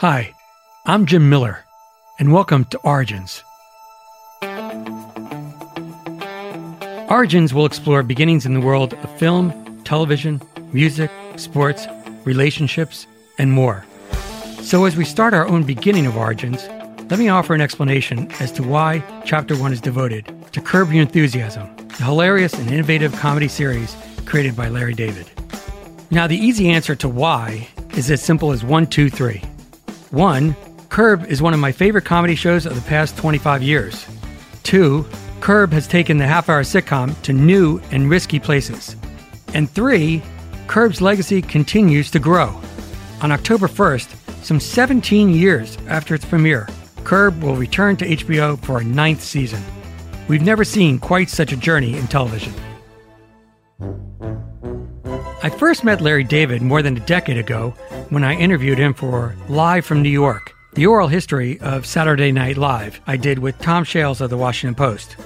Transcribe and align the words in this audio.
Hi, 0.00 0.34
I'm 0.84 1.06
Jim 1.06 1.30
Miller, 1.30 1.64
and 2.18 2.30
welcome 2.30 2.66
to 2.66 2.76
Origins. 2.80 3.42
Origins 7.08 7.54
will 7.54 7.64
explore 7.64 8.02
beginnings 8.02 8.44
in 8.44 8.52
the 8.52 8.60
world 8.60 8.92
of 8.92 9.18
film, 9.18 9.80
television, 9.84 10.42
music, 10.70 11.10
sports, 11.36 11.86
relationships, 12.26 13.06
and 13.38 13.52
more. 13.52 13.86
So, 14.60 14.84
as 14.84 14.98
we 14.98 15.06
start 15.06 15.32
our 15.32 15.48
own 15.48 15.62
beginning 15.62 16.04
of 16.04 16.14
Origins, 16.14 16.68
let 17.08 17.18
me 17.18 17.30
offer 17.30 17.54
an 17.54 17.62
explanation 17.62 18.30
as 18.38 18.52
to 18.52 18.62
why 18.62 19.02
Chapter 19.24 19.56
1 19.56 19.72
is 19.72 19.80
devoted 19.80 20.30
to 20.52 20.60
Curb 20.60 20.92
Your 20.92 21.00
Enthusiasm, 21.00 21.74
the 21.96 22.04
hilarious 22.04 22.52
and 22.52 22.70
innovative 22.70 23.14
comedy 23.14 23.48
series 23.48 23.96
created 24.26 24.54
by 24.54 24.68
Larry 24.68 24.92
David. 24.92 25.30
Now, 26.10 26.26
the 26.26 26.36
easy 26.36 26.68
answer 26.68 26.94
to 26.96 27.08
why 27.08 27.68
is 27.96 28.10
as 28.10 28.22
simple 28.22 28.52
as 28.52 28.62
one, 28.62 28.86
two, 28.86 29.08
three. 29.08 29.42
One, 30.16 30.56
Curb 30.88 31.26
is 31.26 31.42
one 31.42 31.52
of 31.52 31.60
my 31.60 31.72
favorite 31.72 32.06
comedy 32.06 32.36
shows 32.36 32.64
of 32.64 32.74
the 32.74 32.88
past 32.88 33.18
25 33.18 33.62
years. 33.62 34.06
Two, 34.62 35.04
Curb 35.40 35.74
has 35.74 35.86
taken 35.86 36.16
the 36.16 36.26
half 36.26 36.48
hour 36.48 36.62
sitcom 36.62 37.20
to 37.20 37.34
new 37.34 37.82
and 37.90 38.08
risky 38.08 38.40
places. 38.40 38.96
And 39.52 39.70
three, 39.70 40.22
Curb's 40.68 41.02
legacy 41.02 41.42
continues 41.42 42.10
to 42.12 42.18
grow. 42.18 42.58
On 43.20 43.30
October 43.30 43.68
1st, 43.68 44.42
some 44.42 44.58
17 44.58 45.34
years 45.34 45.76
after 45.86 46.14
its 46.14 46.24
premiere, 46.24 46.66
Curb 47.04 47.42
will 47.42 47.54
return 47.54 47.98
to 47.98 48.08
HBO 48.08 48.58
for 48.64 48.78
a 48.78 48.84
ninth 48.84 49.20
season. 49.20 49.62
We've 50.28 50.40
never 50.40 50.64
seen 50.64 50.98
quite 50.98 51.28
such 51.28 51.52
a 51.52 51.58
journey 51.58 51.94
in 51.94 52.06
television. 52.06 52.54
I 55.42 55.50
first 55.50 55.84
met 55.84 56.00
Larry 56.00 56.24
David 56.24 56.62
more 56.62 56.80
than 56.80 56.96
a 56.96 57.00
decade 57.00 57.36
ago 57.36 57.70
when 58.08 58.24
I 58.24 58.34
interviewed 58.34 58.78
him 58.78 58.94
for 58.94 59.36
Live 59.48 59.84
from 59.84 60.02
New 60.02 60.08
York, 60.08 60.54
the 60.72 60.86
oral 60.86 61.08
history 61.08 61.60
of 61.60 61.84
Saturday 61.84 62.32
Night 62.32 62.56
Live 62.56 63.00
I 63.06 63.18
did 63.18 63.38
with 63.38 63.58
Tom 63.60 63.84
Shales 63.84 64.22
of 64.22 64.30
the 64.30 64.36
Washington 64.36 64.74
Post. 64.74 65.16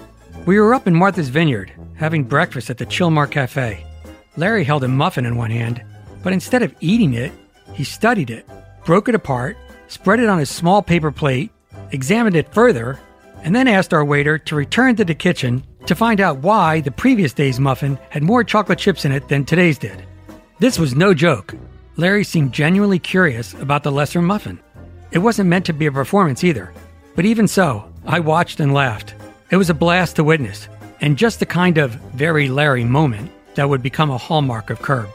We 0.46 0.58
were 0.58 0.74
up 0.74 0.88
in 0.88 0.96
Martha's 0.96 1.28
Vineyard 1.28 1.72
having 1.94 2.24
breakfast 2.24 2.70
at 2.70 2.78
the 2.78 2.86
Chilmark 2.86 3.30
Cafe. 3.30 3.86
Larry 4.36 4.64
held 4.64 4.82
a 4.82 4.88
muffin 4.88 5.26
in 5.26 5.36
one 5.36 5.52
hand, 5.52 5.82
but 6.24 6.32
instead 6.32 6.62
of 6.62 6.74
eating 6.80 7.14
it, 7.14 7.32
he 7.72 7.84
studied 7.84 8.30
it, 8.30 8.48
broke 8.84 9.08
it 9.08 9.14
apart, 9.14 9.56
spread 9.86 10.18
it 10.18 10.28
on 10.28 10.40
his 10.40 10.50
small 10.50 10.82
paper 10.82 11.12
plate, 11.12 11.52
examined 11.92 12.34
it 12.34 12.52
further, 12.52 12.98
and 13.44 13.54
then 13.54 13.68
asked 13.68 13.94
our 13.94 14.04
waiter 14.04 14.38
to 14.38 14.56
return 14.56 14.96
to 14.96 15.04
the 15.04 15.14
kitchen 15.14 15.62
to 15.86 15.94
find 15.94 16.20
out 16.20 16.38
why 16.38 16.80
the 16.80 16.90
previous 16.90 17.32
day's 17.32 17.60
muffin 17.60 17.98
had 18.10 18.22
more 18.22 18.44
chocolate 18.44 18.78
chips 18.78 19.04
in 19.04 19.12
it 19.12 19.28
than 19.28 19.44
today's 19.44 19.78
did. 19.78 20.04
This 20.58 20.78
was 20.78 20.94
no 20.94 21.14
joke. 21.14 21.54
Larry 21.96 22.24
seemed 22.24 22.52
genuinely 22.52 22.98
curious 22.98 23.54
about 23.54 23.82
the 23.82 23.92
lesser 23.92 24.22
muffin. 24.22 24.60
It 25.10 25.18
wasn't 25.18 25.48
meant 25.48 25.66
to 25.66 25.72
be 25.72 25.86
a 25.86 25.92
performance 25.92 26.44
either, 26.44 26.72
but 27.16 27.24
even 27.24 27.48
so, 27.48 27.90
I 28.06 28.20
watched 28.20 28.60
and 28.60 28.72
laughed. 28.72 29.14
It 29.50 29.56
was 29.56 29.70
a 29.70 29.74
blast 29.74 30.16
to 30.16 30.24
witness, 30.24 30.68
and 31.00 31.18
just 31.18 31.40
the 31.40 31.46
kind 31.46 31.78
of 31.78 31.92
very 32.14 32.48
Larry 32.48 32.84
moment 32.84 33.30
that 33.54 33.68
would 33.68 33.82
become 33.82 34.10
a 34.10 34.18
hallmark 34.18 34.70
of 34.70 34.82
Curb. 34.82 35.08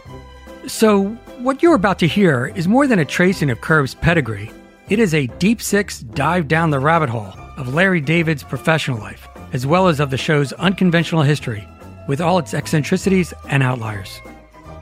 So, 0.67 1.09
what 1.39 1.63
you're 1.63 1.75
about 1.75 1.99
to 1.99 2.07
hear 2.07 2.47
is 2.55 2.67
more 2.67 2.87
than 2.87 2.99
a 2.99 3.05
tracing 3.05 3.49
of 3.49 3.61
Curb's 3.61 3.93
pedigree. 3.93 4.51
It 4.89 4.99
is 4.99 5.13
a 5.13 5.27
deep 5.27 5.61
six 5.61 5.99
dive 5.99 6.47
down 6.47 6.69
the 6.69 6.79
rabbit 6.79 7.09
hole 7.09 7.33
of 7.57 7.73
Larry 7.73 8.01
David's 8.01 8.43
professional 8.43 8.97
life 8.97 9.27
as 9.55 9.65
well 9.65 9.87
as 9.87 10.01
of 10.01 10.09
the 10.09 10.17
show's 10.17 10.51
unconventional 10.53 11.21
history, 11.21 11.65
with 12.09 12.19
all 12.19 12.37
its 12.37 12.53
eccentricities 12.53 13.33
and 13.47 13.63
outliers. 13.63 14.19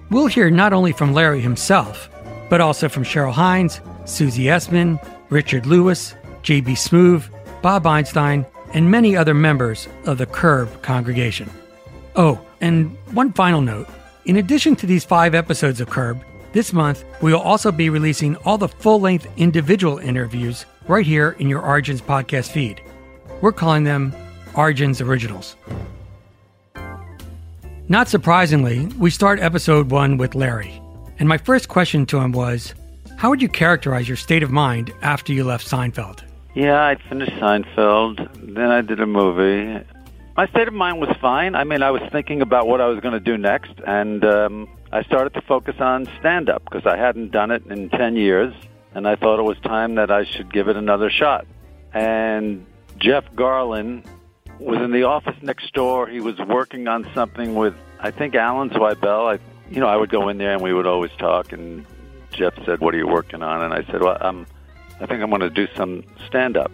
We'll 0.10 0.26
hear 0.26 0.50
not 0.50 0.74
only 0.74 0.94
from 0.94 1.14
Larry 1.14 1.42
himself, 1.42 2.10
but 2.50 2.60
also 2.60 2.90
from 2.90 3.04
Cheryl 3.04 3.32
Hines, 3.32 3.82
Susie 4.06 4.46
Essman, 4.46 5.00
Richard 5.30 5.68
Lewis, 5.68 6.16
J.B. 6.42 6.74
Smoove, 6.74 7.30
Bob 7.62 7.86
Einstein, 7.86 8.48
and 8.74 8.90
many 8.90 9.16
other 9.16 9.36
members 9.36 9.88
of 10.06 10.18
the 10.18 10.26
Curb 10.26 10.82
congregation. 10.82 11.52
Oh, 12.16 12.42
and 12.60 12.98
one 13.12 13.32
final 13.32 13.62
note. 13.62 13.88
In 14.26 14.38
addition 14.38 14.76
to 14.78 14.88
these 14.88 15.06
five 15.06 15.36
episodes 15.36 15.82
of 15.82 15.90
Curb, 15.92 16.24
this 16.52 16.74
month 16.74 17.06
we 17.22 17.32
will 17.32 17.42
also 17.42 17.72
be 17.72 17.92
releasing 17.92 18.38
all 18.38 18.58
the 18.58 18.68
full 18.68 19.00
length 19.00 19.28
individual 19.38 20.00
interviews 20.00 20.66
right 20.88 21.06
here 21.06 21.36
in 21.38 21.48
your 21.48 21.62
Origins 21.62 22.02
podcast 22.02 22.50
feed. 22.52 22.82
We're 23.40 23.52
calling 23.52 23.84
them 23.84 24.16
Origins 24.56 25.02
Originals. 25.02 25.56
Not 27.90 28.08
surprisingly, 28.08 28.86
we 28.98 29.10
start 29.10 29.40
episode 29.40 29.92
one 29.92 30.18
with 30.18 30.36
Larry. 30.36 30.82
And 31.20 31.28
my 31.28 31.38
first 31.38 31.68
question 31.68 32.06
to 32.08 32.20
him 32.20 32.32
was 32.32 32.74
How 33.18 33.30
would 33.30 33.42
you 33.42 33.50
characterize 33.50 34.08
your 34.08 34.18
state 34.18 34.44
of 34.44 34.52
mind 34.52 34.94
after 35.02 35.34
you 35.34 35.44
left 35.44 35.68
Seinfeld? 35.68 36.24
Yeah, 36.56 36.84
I 36.84 36.96
finished 37.10 37.34
Seinfeld. 37.34 38.56
Then 38.56 38.72
I 38.72 38.82
did 38.82 39.00
a 39.00 39.06
movie. 39.06 39.86
My 40.38 40.48
state 40.48 40.68
of 40.68 40.74
mind 40.74 41.00
was 41.00 41.16
fine. 41.22 41.56
I 41.56 41.64
mean, 41.64 41.84
I 41.84 41.92
was 41.92 42.02
thinking 42.12 42.42
about 42.42 42.68
what 42.68 42.82
I 42.82 42.88
was 42.88 43.00
going 43.00 43.14
to 43.14 43.20
do 43.20 43.38
next, 43.38 43.74
and 43.86 44.26
um, 44.26 44.70
I 44.92 45.04
started 45.04 45.34
to 45.36 45.42
focus 45.42 45.76
on 45.80 46.08
stand 46.20 46.50
up 46.50 46.64
because 46.64 46.86
I 46.86 46.98
hadn't 46.98 47.32
done 47.32 47.52
it 47.52 47.66
in 47.68 47.90
10 47.90 48.16
years, 48.16 48.54
and 48.96 49.08
I 49.08 49.16
thought 49.16 49.40
it 49.40 49.44
was 49.44 49.58
time 49.60 49.96
that 49.96 50.10
I 50.10 50.24
should 50.24 50.52
give 50.52 50.68
it 50.70 50.76
another 50.76 51.10
shot. 51.10 51.46
And 51.94 52.66
Jeff 52.98 53.26
Garlin 53.36 54.04
was 54.64 54.82
in 54.82 54.92
the 54.92 55.04
office 55.04 55.36
next 55.42 55.74
door. 55.74 56.08
He 56.08 56.20
was 56.20 56.38
working 56.40 56.88
on 56.88 57.08
something 57.14 57.56
with, 57.56 57.76
I 58.00 58.12
think, 58.12 58.36
Alan 58.36 58.70
Zweibel. 58.70 59.36
I, 59.36 59.40
you 59.70 59.80
know, 59.80 59.88
I 59.88 59.96
would 59.96 60.10
go 60.10 60.30
in 60.30 60.38
there 60.38 60.54
and 60.54 60.62
we 60.62 60.74
would 60.74 60.88
always 60.88 61.12
talk. 61.18 61.52
And 61.52 61.86
Jeff 62.32 62.54
said, 62.66 62.80
"What 62.80 62.94
are 62.94 62.98
you 62.98 63.08
working 63.08 63.44
on?" 63.44 63.62
And 63.62 63.74
I 63.74 63.84
said, 63.92 64.02
"Well, 64.02 64.18
I'm, 64.20 64.46
I 65.00 65.06
think 65.06 65.22
I'm 65.22 65.30
going 65.30 65.42
to 65.42 65.50
do 65.50 65.68
some 65.76 66.04
stand 66.28 66.58
up. 66.58 66.72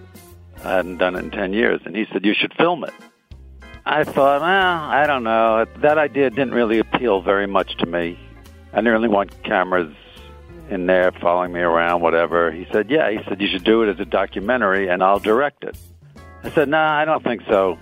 I 0.64 0.76
hadn't 0.76 0.98
done 0.98 1.16
it 1.16 1.20
in 1.20 1.32
ten 1.32 1.54
years." 1.54 1.82
And 1.86 1.96
he 1.96 2.06
said, 2.12 2.26
"You 2.26 2.34
should 2.34 2.54
film 2.54 2.84
it." 2.84 2.94
I 3.86 4.04
thought, 4.04 4.42
well, 4.42 4.84
I 4.84 5.08
don't 5.08 5.24
know. 5.24 5.66
That 5.78 5.98
idea 5.98 6.30
didn't 6.30 6.54
really 6.54 6.78
appeal 6.78 7.22
very 7.22 7.48
much 7.48 7.76
to 7.78 7.88
me. 7.88 8.20
I 8.72 8.76
didn't 8.78 8.94
really 8.94 9.08
want 9.08 9.42
cameras 9.44 9.96
in 10.70 10.86
there 10.86 11.12
following 11.12 11.52
me 11.52 11.62
around, 11.62 12.02
whatever. 12.02 12.52
He 12.52 12.68
said, 12.72 12.92
yeah. 12.92 13.10
He 13.10 13.18
said, 13.28 13.42
you 13.42 13.48
should 13.48 13.64
do 13.64 13.82
it 13.82 13.90
as 13.90 14.00
a 14.00 14.06
documentary 14.06 14.90
and 14.90 15.02
I'll 15.02 15.18
direct 15.18 15.64
it. 15.64 15.76
I 16.44 16.52
said, 16.52 16.70
nah, 16.70 16.98
I 16.98 17.06
don't 17.06 17.24
think 17.24 17.42
so. 17.48 17.78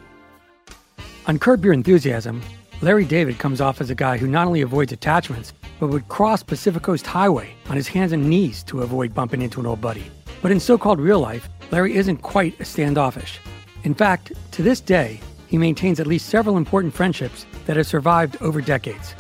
On 1.28 1.38
Curb 1.38 1.64
Your 1.64 1.74
Enthusiasm, 1.74 2.42
Larry 2.82 3.06
David 3.06 3.38
comes 3.38 3.62
off 3.62 3.82
as 3.82 3.90
a 3.90 3.96
guy 3.96 4.18
who 4.18 4.28
not 4.28 4.48
only 4.48 4.62
avoids 4.62 4.92
attachments, 4.92 5.54
but 5.80 5.88
would 5.88 6.08
cross 6.08 6.42
Pacific 6.42 6.84
Coast 6.84 7.06
Highway 7.06 7.50
on 7.70 7.76
his 7.76 7.88
hands 7.88 8.12
and 8.12 8.30
knees 8.30 8.64
to 8.64 8.82
avoid 8.82 9.14
bumping 9.14 9.42
into 9.42 9.60
an 9.60 9.66
old 9.66 9.82
buddy. 9.82 10.06
But 10.42 10.52
in 10.52 10.60
so 10.60 10.78
called 10.78 11.00
real 11.00 11.20
life, 11.20 11.50
Larry 11.72 11.96
isn't 11.96 12.18
quite 12.18 12.60
as 12.60 12.68
standoffish. 12.68 13.40
In 13.84 13.94
fact, 13.94 14.32
to 14.52 14.62
this 14.62 14.80
day, 14.80 15.20
he 15.48 15.58
maintains 15.58 16.00
at 16.00 16.08
least 16.08 16.30
several 16.30 16.58
important 16.58 16.94
friendships 16.94 17.46
that 17.66 17.78
have 17.78 17.88
survived 17.88 18.38
over 18.42 18.62
decades. 18.62 19.16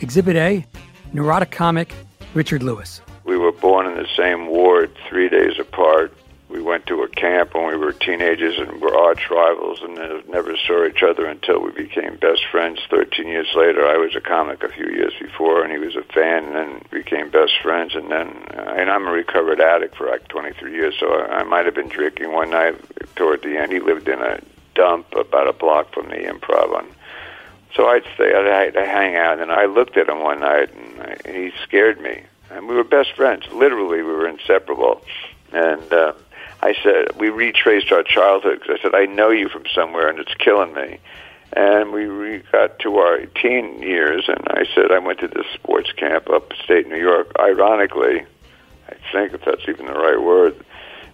Exhibit 0.00 0.36
A 0.36 0.64
neurotic 1.12 1.50
comic 1.50 1.94
Richard 2.34 2.62
Lewis. 2.62 3.00
We 3.24 3.36
were 3.36 3.52
born 3.52 3.86
in 3.86 3.94
the 3.94 4.08
same 4.16 4.46
ward, 4.48 4.94
three 5.08 5.28
days 5.28 5.58
apart 5.58 6.12
we 6.48 6.62
went 6.62 6.86
to 6.86 7.02
a 7.02 7.08
camp 7.08 7.54
when 7.54 7.66
we 7.66 7.76
were 7.76 7.92
teenagers 7.92 8.58
and 8.58 8.80
were 8.80 8.96
arch 8.96 9.30
rivals 9.30 9.80
and 9.82 9.96
never 10.28 10.56
saw 10.56 10.86
each 10.86 11.02
other 11.02 11.26
until 11.26 11.60
we 11.60 11.70
became 11.72 12.16
best 12.16 12.46
friends 12.50 12.80
13 12.90 13.28
years 13.28 13.48
later. 13.54 13.86
I 13.86 13.96
was 13.96 14.16
a 14.16 14.20
comic 14.20 14.62
a 14.62 14.68
few 14.68 14.86
years 14.86 15.12
before 15.20 15.62
and 15.62 15.70
he 15.70 15.78
was 15.78 15.96
a 15.96 16.02
fan 16.02 16.46
and 16.46 16.54
then 16.54 16.82
became 16.90 17.30
best 17.30 17.52
friends 17.62 17.94
and 17.94 18.10
then 18.10 18.28
uh, 18.56 18.74
and 18.76 18.90
I'm 18.90 19.06
a 19.06 19.12
recovered 19.12 19.60
addict 19.60 19.96
for 19.96 20.08
like 20.08 20.28
23 20.28 20.72
years 20.72 20.94
so 20.98 21.12
I, 21.12 21.40
I 21.40 21.42
might 21.44 21.66
have 21.66 21.74
been 21.74 21.88
drinking 21.88 22.32
one 22.32 22.50
night 22.50 22.76
toward 23.14 23.42
the 23.42 23.58
end. 23.58 23.72
He 23.72 23.80
lived 23.80 24.08
in 24.08 24.20
a 24.20 24.40
dump 24.74 25.14
about 25.14 25.48
a 25.48 25.52
block 25.52 25.92
from 25.92 26.08
the 26.08 26.16
improv 26.16 26.74
on 26.74 26.86
so 27.78 27.86
I'd 27.86 28.04
stay, 28.14 28.34
I'd, 28.34 28.76
I'd 28.76 28.88
hang 28.88 29.14
out, 29.14 29.38
and 29.38 29.52
I 29.52 29.66
looked 29.66 29.96
at 29.96 30.08
him 30.08 30.20
one 30.20 30.40
night, 30.40 30.74
and, 30.74 31.00
I, 31.00 31.16
and 31.24 31.36
he 31.36 31.52
scared 31.62 32.00
me. 32.00 32.22
And 32.50 32.66
we 32.66 32.74
were 32.74 32.82
best 32.82 33.12
friends. 33.12 33.44
Literally, 33.52 34.02
we 34.02 34.12
were 34.12 34.26
inseparable. 34.26 35.02
And 35.52 35.92
uh, 35.92 36.14
I 36.60 36.74
said, 36.82 37.16
we 37.16 37.28
retraced 37.28 37.92
our 37.92 38.02
childhood 38.02 38.60
because 38.60 38.78
I 38.78 38.82
said, 38.82 38.94
I 38.94 39.06
know 39.06 39.30
you 39.30 39.48
from 39.48 39.64
somewhere 39.74 40.08
and 40.08 40.18
it's 40.18 40.34
killing 40.34 40.74
me. 40.74 40.98
And 41.52 41.92
we 41.92 42.06
re- 42.06 42.42
got 42.52 42.78
to 42.80 42.96
our 42.98 43.24
teen 43.26 43.82
years, 43.82 44.24
and 44.28 44.46
I 44.48 44.64
said, 44.74 44.92
I 44.92 44.98
went 44.98 45.20
to 45.20 45.28
this 45.28 45.46
sports 45.54 45.90
camp 45.92 46.28
upstate 46.28 46.86
New 46.88 47.00
York. 47.00 47.32
Ironically, 47.38 48.26
I 48.86 48.94
think 49.12 49.32
if 49.32 49.44
that's 49.44 49.62
even 49.66 49.86
the 49.86 49.94
right 49.94 50.20
word, 50.20 50.62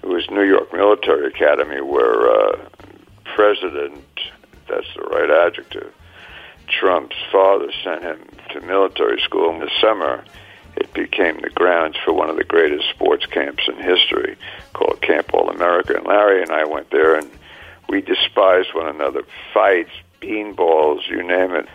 it 0.03 0.07
was 0.07 0.29
New 0.31 0.43
York 0.43 0.73
Military 0.73 1.29
Academy 1.29 1.81
where 1.81 2.29
uh, 2.29 2.69
President, 3.37 4.05
that's 4.69 4.93
the 4.97 5.03
right 5.03 5.31
adjective, 5.31 5.95
Trump's 6.69 7.17
father 7.31 7.71
sent 7.85 8.03
him 8.03 8.29
to 8.51 8.61
military 8.61 9.21
school 9.21 9.53
in 9.55 9.61
the 9.61 9.71
summer 9.81 10.25
became 10.95 11.41
the 11.41 11.51
grounds 11.51 11.97
for 12.05 12.13
one 12.13 12.31
of 12.31 12.37
the 12.37 12.45
greatest 12.45 12.89
sports 12.91 13.27
camps 13.27 13.65
in 13.69 13.77
history 13.77 14.37
called 14.73 15.01
Camp 15.03 15.35
All 15.35 15.51
America. 15.51 15.97
And 15.97 16.07
Larry 16.07 16.43
and 16.43 16.51
I 16.51 16.65
went 16.65 16.91
there 16.91 17.17
and 17.17 17.31
we 17.89 18.01
despised 18.01 18.75
one 18.75 18.89
another. 18.89 19.23
Fights, 19.53 19.91
beanballs, 20.21 21.09
you 21.09 21.23
name 21.23 21.53
it. 21.55 21.69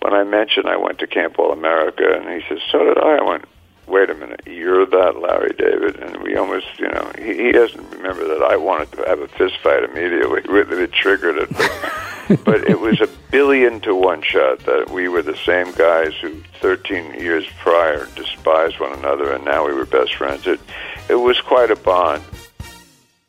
When 0.00 0.12
I 0.12 0.24
mentioned 0.24 0.68
I 0.68 0.76
went 0.76 0.98
to 0.98 1.06
Camp 1.06 1.38
All 1.38 1.52
America, 1.52 2.04
and 2.06 2.28
he 2.28 2.46
says, 2.48 2.60
So 2.70 2.84
did 2.84 2.98
I. 2.98 3.16
I 3.16 3.22
went, 3.22 3.46
wait 3.86 4.10
a 4.10 4.14
minute, 4.14 4.42
you're 4.46 4.86
that 4.86 5.20
Larry 5.20 5.54
David, 5.56 5.96
and 5.96 6.22
we 6.22 6.36
almost, 6.36 6.66
you 6.78 6.88
know, 6.88 7.10
he, 7.18 7.34
he 7.34 7.52
doesn't 7.52 7.90
remember 7.90 8.26
that 8.28 8.42
I 8.42 8.56
wanted 8.56 8.92
to 8.92 9.04
have 9.06 9.20
a 9.20 9.28
fist 9.28 9.54
fight 9.62 9.84
immediately. 9.84 10.42
It 10.84 10.92
triggered 10.92 11.36
it, 11.38 11.50
but, 12.44 12.68
it 12.68 12.80
was 12.80 13.00
a 13.00 13.08
billion 13.30 13.80
to 13.80 13.94
one 13.94 14.22
shot 14.22 14.60
that 14.60 14.90
we 14.90 15.08
were 15.08 15.22
the 15.22 15.36
same 15.36 15.70
guys 15.72 16.14
who 16.20 16.42
13 16.60 17.14
years 17.20 17.46
prior 17.58 18.06
despised 18.16 18.80
one 18.80 18.92
another, 18.98 19.32
and 19.32 19.44
now 19.44 19.66
we 19.66 19.74
were 19.74 19.84
best 19.84 20.14
friends. 20.14 20.46
It 20.46 20.60
it 21.08 21.16
was 21.16 21.40
quite 21.40 21.70
a 21.70 21.76
bond. 21.76 22.22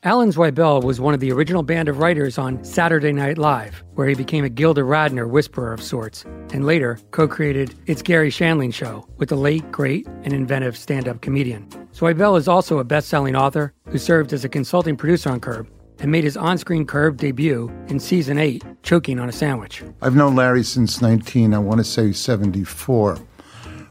Alan 0.04 0.30
Zweibel 0.30 0.84
was 0.84 1.02
one 1.02 1.16
of 1.16 1.20
the 1.20 1.32
original 1.32 1.64
band 1.64 1.90
of 1.90 1.98
writers 1.98 2.38
on 2.38 2.64
Saturday 2.64 3.12
Night 3.12 3.40
Live, 3.40 3.84
where 3.96 4.08
he 4.08 4.14
became 4.14 4.46
a 4.46 4.50
Gilda 4.50 4.82
Radner 4.82 5.28
whisperer 5.28 5.74
of 5.74 5.82
sorts, 5.82 6.24
and 6.54 6.64
later 6.64 7.00
co 7.10 7.28
created 7.28 7.74
It's 7.88 8.04
Garry 8.04 8.30
Shandling 8.30 8.72
Show 8.72 9.08
with 9.18 9.30
the 9.30 9.36
late, 9.36 9.72
great, 9.72 10.06
and 10.24 10.32
inventive 10.32 10.78
stand 10.78 11.08
up 11.08 11.22
comedian. 11.22 11.68
Zweibel 11.92 12.38
is 12.38 12.48
also 12.48 12.78
a 12.78 12.84
best 12.84 13.08
selling 13.10 13.36
author 13.36 13.74
who 13.88 13.98
served 13.98 14.32
as 14.32 14.46
a 14.46 14.50
consulting 14.50 14.96
producer 14.96 15.32
on 15.32 15.40
Curb 15.40 15.68
and 16.00 16.12
made 16.12 16.24
his 16.24 16.38
on 16.38 16.58
screen 16.58 16.86
Curb 16.86 17.18
debut 17.18 17.72
in 17.88 18.00
season 18.00 18.38
8, 18.38 18.64
Choking 18.84 19.20
on 19.20 19.30
a 19.30 19.32
Sandwich. 19.32 19.84
I've 20.02 20.16
known 20.16 20.36
Larry 20.36 20.64
since 20.64 21.02
19, 21.02 21.54
I 21.54 21.60
want 21.60 21.80
to 21.80 21.84
say 21.84 22.12
74. 22.12 23.18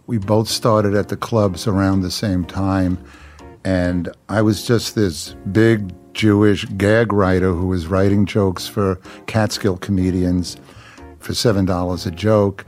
We 0.06 0.18
both 0.18 0.48
started 0.48 0.94
at 0.94 1.08
the 1.08 1.16
clubs 1.16 1.66
around 1.66 2.02
the 2.02 2.10
same 2.10 2.44
time, 2.44 3.02
and 3.64 4.10
I 4.28 4.42
was 4.42 4.66
just 4.66 4.94
this 4.94 5.34
big 5.52 5.92
Jewish 6.14 6.64
gag 6.76 7.12
writer 7.12 7.52
who 7.52 7.66
was 7.66 7.86
writing 7.86 8.26
jokes 8.26 8.66
for 8.66 9.00
Catskill 9.26 9.78
comedians 9.78 10.56
for 11.18 11.34
seven 11.34 11.64
dollars 11.64 12.06
a 12.06 12.10
joke. 12.10 12.64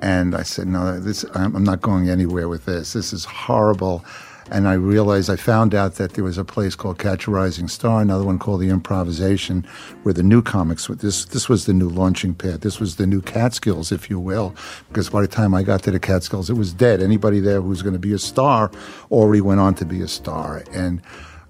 And 0.00 0.34
I 0.34 0.42
said, 0.42 0.68
no, 0.68 0.98
this, 1.00 1.24
I'm 1.34 1.64
not 1.64 1.80
going 1.80 2.08
anywhere 2.08 2.48
with 2.48 2.66
this. 2.66 2.92
This 2.92 3.12
is 3.12 3.24
horrible. 3.24 4.04
And 4.50 4.66
I 4.66 4.74
realized 4.74 5.28
I 5.28 5.36
found 5.36 5.74
out 5.74 5.96
that 5.96 6.14
there 6.14 6.24
was 6.24 6.38
a 6.38 6.44
place 6.44 6.74
called 6.74 6.98
Catch 6.98 7.26
a 7.26 7.30
Rising 7.30 7.68
Star, 7.68 8.00
another 8.00 8.24
one 8.24 8.38
called 8.38 8.60
The 8.60 8.70
Improvisation, 8.70 9.66
where 10.02 10.14
the 10.14 10.22
new 10.22 10.42
comics. 10.42 10.86
This 10.86 11.24
this 11.26 11.48
was 11.48 11.66
the 11.66 11.74
new 11.74 11.88
launching 11.88 12.34
pad. 12.34 12.62
This 12.62 12.80
was 12.80 12.96
the 12.96 13.06
new 13.06 13.20
Catskills, 13.20 13.92
if 13.92 14.08
you 14.08 14.18
will, 14.18 14.54
because 14.88 15.10
by 15.10 15.20
the 15.20 15.28
time 15.28 15.54
I 15.54 15.62
got 15.62 15.82
to 15.84 15.90
the 15.90 16.00
Catskills, 16.00 16.48
it 16.48 16.54
was 16.54 16.72
dead. 16.72 17.02
Anybody 17.02 17.40
there 17.40 17.60
who 17.60 17.68
was 17.68 17.82
going 17.82 17.92
to 17.92 17.98
be 17.98 18.12
a 18.12 18.18
star 18.18 18.70
already 19.10 19.40
went 19.40 19.60
on 19.60 19.74
to 19.76 19.84
be 19.84 20.00
a 20.00 20.08
star, 20.08 20.62
and 20.72 21.02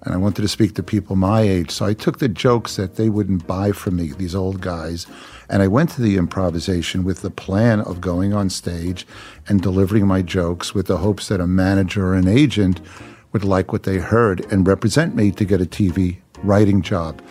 and 0.03 0.13
I 0.13 0.17
wanted 0.17 0.41
to 0.43 0.47
speak 0.47 0.75
to 0.75 0.83
people 0.83 1.15
my 1.15 1.41
age. 1.41 1.71
So 1.71 1.85
I 1.85 1.93
took 1.93 2.19
the 2.19 2.29
jokes 2.29 2.75
that 2.77 2.95
they 2.95 3.09
wouldn't 3.09 3.47
buy 3.47 3.71
from 3.71 3.97
me, 3.97 4.11
these 4.11 4.35
old 4.35 4.61
guys, 4.61 5.05
and 5.49 5.61
I 5.61 5.67
went 5.67 5.89
to 5.91 6.01
the 6.01 6.17
improvisation 6.17 7.03
with 7.03 7.21
the 7.21 7.31
plan 7.31 7.81
of 7.81 8.01
going 8.01 8.33
on 8.33 8.49
stage 8.49 9.05
and 9.47 9.61
delivering 9.61 10.07
my 10.07 10.21
jokes 10.21 10.73
with 10.73 10.87
the 10.87 10.97
hopes 10.97 11.27
that 11.27 11.41
a 11.41 11.47
manager 11.47 12.07
or 12.07 12.15
an 12.15 12.27
agent 12.27 12.79
would 13.31 13.43
like 13.43 13.71
what 13.71 13.83
they 13.83 13.97
heard 13.97 14.51
and 14.51 14.67
represent 14.67 15.15
me 15.15 15.31
to 15.31 15.45
get 15.45 15.61
a 15.61 15.65
TV 15.65 16.17
writing 16.43 16.81
job. 16.81 17.21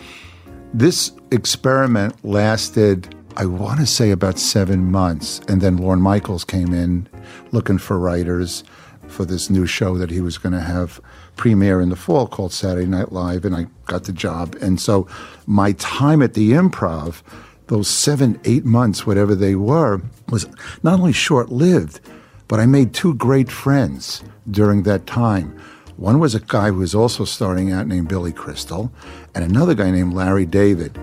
This 0.73 1.11
experiment 1.31 2.23
lasted, 2.23 3.15
I 3.35 3.45
want 3.45 3.79
to 3.79 3.85
say, 3.85 4.11
about 4.11 4.37
seven 4.37 4.91
months. 4.91 5.39
And 5.47 5.61
then 5.61 5.77
Lorne 5.77 6.01
Michaels 6.01 6.43
came 6.43 6.73
in 6.73 7.07
looking 7.51 7.77
for 7.77 7.97
writers 7.97 8.63
for 9.09 9.25
this 9.25 9.49
new 9.49 9.65
show 9.65 9.97
that 9.97 10.11
he 10.11 10.21
was 10.21 10.37
going 10.37 10.53
to 10.53 10.61
have 10.61 11.01
premiere 11.35 11.81
in 11.81 11.89
the 11.89 11.95
fall 11.95 12.27
called 12.27 12.53
Saturday 12.53 12.87
Night 12.87 13.11
Live, 13.11 13.45
and 13.45 13.55
I 13.55 13.67
got 13.85 14.03
the 14.03 14.11
job. 14.11 14.55
And 14.61 14.79
so 14.79 15.07
my 15.45 15.73
time 15.73 16.21
at 16.21 16.33
the 16.33 16.51
improv, 16.51 17.21
those 17.67 17.87
seven, 17.87 18.39
eight 18.45 18.65
months, 18.65 19.05
whatever 19.05 19.35
they 19.35 19.55
were, 19.55 20.01
was 20.29 20.47
not 20.83 20.99
only 20.99 21.13
short 21.13 21.49
lived, 21.49 21.99
but 22.47 22.59
I 22.59 22.65
made 22.65 22.93
two 22.93 23.13
great 23.13 23.51
friends 23.51 24.23
during 24.49 24.83
that 24.83 25.05
time. 25.05 25.57
One 25.97 26.19
was 26.19 26.33
a 26.33 26.39
guy 26.39 26.69
who 26.69 26.77
was 26.79 26.95
also 26.95 27.25
starting 27.25 27.71
out 27.71 27.85
named 27.87 28.07
Billy 28.07 28.31
Crystal, 28.31 28.91
and 29.35 29.43
another 29.43 29.75
guy 29.75 29.91
named 29.91 30.13
Larry 30.13 30.45
David. 30.45 30.97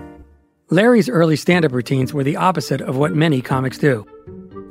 Larry's 0.69 1.07
early 1.07 1.35
stand 1.35 1.63
up 1.63 1.71
routines 1.71 2.13
were 2.13 2.23
the 2.23 2.35
opposite 2.35 2.81
of 2.81 2.97
what 2.97 3.13
many 3.13 3.41
comics 3.41 3.77
do. 3.77 4.05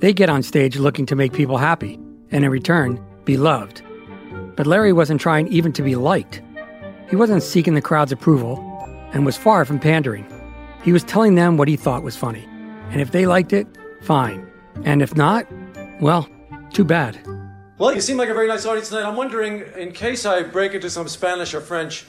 They 0.01 0.13
get 0.13 0.29
on 0.29 0.43
stage 0.43 0.77
looking 0.77 1.07
to 1.07 1.17
make 1.17 1.33
people 1.33 1.57
happy, 1.57 1.95
and 2.31 2.45
in 2.45 2.51
return, 2.51 3.03
be 3.27 3.37
loved. 3.37 3.83
But 4.57 4.67
Larry 4.67 4.95
wasn't 4.95 5.21
trying 5.21 5.49
even 5.49 5.75
to 5.75 5.83
be 5.83 5.97
liked. 5.97 6.41
He 7.11 7.17
wasn't 7.17 7.43
seeking 7.43 7.75
the 7.75 7.83
crowd's 7.83 8.13
approval 8.13 8.59
and 9.13 9.27
was 9.27 9.37
far 9.37 9.67
from 9.67 9.79
pandering. 9.79 10.27
He 10.83 10.93
was 10.93 11.05
telling 11.05 11.35
them 11.35 11.59
what 11.59 11.69
he 11.69 11.77
thought 11.77 12.03
was 12.03 12.17
funny. 12.17 12.49
And 12.91 13.01
if 13.01 13.11
they 13.11 13.27
liked 13.27 13.53
it, 13.53 13.67
fine. 14.03 14.51
And 14.85 15.03
if 15.03 15.15
not, 15.17 15.47
well, 16.01 16.29
too 16.73 16.85
bad. 16.85 17.19
Well, 17.79 17.95
you 17.95 18.01
seem 18.01 18.17
like 18.17 18.31
a 18.31 18.35
very 18.35 18.49
nice 18.49 18.65
audience 18.65 18.89
tonight. 18.89 19.07
I'm 19.07 19.17
wondering, 19.17 19.65
in 19.77 19.93
case 19.93 20.25
I 20.25 20.43
break 20.43 20.73
into 20.73 20.89
some 20.89 21.09
Spanish 21.09 21.53
or 21.53 21.61
French, 21.61 22.07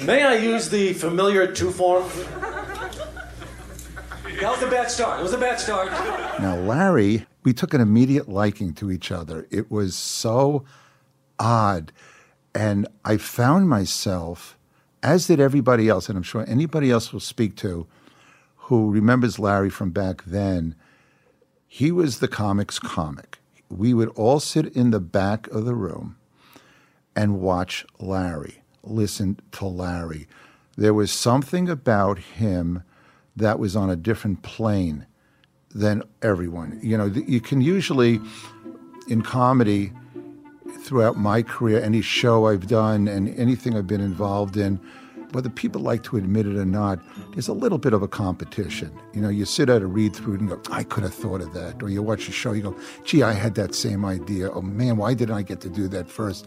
may 0.00 0.22
I 0.22 0.36
use 0.36 0.70
the 0.70 0.94
familiar 0.94 1.52
tu 1.52 1.70
form? 1.70 2.04
That 4.40 4.50
was 4.50 4.62
a 4.62 4.70
bad 4.70 4.90
start. 4.90 5.20
It 5.20 5.22
was 5.22 5.34
a 5.34 5.38
bad 5.38 5.60
start. 5.60 5.90
Now, 6.40 6.56
Larry, 6.56 7.26
we 7.42 7.52
took 7.52 7.74
an 7.74 7.80
immediate 7.80 8.28
liking 8.28 8.72
to 8.74 8.90
each 8.90 9.10
other. 9.10 9.46
It 9.50 9.70
was 9.70 9.94
so 9.96 10.64
odd. 11.38 11.92
And 12.54 12.86
I 13.04 13.16
found 13.16 13.68
myself, 13.68 14.58
as 15.02 15.26
did 15.26 15.40
everybody 15.40 15.88
else, 15.88 16.08
and 16.08 16.16
I'm 16.16 16.22
sure 16.22 16.44
anybody 16.46 16.90
else 16.90 17.12
will 17.12 17.20
speak 17.20 17.56
to, 17.56 17.86
who 18.56 18.90
remembers 18.90 19.38
Larry 19.38 19.70
from 19.70 19.90
back 19.90 20.24
then, 20.24 20.74
he 21.66 21.90
was 21.90 22.18
the 22.18 22.28
comics 22.28 22.78
comic. 22.78 23.38
We 23.68 23.94
would 23.94 24.10
all 24.10 24.40
sit 24.40 24.66
in 24.76 24.90
the 24.90 25.00
back 25.00 25.48
of 25.48 25.64
the 25.64 25.74
room 25.74 26.16
and 27.16 27.40
watch 27.40 27.84
Larry, 27.98 28.62
listen 28.82 29.40
to 29.52 29.66
Larry. 29.66 30.28
There 30.76 30.94
was 30.94 31.10
something 31.10 31.68
about 31.68 32.18
him 32.18 32.82
that 33.34 33.58
was 33.58 33.74
on 33.74 33.90
a 33.90 33.96
different 33.96 34.42
plane 34.42 35.06
than 35.74 36.02
everyone. 36.22 36.78
You 36.82 36.98
know, 36.98 37.06
you 37.06 37.40
can 37.40 37.60
usually, 37.60 38.20
in 39.08 39.22
comedy, 39.22 39.92
throughout 40.80 41.16
my 41.16 41.42
career, 41.42 41.82
any 41.82 42.02
show 42.02 42.46
I've 42.46 42.66
done 42.66 43.08
and 43.08 43.28
anything 43.38 43.76
I've 43.76 43.86
been 43.86 44.00
involved 44.00 44.56
in, 44.56 44.80
whether 45.32 45.48
people 45.48 45.80
like 45.80 46.02
to 46.04 46.16
admit 46.16 46.46
it 46.46 46.56
or 46.56 46.66
not, 46.66 46.98
there's 47.32 47.48
a 47.48 47.54
little 47.54 47.78
bit 47.78 47.94
of 47.94 48.02
a 48.02 48.08
competition. 48.08 48.92
You 49.14 49.22
know, 49.22 49.30
you 49.30 49.46
sit 49.46 49.70
at 49.70 49.80
a 49.80 49.86
read 49.86 50.14
through 50.14 50.34
and 50.34 50.48
go, 50.48 50.60
I 50.70 50.84
could 50.84 51.02
have 51.04 51.14
thought 51.14 51.40
of 51.40 51.54
that. 51.54 51.82
Or 51.82 51.88
you 51.88 52.02
watch 52.02 52.28
a 52.28 52.32
show, 52.32 52.52
you 52.52 52.62
go, 52.62 52.76
gee, 53.04 53.22
I 53.22 53.32
had 53.32 53.54
that 53.54 53.74
same 53.74 54.04
idea. 54.04 54.50
Oh 54.50 54.60
man, 54.60 54.98
why 54.98 55.14
didn't 55.14 55.34
I 55.34 55.42
get 55.42 55.60
to 55.62 55.70
do 55.70 55.88
that 55.88 56.08
first? 56.08 56.46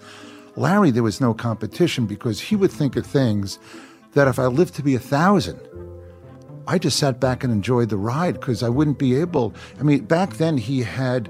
Larry, 0.56 0.92
there 0.92 1.04
was 1.04 1.20
no 1.20 1.34
competition 1.34 2.06
because 2.06 2.40
he 2.40 2.56
would 2.56 2.72
think 2.72 2.96
of 2.96 3.06
things 3.06 3.60
that 4.14 4.28
if 4.28 4.40
I 4.40 4.46
lived 4.46 4.76
to 4.76 4.84
be 4.84 4.96
a 4.96 5.00
thousand, 5.00 5.60
I 6.68 6.78
just 6.78 6.98
sat 6.98 7.20
back 7.20 7.44
and 7.44 7.54
enjoyed 7.54 7.90
the 7.90 7.98
ride 7.98 8.36
because 8.40 8.64
I 8.64 8.70
wouldn't 8.70 8.98
be 8.98 9.16
able. 9.20 9.54
I 9.80 9.84
mean, 9.84 10.06
back 10.06 10.34
then 10.38 10.58
he 10.58 10.82
had 10.82 11.30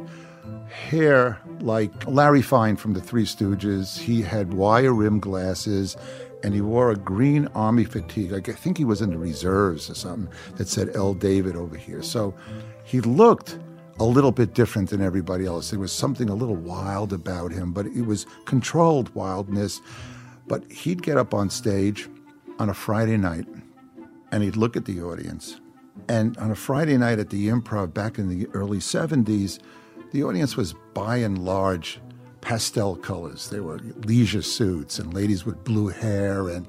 hair 0.70 1.40
like 1.60 2.08
Larry 2.08 2.42
Fine 2.42 2.78
from 2.78 2.94
the 2.94 3.02
Three 3.02 3.26
Stooges. 3.26 3.98
He 3.98 4.22
had 4.22 4.54
wire 4.54 4.94
rim 4.94 5.20
glasses 5.20 5.98
and 6.44 6.54
he 6.54 6.62
wore 6.62 6.92
a 6.92 6.96
green 6.96 7.48
army 7.56 7.86
fatigue. 7.86 8.34
I 8.34 8.54
think 8.54 8.78
he 8.78 8.86
was 8.86 9.02
in 9.02 9.10
the 9.10 9.18
reserves 9.18 9.90
or 9.90 9.96
something 9.96 10.32
that 10.58 10.68
said 10.68 10.96
L. 10.96 11.14
David 11.14 11.56
over 11.56 11.76
here. 11.76 12.04
So 12.04 12.34
he 12.84 13.02
looked 13.02 13.58
a 14.00 14.06
little 14.06 14.32
bit 14.32 14.54
different 14.54 14.90
than 14.90 15.02
everybody 15.02 15.46
else. 15.46 15.72
There 15.72 15.80
was 15.80 15.92
something 15.92 16.30
a 16.30 16.36
little 16.36 16.56
wild 16.56 17.14
about 17.14 17.52
him, 17.52 17.72
but 17.72 17.88
it 17.88 18.06
was 18.06 18.26
controlled 18.46 19.14
wildness. 19.16 19.82
But 20.48 20.70
he'd 20.72 21.02
get 21.02 21.18
up 21.18 21.34
on 21.34 21.50
stage 21.50 22.08
on 22.60 22.70
a 22.70 22.74
Friday 22.74 23.18
night 23.18 23.48
and 24.32 24.44
he'd 24.44 24.56
look 24.56 24.76
at 24.76 24.86
the 24.86 25.02
audience. 25.02 25.60
And 26.10 26.38
on 26.38 26.52
a 26.52 26.56
Friday 26.56 26.98
night 26.98 27.20
at 27.20 27.30
the 27.30 27.48
improv 27.48 27.94
back 27.94 28.18
in 28.18 28.30
the 28.30 28.48
early 28.54 28.80
70s, 28.80 29.60
the 30.12 30.24
audience 30.24 30.56
was 30.56 30.74
by 30.94 31.18
and 31.18 31.38
large 31.44 32.00
pastel 32.42 32.96
colors. 32.96 33.50
There 33.50 33.64
were 33.64 33.80
leisure 34.06 34.42
suits 34.42 35.00
and 35.00 35.14
ladies 35.14 35.46
with 35.46 35.64
blue 35.64 35.88
hair 35.88 36.50
and 36.50 36.68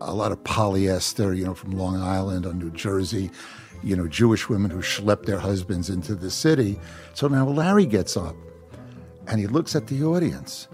a 0.00 0.12
lot 0.12 0.32
of 0.32 0.42
polyester, 0.42 1.36
you 1.36 1.44
know, 1.44 1.54
from 1.54 1.72
Long 1.72 1.96
Island 1.96 2.44
or 2.44 2.52
New 2.52 2.70
Jersey, 2.70 3.30
you 3.84 3.94
know, 3.94 4.08
Jewish 4.08 4.48
women 4.48 4.70
who 4.70 4.78
schlepped 4.78 5.26
their 5.26 5.38
husbands 5.38 5.90
into 5.90 6.14
the 6.14 6.30
city. 6.30 6.78
So 7.14 7.28
now 7.28 7.46
Larry 7.46 7.86
gets 7.86 8.16
up 8.16 8.34
and 9.28 9.38
he 9.38 9.46
looks 9.46 9.76
at 9.76 9.86
the 9.86 10.02
audience 10.02 10.68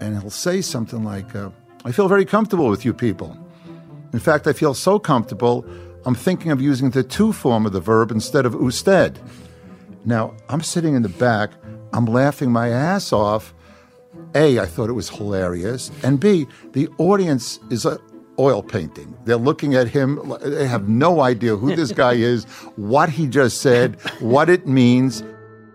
and 0.00 0.20
he'll 0.20 0.30
say 0.30 0.60
something 0.60 1.02
like, 1.02 1.34
uh, 1.34 1.50
I 1.84 1.92
feel 1.92 2.08
very 2.08 2.24
comfortable 2.24 2.68
with 2.68 2.84
you 2.84 2.94
people. 2.94 3.36
In 4.12 4.18
fact, 4.18 4.46
I 4.46 4.52
feel 4.52 4.74
so 4.74 4.98
comfortable, 4.98 5.64
I'm 6.04 6.14
thinking 6.14 6.50
of 6.52 6.60
using 6.60 6.90
the 6.90 7.02
tu 7.02 7.32
form 7.32 7.66
of 7.66 7.72
the 7.72 7.80
verb 7.80 8.10
instead 8.10 8.46
of 8.46 8.54
usted. 8.54 9.18
Now, 10.04 10.34
I'm 10.48 10.62
sitting 10.62 10.94
in 10.94 11.02
the 11.02 11.08
back, 11.08 11.50
I'm 11.92 12.06
laughing 12.06 12.52
my 12.52 12.68
ass 12.68 13.12
off. 13.12 13.52
A, 14.34 14.58
I 14.58 14.66
thought 14.66 14.88
it 14.88 14.94
was 14.94 15.08
hilarious. 15.08 15.90
And 16.02 16.20
B, 16.20 16.46
the 16.72 16.88
audience 16.98 17.58
is 17.70 17.84
a 17.84 17.98
oil 18.38 18.62
painting. 18.62 19.16
They're 19.24 19.36
looking 19.36 19.74
at 19.74 19.88
him, 19.88 20.34
they 20.42 20.66
have 20.66 20.88
no 20.88 21.20
idea 21.22 21.56
who 21.56 21.74
this 21.74 21.92
guy 22.04 22.14
is, 22.14 22.44
what 22.76 23.08
he 23.08 23.26
just 23.26 23.60
said, 23.60 24.00
what 24.20 24.48
it 24.48 24.66
means. 24.66 25.22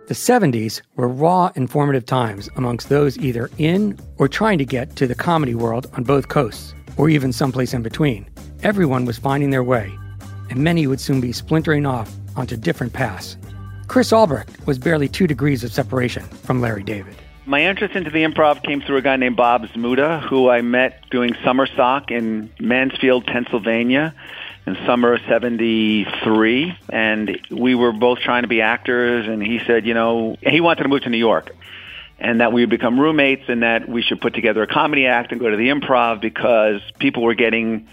The 0.07 0.13
70s 0.13 0.81
were 0.95 1.07
raw, 1.07 1.51
informative 1.55 2.05
times 2.05 2.49
amongst 2.55 2.89
those 2.89 3.17
either 3.17 3.49
in 3.57 3.97
or 4.17 4.27
trying 4.27 4.57
to 4.57 4.65
get 4.65 4.95
to 4.97 5.07
the 5.07 5.15
comedy 5.15 5.55
world 5.55 5.89
on 5.93 6.03
both 6.03 6.27
coasts, 6.27 6.73
or 7.01 7.09
even 7.09 7.33
someplace 7.33 7.73
in 7.73 7.81
between. 7.81 8.29
Everyone 8.61 9.05
was 9.05 9.17
finding 9.17 9.49
their 9.49 9.63
way, 9.63 9.91
and 10.51 10.59
many 10.59 10.85
would 10.85 11.01
soon 11.01 11.19
be 11.19 11.31
splintering 11.31 11.83
off 11.83 12.13
onto 12.35 12.55
different 12.55 12.93
paths. 12.93 13.37
Chris 13.87 14.13
Albrecht 14.13 14.67
was 14.67 14.77
barely 14.77 15.07
two 15.07 15.25
degrees 15.25 15.63
of 15.63 15.73
separation 15.73 16.21
from 16.21 16.61
Larry 16.61 16.83
David. 16.83 17.15
My 17.47 17.65
interest 17.65 17.95
into 17.95 18.11
the 18.11 18.23
improv 18.23 18.61
came 18.63 18.81
through 18.81 18.97
a 18.97 19.01
guy 19.01 19.15
named 19.15 19.35
Bob 19.35 19.65
Zmuda, 19.65 20.21
who 20.21 20.47
I 20.47 20.61
met 20.61 21.09
doing 21.09 21.33
summer 21.43 21.65
stock 21.65 22.11
in 22.11 22.51
Mansfield, 22.59 23.25
Pennsylvania 23.25 24.13
in 24.67 24.75
summer 24.85 25.15
of 25.15 25.21
73 25.27 26.77
and 26.89 27.39
we 27.49 27.73
were 27.73 27.91
both 27.91 28.19
trying 28.19 28.43
to 28.43 28.47
be 28.47 28.61
actors 28.61 29.27
and 29.27 29.41
he 29.41 29.59
said 29.65 29.87
you 29.87 29.95
know 29.95 30.37
he 30.43 30.61
wanted 30.61 30.83
to 30.83 30.89
move 30.89 31.01
to 31.01 31.09
new 31.09 31.17
york 31.17 31.49
and 32.21 32.39
that 32.39 32.53
we 32.53 32.61
would 32.61 32.69
become 32.69 32.99
roommates 32.99 33.43
and 33.47 33.63
that 33.63 33.89
we 33.89 34.01
should 34.01 34.21
put 34.21 34.33
together 34.33 34.61
a 34.61 34.67
comedy 34.67 35.07
act 35.07 35.31
and 35.31 35.41
go 35.41 35.49
to 35.49 35.57
the 35.57 35.69
improv 35.69 36.21
because 36.21 36.79
people 36.99 37.23
were 37.23 37.33
getting 37.33 37.87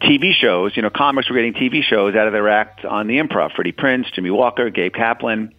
TV 0.00 0.32
shows, 0.32 0.74
you 0.76 0.82
know, 0.82 0.88
comics 0.88 1.28
were 1.28 1.36
getting 1.36 1.52
TV 1.52 1.82
shows 1.82 2.14
out 2.14 2.26
of 2.26 2.32
their 2.32 2.48
act 2.48 2.84
on 2.86 3.06
the 3.06 3.18
improv. 3.18 3.54
Freddie 3.54 3.72
Prinze, 3.72 4.10
Jimmie 4.14 4.30
Walker, 4.30 4.70
Gabe 4.70 4.94
Kaplan. 4.94 5.54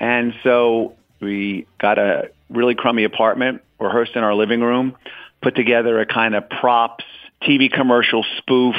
And 0.00 0.34
so 0.42 0.94
we 1.20 1.66
got 1.78 1.98
a 1.98 2.30
really 2.48 2.74
crummy 2.74 3.04
apartment, 3.04 3.62
rehearsed 3.78 4.16
in 4.16 4.24
our 4.24 4.34
living 4.34 4.62
room, 4.62 4.96
put 5.42 5.54
together 5.54 6.00
a 6.00 6.06
kind 6.06 6.34
of 6.34 6.48
props, 6.48 7.04
TV 7.42 7.70
commercial 7.70 8.24
spoof, 8.38 8.76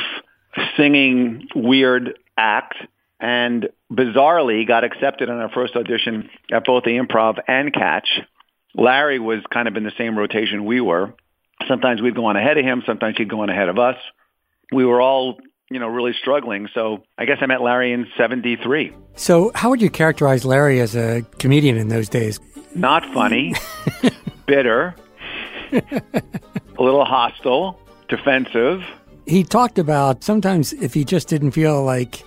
singing 0.75 1.47
weird 1.55 2.17
act 2.35 2.75
and 3.19 3.69
bizarrely 3.91 4.67
got 4.67 4.83
accepted 4.83 5.29
on 5.29 5.37
our 5.37 5.49
first 5.49 5.75
audition 5.75 6.29
at 6.51 6.65
both 6.65 6.83
the 6.83 6.97
improv 6.97 7.39
and 7.47 7.73
catch. 7.73 8.07
Larry 8.75 9.19
was 9.19 9.39
kind 9.51 9.67
of 9.67 9.75
in 9.75 9.83
the 9.83 9.91
same 9.97 10.17
rotation 10.17 10.65
we 10.65 10.81
were. 10.81 11.13
Sometimes 11.67 12.01
we'd 12.01 12.15
go 12.15 12.25
on 12.25 12.35
ahead 12.37 12.57
of 12.57 12.65
him, 12.65 12.83
sometimes 12.85 13.17
he'd 13.17 13.29
go 13.29 13.41
on 13.41 13.49
ahead 13.49 13.69
of 13.69 13.79
us. 13.79 13.95
We 14.71 14.85
were 14.85 15.01
all, 15.01 15.37
you 15.69 15.79
know, 15.79 15.87
really 15.87 16.13
struggling. 16.19 16.67
So 16.73 17.03
I 17.17 17.25
guess 17.25 17.37
I 17.41 17.45
met 17.47 17.61
Larry 17.61 17.93
in 17.93 18.07
73. 18.17 18.93
So 19.15 19.51
how 19.55 19.69
would 19.69 19.81
you 19.81 19.89
characterize 19.89 20.45
Larry 20.45 20.79
as 20.79 20.95
a 20.95 21.23
comedian 21.39 21.77
in 21.77 21.87
those 21.87 22.09
days? 22.09 22.39
Not 22.75 23.03
funny, 23.13 23.55
bitter, 24.45 24.95
a 25.71 25.81
little 26.77 27.05
hostile, 27.05 27.79
defensive, 28.07 28.83
he 29.27 29.43
talked 29.43 29.77
about 29.77 30.23
sometimes 30.23 30.73
if 30.73 30.93
he 30.93 31.03
just 31.03 31.27
didn't 31.27 31.51
feel 31.51 31.83
like 31.83 32.23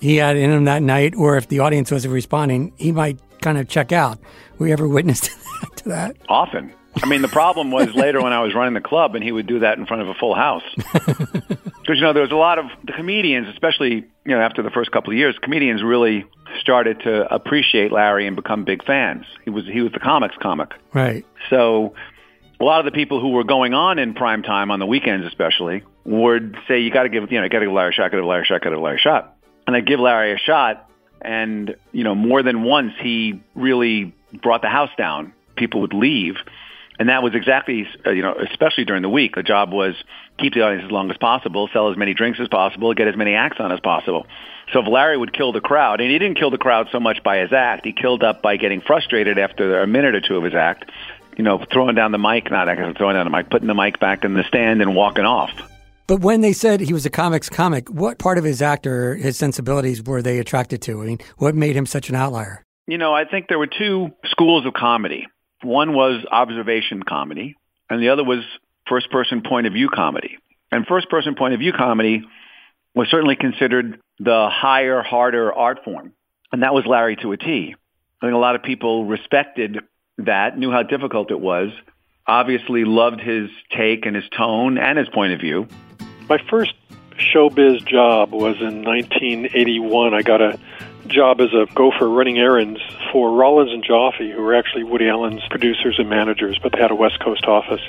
he 0.00 0.16
had 0.16 0.36
in 0.36 0.50
him 0.50 0.64
that 0.64 0.82
night, 0.82 1.14
or 1.14 1.36
if 1.36 1.48
the 1.48 1.60
audience 1.60 1.90
wasn't 1.90 2.14
responding, 2.14 2.72
he 2.76 2.90
might 2.90 3.20
kind 3.40 3.58
of 3.58 3.68
check 3.68 3.92
out. 3.92 4.18
We 4.58 4.72
ever 4.72 4.88
witnessed 4.88 5.30
to 5.76 5.88
that? 5.88 6.16
Often. 6.28 6.72
I 7.02 7.06
mean, 7.06 7.22
the 7.22 7.28
problem 7.28 7.70
was 7.70 7.88
later 7.94 8.22
when 8.22 8.32
I 8.32 8.40
was 8.40 8.54
running 8.54 8.74
the 8.74 8.80
club, 8.80 9.14
and 9.14 9.22
he 9.22 9.32
would 9.32 9.46
do 9.46 9.60
that 9.60 9.78
in 9.78 9.86
front 9.86 10.02
of 10.02 10.08
a 10.08 10.14
full 10.14 10.34
house. 10.34 10.64
Because 11.88 12.00
you 12.00 12.04
know, 12.04 12.12
there 12.12 12.22
was 12.22 12.32
a 12.32 12.36
lot 12.36 12.58
of 12.58 12.66
the 12.84 12.92
comedians, 12.92 13.48
especially 13.48 14.04
you 14.26 14.36
know 14.36 14.40
after 14.40 14.62
the 14.62 14.68
first 14.68 14.92
couple 14.92 15.10
of 15.10 15.16
years, 15.16 15.34
comedians 15.40 15.82
really 15.82 16.26
started 16.60 17.00
to 17.04 17.34
appreciate 17.34 17.90
Larry 17.90 18.26
and 18.26 18.36
become 18.36 18.64
big 18.64 18.84
fans. 18.84 19.24
He 19.42 19.48
was 19.48 19.64
he 19.64 19.80
was 19.80 19.92
the 19.92 19.98
comics 19.98 20.34
comic, 20.38 20.72
right? 20.92 21.24
So 21.48 21.94
a 22.60 22.64
lot 22.64 22.80
of 22.80 22.84
the 22.84 22.90
people 22.90 23.22
who 23.22 23.30
were 23.30 23.44
going 23.44 23.72
on 23.72 23.98
in 23.98 24.12
prime 24.12 24.42
time 24.42 24.70
on 24.70 24.80
the 24.80 24.86
weekends, 24.86 25.26
especially, 25.26 25.82
would 26.04 26.58
say, 26.68 26.80
"You 26.80 26.90
got 26.90 27.04
to 27.04 27.08
give, 27.08 27.32
you 27.32 27.40
know, 27.40 27.48
got 27.48 27.60
to 27.60 27.64
give 27.64 27.72
Larry 27.72 27.88
a 27.88 27.92
shot, 27.92 28.10
got 28.10 28.16
to 28.16 28.22
give 28.22 28.26
Larry 28.26 28.42
a 28.42 28.44
shot, 28.44 28.60
got 28.60 28.68
to 28.68 28.76
give 28.76 28.80
Larry 28.80 28.96
a 28.96 29.00
shot," 29.00 29.38
and 29.66 29.74
I 29.74 29.80
give 29.80 29.98
Larry 29.98 30.34
a 30.34 30.38
shot, 30.38 30.90
and 31.20 31.76
you 31.92 32.04
know, 32.04 32.14
more 32.14 32.42
than 32.42 32.62
once 32.62 32.92
he 33.00 33.40
really 33.54 34.14
brought 34.42 34.62
the 34.62 34.68
house 34.68 34.90
down. 34.96 35.32
People 35.56 35.80
would 35.80 35.94
leave, 35.94 36.36
and 36.98 37.08
that 37.08 37.22
was 37.22 37.34
exactly, 37.34 37.88
uh, 38.06 38.10
you 38.10 38.22
know, 38.22 38.34
especially 38.34 38.84
during 38.84 39.02
the 39.02 39.08
week. 39.08 39.34
The 39.34 39.42
job 39.42 39.72
was 39.72 39.94
keep 40.38 40.54
the 40.54 40.62
audience 40.62 40.84
as 40.84 40.90
long 40.92 41.10
as 41.10 41.16
possible, 41.16 41.68
sell 41.72 41.90
as 41.90 41.96
many 41.96 42.14
drinks 42.14 42.38
as 42.40 42.46
possible, 42.46 42.94
get 42.94 43.08
as 43.08 43.16
many 43.16 43.34
acts 43.34 43.56
on 43.58 43.72
as 43.72 43.80
possible. 43.80 44.26
So 44.72 44.80
if 44.80 44.86
Larry 44.86 45.16
would 45.16 45.32
kill 45.32 45.52
the 45.52 45.60
crowd, 45.60 46.00
and 46.00 46.10
he 46.10 46.18
didn't 46.18 46.38
kill 46.38 46.50
the 46.50 46.58
crowd 46.58 46.88
so 46.92 47.00
much 47.00 47.22
by 47.24 47.38
his 47.38 47.52
act, 47.52 47.84
he 47.84 47.92
killed 47.92 48.22
up 48.22 48.42
by 48.42 48.56
getting 48.56 48.80
frustrated 48.80 49.38
after 49.38 49.80
a 49.80 49.86
minute 49.86 50.14
or 50.14 50.20
two 50.20 50.36
of 50.36 50.44
his 50.44 50.54
act 50.54 50.90
you 51.38 51.44
know, 51.44 51.64
throwing 51.72 51.94
down 51.94 52.10
the 52.10 52.18
mic, 52.18 52.50
not 52.50 52.66
throwing 52.96 53.14
down 53.14 53.24
the 53.24 53.30
mic, 53.30 53.48
putting 53.48 53.68
the 53.68 53.74
mic 53.74 54.00
back 54.00 54.24
in 54.24 54.34
the 54.34 54.42
stand 54.42 54.82
and 54.82 54.94
walking 54.94 55.24
off. 55.24 55.52
But 56.08 56.20
when 56.20 56.40
they 56.40 56.54
said 56.54 56.80
he 56.80 56.94
was 56.94 57.04
a 57.04 57.10
comics 57.10 57.50
comic, 57.50 57.90
what 57.90 58.18
part 58.18 58.38
of 58.38 58.44
his 58.44 58.62
actor, 58.62 59.14
his 59.14 59.36
sensibilities 59.36 60.02
were 60.02 60.22
they 60.22 60.38
attracted 60.38 60.80
to? 60.82 61.02
I 61.02 61.04
mean, 61.04 61.18
what 61.36 61.54
made 61.54 61.76
him 61.76 61.84
such 61.84 62.08
an 62.08 62.16
outlier? 62.16 62.64
You 62.86 62.96
know, 62.96 63.12
I 63.12 63.26
think 63.26 63.46
there 63.48 63.58
were 63.58 63.68
two 63.68 64.08
schools 64.24 64.64
of 64.64 64.72
comedy. 64.72 65.26
One 65.62 65.92
was 65.92 66.24
observation 66.32 67.02
comedy, 67.02 67.56
and 67.90 68.02
the 68.02 68.08
other 68.08 68.24
was 68.24 68.42
first 68.88 69.10
person 69.10 69.42
point 69.46 69.66
of 69.66 69.74
view 69.74 69.90
comedy. 69.94 70.38
And 70.72 70.86
first 70.86 71.10
person 71.10 71.34
point 71.34 71.52
of 71.52 71.60
view 71.60 71.74
comedy 71.74 72.22
was 72.94 73.08
certainly 73.10 73.36
considered 73.36 74.00
the 74.18 74.48
higher, 74.50 75.02
harder 75.02 75.52
art 75.52 75.80
form. 75.84 76.14
And 76.50 76.62
that 76.62 76.72
was 76.72 76.86
Larry 76.86 77.16
to 77.16 77.32
a 77.32 77.36
T. 77.36 77.74
I 78.22 78.26
think 78.26 78.34
a 78.34 78.38
lot 78.38 78.54
of 78.54 78.62
people 78.62 79.04
respected 79.04 79.80
that, 80.16 80.56
knew 80.56 80.70
how 80.70 80.84
difficult 80.84 81.30
it 81.30 81.38
was, 81.38 81.68
obviously 82.28 82.84
loved 82.84 83.20
his 83.20 83.50
take 83.76 84.06
and 84.06 84.14
his 84.14 84.28
tone 84.28 84.78
and 84.78 84.98
his 84.98 85.08
point 85.08 85.32
of 85.32 85.40
view. 85.40 85.66
My 86.28 86.38
first 86.50 86.74
showbiz 87.18 87.84
job 87.86 88.32
was 88.32 88.56
in 88.60 88.84
1981. 88.84 90.14
I 90.14 90.22
got 90.22 90.40
a 90.40 90.58
job 91.08 91.40
as 91.40 91.48
a 91.54 91.66
gopher 91.74 92.08
running 92.08 92.38
errands 92.38 92.80
for 93.10 93.32
Rollins 93.32 93.72
and 93.72 93.82
Joffe, 93.82 94.32
who 94.32 94.42
were 94.42 94.54
actually 94.54 94.84
Woody 94.84 95.08
Allen's 95.08 95.42
producers 95.48 95.96
and 95.98 96.08
managers, 96.10 96.58
but 96.62 96.72
they 96.72 96.78
had 96.78 96.90
a 96.90 96.94
West 96.94 97.18
Coast 97.20 97.46
office. 97.46 97.80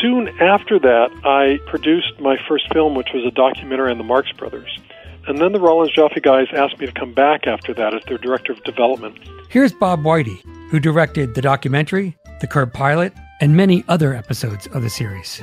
Soon 0.00 0.28
after 0.40 0.78
that, 0.78 1.10
I 1.24 1.58
produced 1.68 2.20
my 2.20 2.36
first 2.46 2.72
film, 2.72 2.94
which 2.94 3.08
was 3.14 3.24
a 3.24 3.30
documentary 3.30 3.90
on 3.90 3.98
the 3.98 4.04
Marx 4.04 4.30
Brothers. 4.32 4.78
And 5.26 5.38
then 5.38 5.52
the 5.52 5.60
Rollins 5.60 5.92
Joffe 5.92 6.20
guys 6.22 6.48
asked 6.52 6.78
me 6.78 6.86
to 6.86 6.92
come 6.92 7.14
back 7.14 7.46
after 7.46 7.72
that 7.74 7.94
as 7.94 8.02
their 8.04 8.18
director 8.18 8.52
of 8.52 8.62
development. 8.64 9.18
Here's 9.48 9.72
Bob 9.72 10.02
Weide, 10.02 10.38
who 10.70 10.78
directed 10.78 11.34
the 11.34 11.40
documentary, 11.40 12.16
the 12.40 12.46
Curb 12.46 12.74
pilot, 12.74 13.14
and 13.40 13.56
many 13.56 13.84
other 13.88 14.14
episodes 14.14 14.66
of 14.68 14.82
the 14.82 14.90
series. 14.90 15.42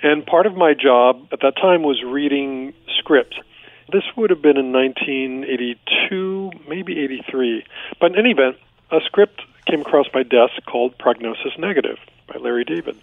And 0.00 0.24
part 0.24 0.46
of 0.46 0.54
my 0.54 0.74
job 0.74 1.28
at 1.32 1.40
that 1.40 1.56
time 1.56 1.82
was 1.82 2.02
reading 2.04 2.72
scripts. 2.98 3.36
This 3.90 4.04
would 4.16 4.30
have 4.30 4.42
been 4.42 4.56
in 4.56 4.72
1982, 4.72 6.50
maybe 6.68 6.98
83. 7.00 7.64
But 8.00 8.12
in 8.12 8.18
any 8.18 8.30
event, 8.30 8.56
a 8.90 9.00
script 9.04 9.42
came 9.66 9.80
across 9.80 10.06
my 10.14 10.22
desk 10.22 10.54
called 10.66 10.96
Prognosis 10.98 11.52
Negative 11.58 11.98
by 12.26 12.38
Larry 12.38 12.64
David. 12.64 12.96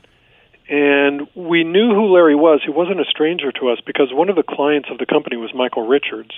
And 0.70 1.28
we 1.36 1.64
knew 1.64 1.94
who 1.94 2.14
Larry 2.14 2.36
was. 2.36 2.62
He 2.64 2.72
wasn't 2.72 3.00
a 3.00 3.06
stranger 3.06 3.52
to 3.52 3.70
us 3.70 3.80
because 3.86 4.10
one 4.12 4.30
of 4.30 4.36
the 4.36 4.44
clients 4.44 4.90
of 4.90 4.98
the 4.98 5.06
company 5.06 5.38
was 5.38 5.54
Michael 5.54 5.88
Richards, 5.88 6.32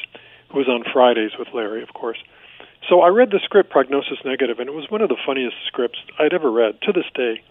who 0.50 0.58
was 0.58 0.68
on 0.68 0.84
Fridays 0.92 1.32
with 1.38 1.50
Larry, 1.54 1.84
of 1.84 1.94
course. 1.94 2.18
So 2.89 3.01
I 3.01 3.10
read 3.10 3.32
the 3.32 3.39
script, 3.44 3.70
Prognosis 3.70 4.20
Negative, 4.25 4.60
and 4.60 4.70
it 4.70 4.74
was 4.74 4.89
one 4.89 5.01
of 5.01 5.10
the 5.10 5.18
funniest 5.25 5.56
scripts 5.66 6.00
I'd 6.20 6.34
ever 6.34 6.51
read 6.51 6.82
to 6.84 6.92
this 6.92 7.06
day. 7.13 7.42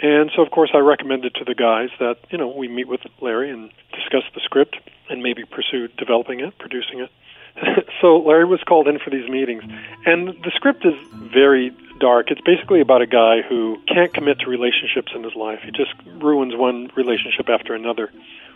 And 0.00 0.30
so, 0.34 0.42
of 0.42 0.50
course, 0.50 0.70
I 0.74 0.78
recommended 0.78 1.34
to 1.36 1.44
the 1.44 1.54
guys 1.54 1.90
that, 1.98 2.18
you 2.30 2.38
know, 2.38 2.48
we 2.48 2.68
meet 2.68 2.88
with 2.88 3.00
Larry 3.20 3.50
and 3.50 3.70
discuss 3.92 4.22
the 4.34 4.40
script 4.44 4.76
and 5.08 5.22
maybe 5.22 5.44
pursue 5.44 5.88
developing 5.88 6.40
it, 6.40 6.58
producing 6.58 7.00
it. 7.00 7.10
so 8.00 8.18
Larry 8.18 8.46
was 8.46 8.60
called 8.62 8.88
in 8.88 8.98
for 8.98 9.10
these 9.10 9.28
meetings. 9.28 9.62
And 10.06 10.28
the 10.28 10.50
script 10.54 10.86
is 10.86 10.94
very 11.12 11.70
dark. 12.00 12.30
It's 12.30 12.40
basically 12.40 12.80
about 12.80 13.02
a 13.02 13.06
guy 13.06 13.42
who 13.42 13.78
can't 13.86 14.12
commit 14.12 14.40
to 14.40 14.50
relationships 14.50 15.12
in 15.14 15.22
his 15.22 15.34
life. 15.34 15.60
He 15.62 15.70
just 15.70 15.92
ruins 16.22 16.54
one 16.56 16.90
relationship 16.96 17.48
after 17.48 17.74
another 17.74 18.10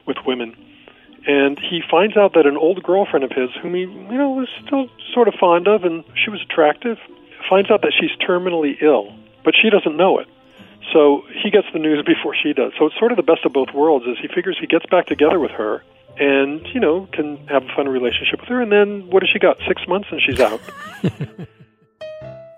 with 0.06 0.16
women 0.26 0.56
and 1.26 1.58
he 1.58 1.82
finds 1.90 2.16
out 2.16 2.34
that 2.34 2.46
an 2.46 2.56
old 2.56 2.82
girlfriend 2.82 3.24
of 3.24 3.32
his, 3.32 3.50
whom 3.60 3.74
he 3.74 3.80
you 3.80 4.18
know 4.18 4.30
was 4.30 4.48
still 4.64 4.88
sort 5.12 5.28
of 5.28 5.34
fond 5.34 5.66
of, 5.66 5.84
and 5.84 6.04
she 6.14 6.30
was 6.30 6.40
attractive, 6.40 6.98
finds 7.50 7.70
out 7.70 7.82
that 7.82 7.92
she's 7.98 8.16
terminally 8.26 8.80
ill, 8.80 9.12
but 9.44 9.54
she 9.60 9.68
doesn't 9.68 9.96
know 9.96 10.18
it. 10.18 10.28
So 10.92 11.22
he 11.42 11.50
gets 11.50 11.66
the 11.72 11.78
news 11.78 12.04
before 12.06 12.34
she 12.34 12.52
does. 12.52 12.72
So 12.78 12.86
it's 12.86 12.98
sort 12.98 13.12
of 13.12 13.16
the 13.16 13.22
best 13.22 13.44
of 13.44 13.52
both 13.52 13.68
worlds. 13.74 14.06
Is 14.06 14.16
he 14.20 14.28
figures 14.28 14.56
he 14.60 14.66
gets 14.66 14.86
back 14.86 15.06
together 15.06 15.38
with 15.38 15.50
her, 15.52 15.82
and 16.18 16.66
you 16.72 16.80
know 16.80 17.08
can 17.12 17.38
have 17.48 17.64
a 17.64 17.68
fun 17.74 17.88
relationship 17.88 18.40
with 18.40 18.48
her, 18.48 18.60
and 18.60 18.70
then 18.70 19.08
what 19.10 19.22
has 19.22 19.30
she 19.30 19.38
got? 19.38 19.56
Six 19.66 19.82
months 19.88 20.08
and 20.10 20.20
she's 20.20 20.40
out. 20.40 20.60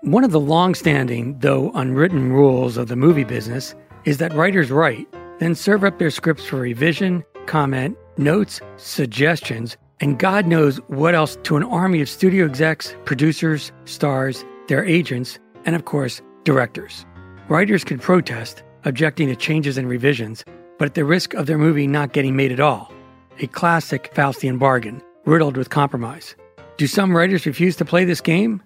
One 0.01 0.23
of 0.23 0.31
the 0.31 0.39
long-standing, 0.39 1.39
though 1.39 1.71
unwritten 1.75 2.31
rules 2.31 2.77
of 2.77 2.87
the 2.87 2.95
movie 2.95 3.25
business 3.25 3.75
is 4.05 4.17
that 4.19 4.33
writers 4.33 4.71
write, 4.71 5.05
then 5.39 5.55
serve 5.55 5.83
up 5.83 5.99
their 5.99 6.09
scripts 6.09 6.45
for 6.45 6.57
revision, 6.57 7.23
comment, 7.47 7.97
notes, 8.17 8.61
suggestions, 8.77 9.75
and 9.99 10.17
God 10.17 10.47
knows 10.47 10.77
what 10.87 11.15
else 11.15 11.37
to 11.43 11.57
an 11.57 11.63
army 11.63 12.01
of 12.01 12.07
studio 12.07 12.45
execs, 12.45 12.95
producers, 13.03 13.73
stars, 13.83 14.45
their 14.69 14.85
agents, 14.85 15.37
and 15.65 15.75
of 15.75 15.83
course, 15.85 16.21
directors. 16.45 17.05
Writers 17.49 17.83
could 17.83 17.99
protest, 17.99 18.61
objecting 18.85 19.27
to 19.29 19.35
changes 19.35 19.79
and 19.79 19.89
revisions, 19.89 20.45
but 20.77 20.85
at 20.85 20.93
the 20.93 21.03
risk 21.03 21.33
of 21.33 21.47
their 21.47 21.57
movie 21.57 21.87
not 21.87 22.13
getting 22.13 22.35
made 22.35 22.51
at 22.51 22.59
all. 22.59 22.93
A 23.39 23.47
classic 23.47 24.13
Faustian 24.13 24.59
bargain, 24.59 25.01
riddled 25.25 25.57
with 25.57 25.71
compromise. 25.71 26.35
Do 26.77 26.85
some 26.85 27.17
writers 27.17 27.47
refuse 27.47 27.75
to 27.77 27.85
play 27.85 28.05
this 28.05 28.21
game? 28.21 28.61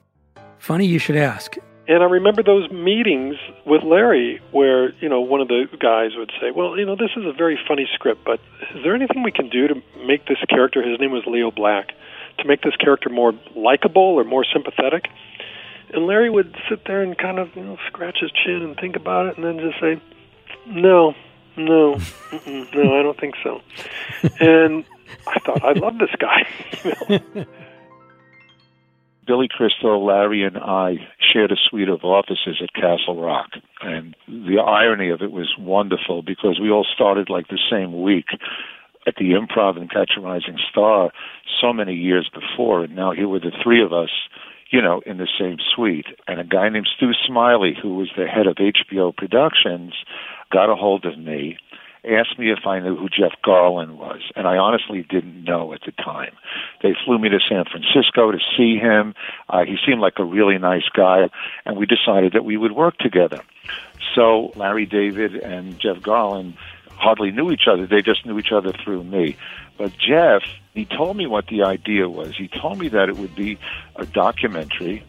Funny 0.58 0.86
you 0.86 1.00
should 1.00 1.16
ask. 1.16 1.56
And 1.88 2.04
I 2.04 2.08
remember 2.08 2.44
those 2.44 2.70
meetings 2.72 3.36
with 3.66 3.84
Larry 3.84 4.42
where, 4.52 4.94
you 4.96 5.08
know, 5.08 5.22
one 5.22 5.40
of 5.40 5.48
the 5.48 5.64
guys 5.80 6.12
would 6.18 6.34
say, 6.42 6.52
Well, 6.52 6.78
you 6.78 6.86
know, 6.86 6.98
this 6.98 7.12
is 7.16 7.24
a 7.26 7.32
very 7.32 7.58
funny 7.66 7.88
script, 7.94 8.26
but 8.26 8.42
is 8.76 8.84
there 8.84 8.96
anything 8.96 9.24
we 9.24 9.32
can 9.32 9.48
do 9.48 9.70
to 9.70 9.76
make 10.06 10.28
this 10.28 10.40
character, 10.50 10.84
his 10.84 11.00
name 11.00 11.12
was 11.12 11.24
Leo 11.26 11.52
Black, 11.52 11.94
to 12.40 12.46
make 12.46 12.62
this 12.64 12.76
character 12.76 13.10
more 13.10 13.32
likable 13.56 14.20
or 14.20 14.26
more 14.26 14.44
sympathetic? 14.44 15.06
And 15.94 16.08
Larry 16.08 16.30
would 16.30 16.56
sit 16.70 16.82
there 16.86 17.02
and 17.02 17.18
kind 17.18 17.40
of, 17.40 17.50
you 17.56 17.64
know, 17.64 17.78
scratch 17.88 18.18
his 18.22 18.32
chin 18.32 18.62
and 18.62 18.76
think 18.76 18.96
about 18.96 19.28
it 19.28 19.38
and 19.38 19.46
then 19.46 19.60
just 19.60 19.80
say, 19.80 20.02
No, 20.68 21.14
no, 21.56 21.98
no, 22.48 23.00
I 23.00 23.04
don't 23.04 23.20
think 23.20 23.36
so. 23.44 23.62
and 24.40 24.86
I 25.28 25.40
thought, 25.40 25.64
I 25.64 25.74
love 25.74 25.98
this 26.00 26.10
guy. 26.20 26.48
you 27.10 27.20
know? 27.36 27.46
Billy 29.26 29.48
Crystal, 29.50 30.06
Larry, 30.06 30.44
and 30.44 30.58
I 30.58 30.96
shared 31.20 31.52
a 31.52 31.56
suite 31.56 31.90
of 31.90 32.04
offices 32.04 32.62
at 32.62 32.74
Castle 32.74 33.22
Rock. 33.22 33.52
And 33.82 34.16
the 34.28 34.60
irony 34.60 35.10
of 35.10 35.22
it 35.22 35.32
was 35.32 35.56
wonderful 35.58 36.24
because 36.24 36.60
we 36.60 36.70
all 36.70 36.86
started 36.94 37.30
like 37.30 37.48
the 37.48 37.60
same 37.72 38.02
week 38.02 38.26
at 39.08 39.16
the 39.16 39.32
Improv 39.32 39.78
and 39.78 39.90
Catch 39.90 40.12
a 40.18 40.22
Rising 40.22 40.58
Star 40.70 41.12
so 41.62 41.74
many 41.74 41.94
years 41.94 42.30
before. 42.34 42.84
And 42.84 42.96
now 42.96 43.12
here 43.12 43.28
were 43.28 43.40
the 43.40 43.52
three 43.64 43.84
of 43.84 43.94
us, 43.94 44.10
you 44.74 44.82
know, 44.82 45.02
in 45.06 45.18
the 45.18 45.28
same 45.40 45.58
suite. 45.74 46.08
And 46.28 46.40
a 46.40 46.44
guy 46.44 46.68
named 46.68 46.90
Stu 46.98 47.12
Smiley, 47.28 47.78
who 47.80 47.96
was 47.96 48.10
the 48.18 48.26
head 48.26 48.48
of 48.48 48.56
HBO 48.56 49.16
Productions, 49.16 49.94
got 50.52 50.70
a 50.70 50.76
hold 50.76 51.06
of 51.06 51.18
me 51.18 51.58
asked 52.06 52.38
me 52.38 52.52
if 52.52 52.66
I 52.66 52.80
knew 52.80 52.98
who 52.98 53.08
Jeff 53.08 53.32
Garlin 53.46 53.96
was, 53.96 54.22
and 54.36 54.46
I 54.46 54.58
honestly 54.58 55.06
didn't 55.10 55.44
know 55.44 55.74
at 55.74 55.82
the 55.86 55.94
time. 55.94 56.36
They 56.82 56.94
flew 57.06 57.18
me 57.18 57.30
to 57.30 57.40
San 57.40 57.64
Francisco 57.64 58.32
to 58.32 58.40
see 58.58 58.78
him. 58.78 59.16
Uh, 59.48 59.64
he 59.64 59.78
seemed 59.86 60.02
like 60.02 60.20
a 60.20 60.26
really 60.26 60.58
nice 60.58 60.90
guy, 60.94 61.30
and 61.66 61.78
we 61.78 61.86
decided 61.86 62.34
that 62.34 62.44
we 62.44 62.58
would 62.58 62.74
work 62.74 62.98
together. 62.98 63.42
So 64.16 64.52
Larry 64.56 64.86
David 64.86 65.36
and 65.36 65.80
Jeff 65.80 65.98
Garlin 65.98 66.56
hardly 66.90 67.32
knew 67.32 67.52
each 67.52 67.68
other. 67.72 67.88
They 67.88 68.02
just 68.02 68.26
knew 68.26 68.38
each 68.38 68.52
other 68.52 68.72
through 68.72 69.04
me. 69.06 69.38
But 69.78 69.94
Jeff, 69.98 70.44
he 70.74 70.86
told 70.86 71.18
me 71.18 71.28
what 71.28 71.48
the 71.48 71.64
idea 71.64 72.10
was. 72.10 72.36
He 72.36 72.48
told 72.48 72.80
me 72.80 72.88
that 72.90 73.10
it 73.10 73.18
would 73.18 73.36
be 73.36 73.58
a 73.96 74.06
documentary 74.06 75.04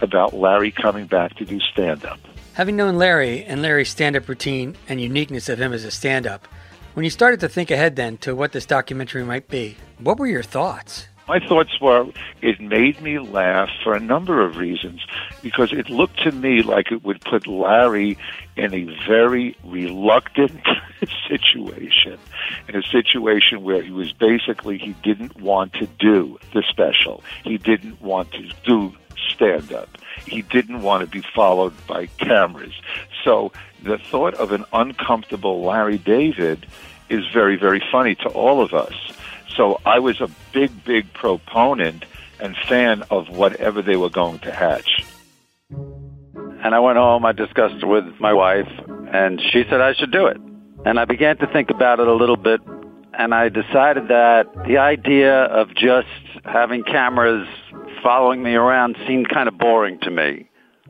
about 0.00 0.34
Larry 0.34 0.70
coming 0.70 1.06
back 1.06 1.36
to 1.36 1.44
do 1.44 1.60
stand 1.60 2.04
up. 2.04 2.18
Having 2.54 2.76
known 2.76 2.96
Larry 2.96 3.44
and 3.44 3.62
Larry's 3.62 3.90
stand 3.90 4.16
up 4.16 4.28
routine 4.28 4.76
and 4.88 5.00
uniqueness 5.00 5.48
of 5.48 5.60
him 5.60 5.72
as 5.72 5.84
a 5.84 5.90
stand 5.90 6.26
up, 6.26 6.46
when 6.94 7.04
you 7.04 7.10
started 7.10 7.40
to 7.40 7.48
think 7.48 7.70
ahead 7.70 7.96
then 7.96 8.16
to 8.18 8.34
what 8.34 8.52
this 8.52 8.66
documentary 8.66 9.24
might 9.24 9.48
be, 9.48 9.76
what 9.98 10.18
were 10.18 10.26
your 10.26 10.42
thoughts? 10.42 11.06
My 11.30 11.38
thoughts 11.38 11.80
were 11.80 12.06
it 12.42 12.60
made 12.60 13.00
me 13.00 13.20
laugh 13.20 13.68
for 13.84 13.94
a 13.94 14.00
number 14.00 14.44
of 14.44 14.56
reasons 14.56 15.06
because 15.44 15.72
it 15.72 15.88
looked 15.88 16.24
to 16.24 16.32
me 16.32 16.62
like 16.62 16.90
it 16.90 17.04
would 17.04 17.20
put 17.20 17.46
Larry 17.46 18.18
in 18.56 18.74
a 18.74 18.82
very 19.06 19.56
reluctant 19.62 20.60
situation, 21.28 22.18
in 22.66 22.74
a 22.74 22.82
situation 22.82 23.62
where 23.62 23.80
he 23.80 23.92
was 23.92 24.12
basically, 24.12 24.76
he 24.76 24.92
didn't 25.04 25.40
want 25.40 25.72
to 25.74 25.86
do 26.00 26.36
the 26.52 26.64
special. 26.68 27.22
He 27.44 27.58
didn't 27.58 28.02
want 28.02 28.32
to 28.32 28.50
do 28.64 28.92
stand 29.28 29.72
up. 29.72 29.98
He 30.26 30.42
didn't 30.42 30.82
want 30.82 31.04
to 31.04 31.06
be 31.06 31.24
followed 31.32 31.74
by 31.86 32.06
cameras. 32.06 32.74
So 33.22 33.52
the 33.84 33.98
thought 33.98 34.34
of 34.34 34.50
an 34.50 34.64
uncomfortable 34.72 35.62
Larry 35.62 35.98
David 35.98 36.66
is 37.08 37.24
very, 37.32 37.54
very 37.54 37.80
funny 37.92 38.16
to 38.16 38.28
all 38.30 38.60
of 38.60 38.74
us. 38.74 38.94
So 39.60 39.78
I 39.84 39.98
was 39.98 40.22
a 40.22 40.28
big, 40.54 40.86
big 40.86 41.12
proponent 41.12 42.06
and 42.40 42.56
fan 42.66 43.02
of 43.10 43.28
whatever 43.28 43.82
they 43.82 43.94
were 43.94 44.08
going 44.08 44.38
to 44.38 44.50
hatch. 44.50 45.04
And 45.68 46.74
I 46.74 46.78
went 46.78 46.96
home, 46.96 47.26
I 47.26 47.32
discussed 47.32 47.74
it 47.74 47.84
with 47.84 48.06
my 48.18 48.32
wife, 48.32 48.70
and 49.12 49.38
she 49.38 49.64
said 49.68 49.82
I 49.82 49.92
should 49.92 50.12
do 50.12 50.28
it. 50.28 50.38
And 50.86 50.98
I 50.98 51.04
began 51.04 51.36
to 51.36 51.46
think 51.46 51.68
about 51.68 52.00
it 52.00 52.08
a 52.08 52.14
little 52.14 52.38
bit, 52.38 52.62
and 53.12 53.34
I 53.34 53.50
decided 53.50 54.08
that 54.08 54.46
the 54.66 54.78
idea 54.78 55.44
of 55.44 55.74
just 55.74 56.08
having 56.46 56.82
cameras 56.82 57.46
following 58.02 58.42
me 58.42 58.54
around 58.54 58.96
seemed 59.06 59.28
kind 59.28 59.46
of 59.46 59.58
boring 59.58 59.98
to 60.04 60.10
me. 60.10 60.48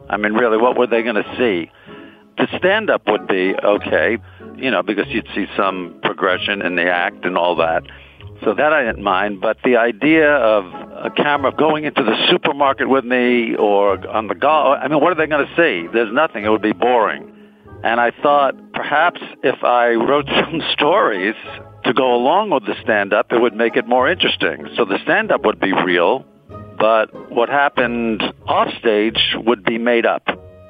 I 0.09 0.17
mean, 0.17 0.35
really, 0.35 0.59
what 0.59 0.79
were 0.79 0.87
they 0.87 1.03
going 1.03 1.17
to 1.17 1.37
see? 1.37 1.73
The 2.39 2.47
stand 2.57 2.89
up 2.89 3.09
would 3.09 3.27
be 3.27 3.53
okay, 3.53 4.19
you 4.55 4.71
know, 4.71 4.85
because 4.85 5.09
you'd 5.09 5.27
see 5.35 5.47
some 5.57 5.99
progression 6.05 6.63
in 6.63 6.77
the 6.77 6.89
act 6.89 7.25
and 7.25 7.37
all 7.37 7.57
that. 7.57 7.83
So 8.45 8.55
that 8.55 8.73
I 8.73 8.85
didn't 8.85 9.03
mind, 9.03 9.41
but 9.41 9.59
the 9.63 9.77
idea 9.77 10.31
of 10.31 10.65
a 10.65 11.11
camera 11.11 11.53
going 11.53 11.85
into 11.85 12.03
the 12.03 12.17
supermarket 12.31 12.89
with 12.89 13.05
me 13.05 13.55
or 13.55 14.07
on 14.09 14.29
the 14.29 14.35
golf, 14.35 14.79
I 14.81 14.89
mean, 14.89 15.01
what 15.01 15.13
are 15.13 15.17
they 15.17 15.27
going 15.27 15.47
to 15.47 15.53
see? 15.57 15.89
There's 15.93 16.13
nothing. 16.13 16.45
It 16.45 16.49
would 16.49 16.63
be 16.63 16.73
boring. 16.73 17.33
And 17.83 18.01
I 18.01 18.13
thought 18.23 18.55
perhaps 18.73 19.21
if 19.43 19.63
I 19.63 19.91
wrote 19.91 20.27
some 20.45 20.63
stories 20.73 21.35
to 21.85 21.93
go 21.93 22.15
along 22.15 22.51
with 22.51 22.65
the 22.67 22.75
stand-up, 22.83 23.33
it 23.33 23.41
would 23.41 23.55
make 23.55 23.77
it 23.77 23.87
more 23.87 24.09
interesting. 24.09 24.69
So 24.77 24.85
the 24.85 24.99
stand-up 25.03 25.45
would 25.45 25.61
be 25.61 25.73
real, 25.73 26.25
but 26.79 27.31
what 27.31 27.49
happened 27.49 28.23
off 28.47 28.69
stage 28.79 29.19
would 29.35 29.65
be 29.65 29.79
made 29.79 30.07
up 30.07 30.27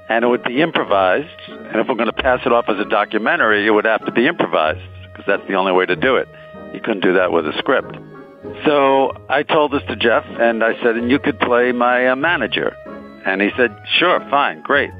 and 0.09 0.25
it 0.25 0.29
would 0.29 0.43
be 0.43 0.61
improvised. 0.61 1.29
And 1.49 1.77
if 1.77 1.87
we're 1.89 1.95
going 1.95 2.07
to 2.07 2.13
pass 2.13 2.41
it 2.45 2.53
off 2.53 2.65
as 2.69 2.79
a 2.79 2.89
documentary, 2.89 3.65
it 3.65 3.71
would 3.71 3.85
have 3.85 4.05
to 4.07 4.13
be 4.13 4.27
improvised 4.27 4.81
because 5.05 5.25
that's 5.27 5.47
the 5.49 5.55
only 5.55 5.73
way 5.73 5.87
to 5.87 5.95
do 5.95 6.17
it. 6.17 6.29
You 6.73 6.81
couldn't 6.81 7.03
do 7.03 7.15
that 7.15 7.33
with 7.33 7.47
a 7.47 7.57
script. 7.59 7.97
So 8.65 9.13
I 9.29 9.43
told 9.43 9.73
this 9.73 9.83
to 9.89 9.97
Jeff 9.97 10.25
and 10.27 10.65
I 10.65 10.75
said, 10.83 10.97
and 10.97 11.11
you 11.11 11.19
could 11.19 11.39
play 11.41 11.73
my 11.73 12.09
uh, 12.09 12.17
manager. 12.17 12.75
And 13.27 13.43
he 13.43 13.51
said, 13.57 13.77
sure, 13.99 14.21
fine, 14.31 14.63
great. 14.63 14.91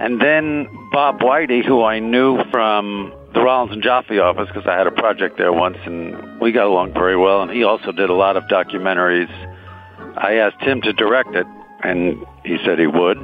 And 0.00 0.20
then 0.20 0.66
Bob 0.90 1.20
Weide, 1.20 1.64
who 1.64 1.82
I 1.84 2.00
knew 2.00 2.42
from 2.50 3.12
the 3.34 3.40
Rollins 3.40 3.72
and 3.72 3.82
Joffe 3.82 4.20
office 4.20 4.48
because 4.48 4.66
I 4.66 4.76
had 4.76 4.86
a 4.86 4.90
project 4.90 5.38
there 5.38 5.52
once 5.52 5.78
and 5.86 6.40
we 6.40 6.52
got 6.52 6.66
along 6.66 6.92
very 6.92 7.16
well. 7.16 7.42
And 7.42 7.50
he 7.50 7.62
also 7.62 7.92
did 7.92 8.10
a 8.10 8.14
lot 8.14 8.36
of 8.36 8.44
documentaries 8.44 9.30
I 10.16 10.34
asked 10.34 10.60
him 10.60 10.80
to 10.82 10.92
direct 10.92 11.34
it, 11.34 11.46
and 11.82 12.24
he 12.44 12.58
said 12.64 12.78
he 12.78 12.86
would. 12.86 13.18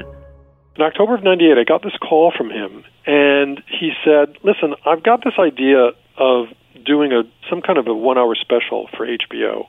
In 0.76 0.82
October 0.82 1.14
of 1.14 1.22
98, 1.22 1.58
I 1.58 1.64
got 1.64 1.82
this 1.82 1.96
call 2.00 2.32
from 2.36 2.50
him, 2.50 2.84
and 3.06 3.62
he 3.66 3.92
said, 4.04 4.36
Listen, 4.42 4.74
I've 4.86 5.02
got 5.02 5.24
this 5.24 5.34
idea 5.38 5.90
of 6.16 6.46
doing 6.84 7.12
a 7.12 7.22
some 7.48 7.62
kind 7.62 7.78
of 7.78 7.86
a 7.86 7.94
one 7.94 8.18
hour 8.18 8.34
special 8.34 8.88
for 8.96 9.06
HBO. 9.06 9.66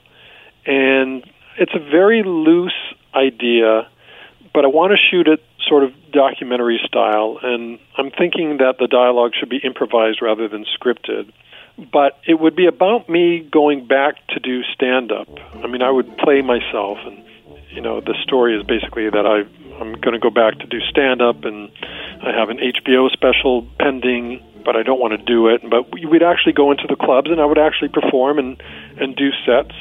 And 0.66 1.24
it's 1.58 1.74
a 1.74 1.80
very 1.80 2.24
loose 2.24 2.74
idea, 3.14 3.88
but 4.54 4.66
I 4.66 4.68
want 4.68 4.92
to 4.92 4.98
shoot 4.98 5.28
it 5.28 5.44
sort 5.68 5.84
of 5.84 5.92
documentary 6.12 6.80
style, 6.86 7.38
and 7.44 7.80
I'm 7.98 8.12
thinking 8.12 8.58
that 8.58 8.76
the 8.80 8.88
dialogue 8.88 9.32
should 9.40 9.50
be 9.50 9.58
improvised 9.58 10.22
rather 10.22 10.48
than 10.48 10.66
scripted 10.80 11.32
but 11.92 12.20
it 12.28 12.40
would 12.40 12.56
be 12.56 12.66
about 12.66 13.10
me 13.10 13.40
going 13.40 13.86
back 13.88 14.16
to 14.28 14.40
do 14.40 14.64
stand 14.74 15.12
up. 15.12 15.28
I 15.64 15.68
mean, 15.68 15.82
I 15.82 15.90
would 15.90 16.18
play 16.18 16.42
myself, 16.42 16.98
and 17.06 17.24
you 17.70 17.82
know, 17.82 18.02
the 18.02 18.16
story 18.24 18.60
is 18.60 18.66
basically 18.66 19.10
that 19.10 19.26
I 19.26 19.46
I'm 19.80 19.94
going 19.94 20.14
to 20.14 20.20
go 20.20 20.30
back 20.30 20.60
to 20.60 20.68
do 20.68 20.80
stand 20.90 21.22
up, 21.22 21.46
and 21.46 21.72
I 22.22 22.32
have 22.38 22.50
an 22.50 22.58
HBO 22.58 23.10
special 23.12 23.66
pending, 23.80 24.44
but 24.70 24.78
I 24.78 24.84
don't 24.84 25.00
want 25.00 25.18
to 25.20 25.26
do 25.26 25.48
it. 25.48 25.68
But 25.68 25.92
we'd 25.92 26.22
actually 26.22 26.54
go 26.54 26.70
into 26.70 26.86
the 26.88 26.96
clubs, 26.96 27.32
and 27.32 27.42
I 27.42 27.46
would 27.46 27.58
actually 27.58 27.90
perform 27.90 28.38
and 28.38 28.62
and 29.00 29.16
do 29.16 29.32
sets. 29.44 29.74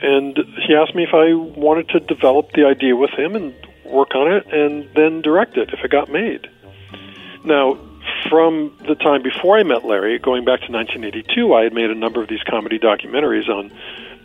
And 0.00 0.38
he 0.64 0.76
asked 0.76 0.94
me 0.94 1.02
if 1.02 1.12
I 1.12 1.34
wanted 1.34 1.88
to 1.88 1.98
develop 1.98 2.52
the 2.52 2.64
idea 2.64 2.94
with 2.94 3.10
him 3.10 3.34
and 3.34 3.52
work 3.84 4.14
on 4.14 4.32
it, 4.32 4.46
and 4.46 4.88
then 4.94 5.22
direct 5.22 5.56
it 5.56 5.70
if 5.72 5.80
it 5.82 5.90
got 5.90 6.08
made. 6.08 6.46
Now, 7.44 7.80
from 8.30 8.76
the 8.86 8.94
time 8.94 9.22
before 9.24 9.58
I 9.58 9.64
met 9.64 9.84
Larry, 9.84 10.20
going 10.20 10.44
back 10.44 10.60
to 10.60 10.70
1982, 10.70 11.52
I 11.52 11.64
had 11.64 11.72
made 11.72 11.90
a 11.90 11.96
number 11.96 12.22
of 12.22 12.28
these 12.28 12.44
comedy 12.48 12.78
documentaries 12.78 13.48
on, 13.48 13.72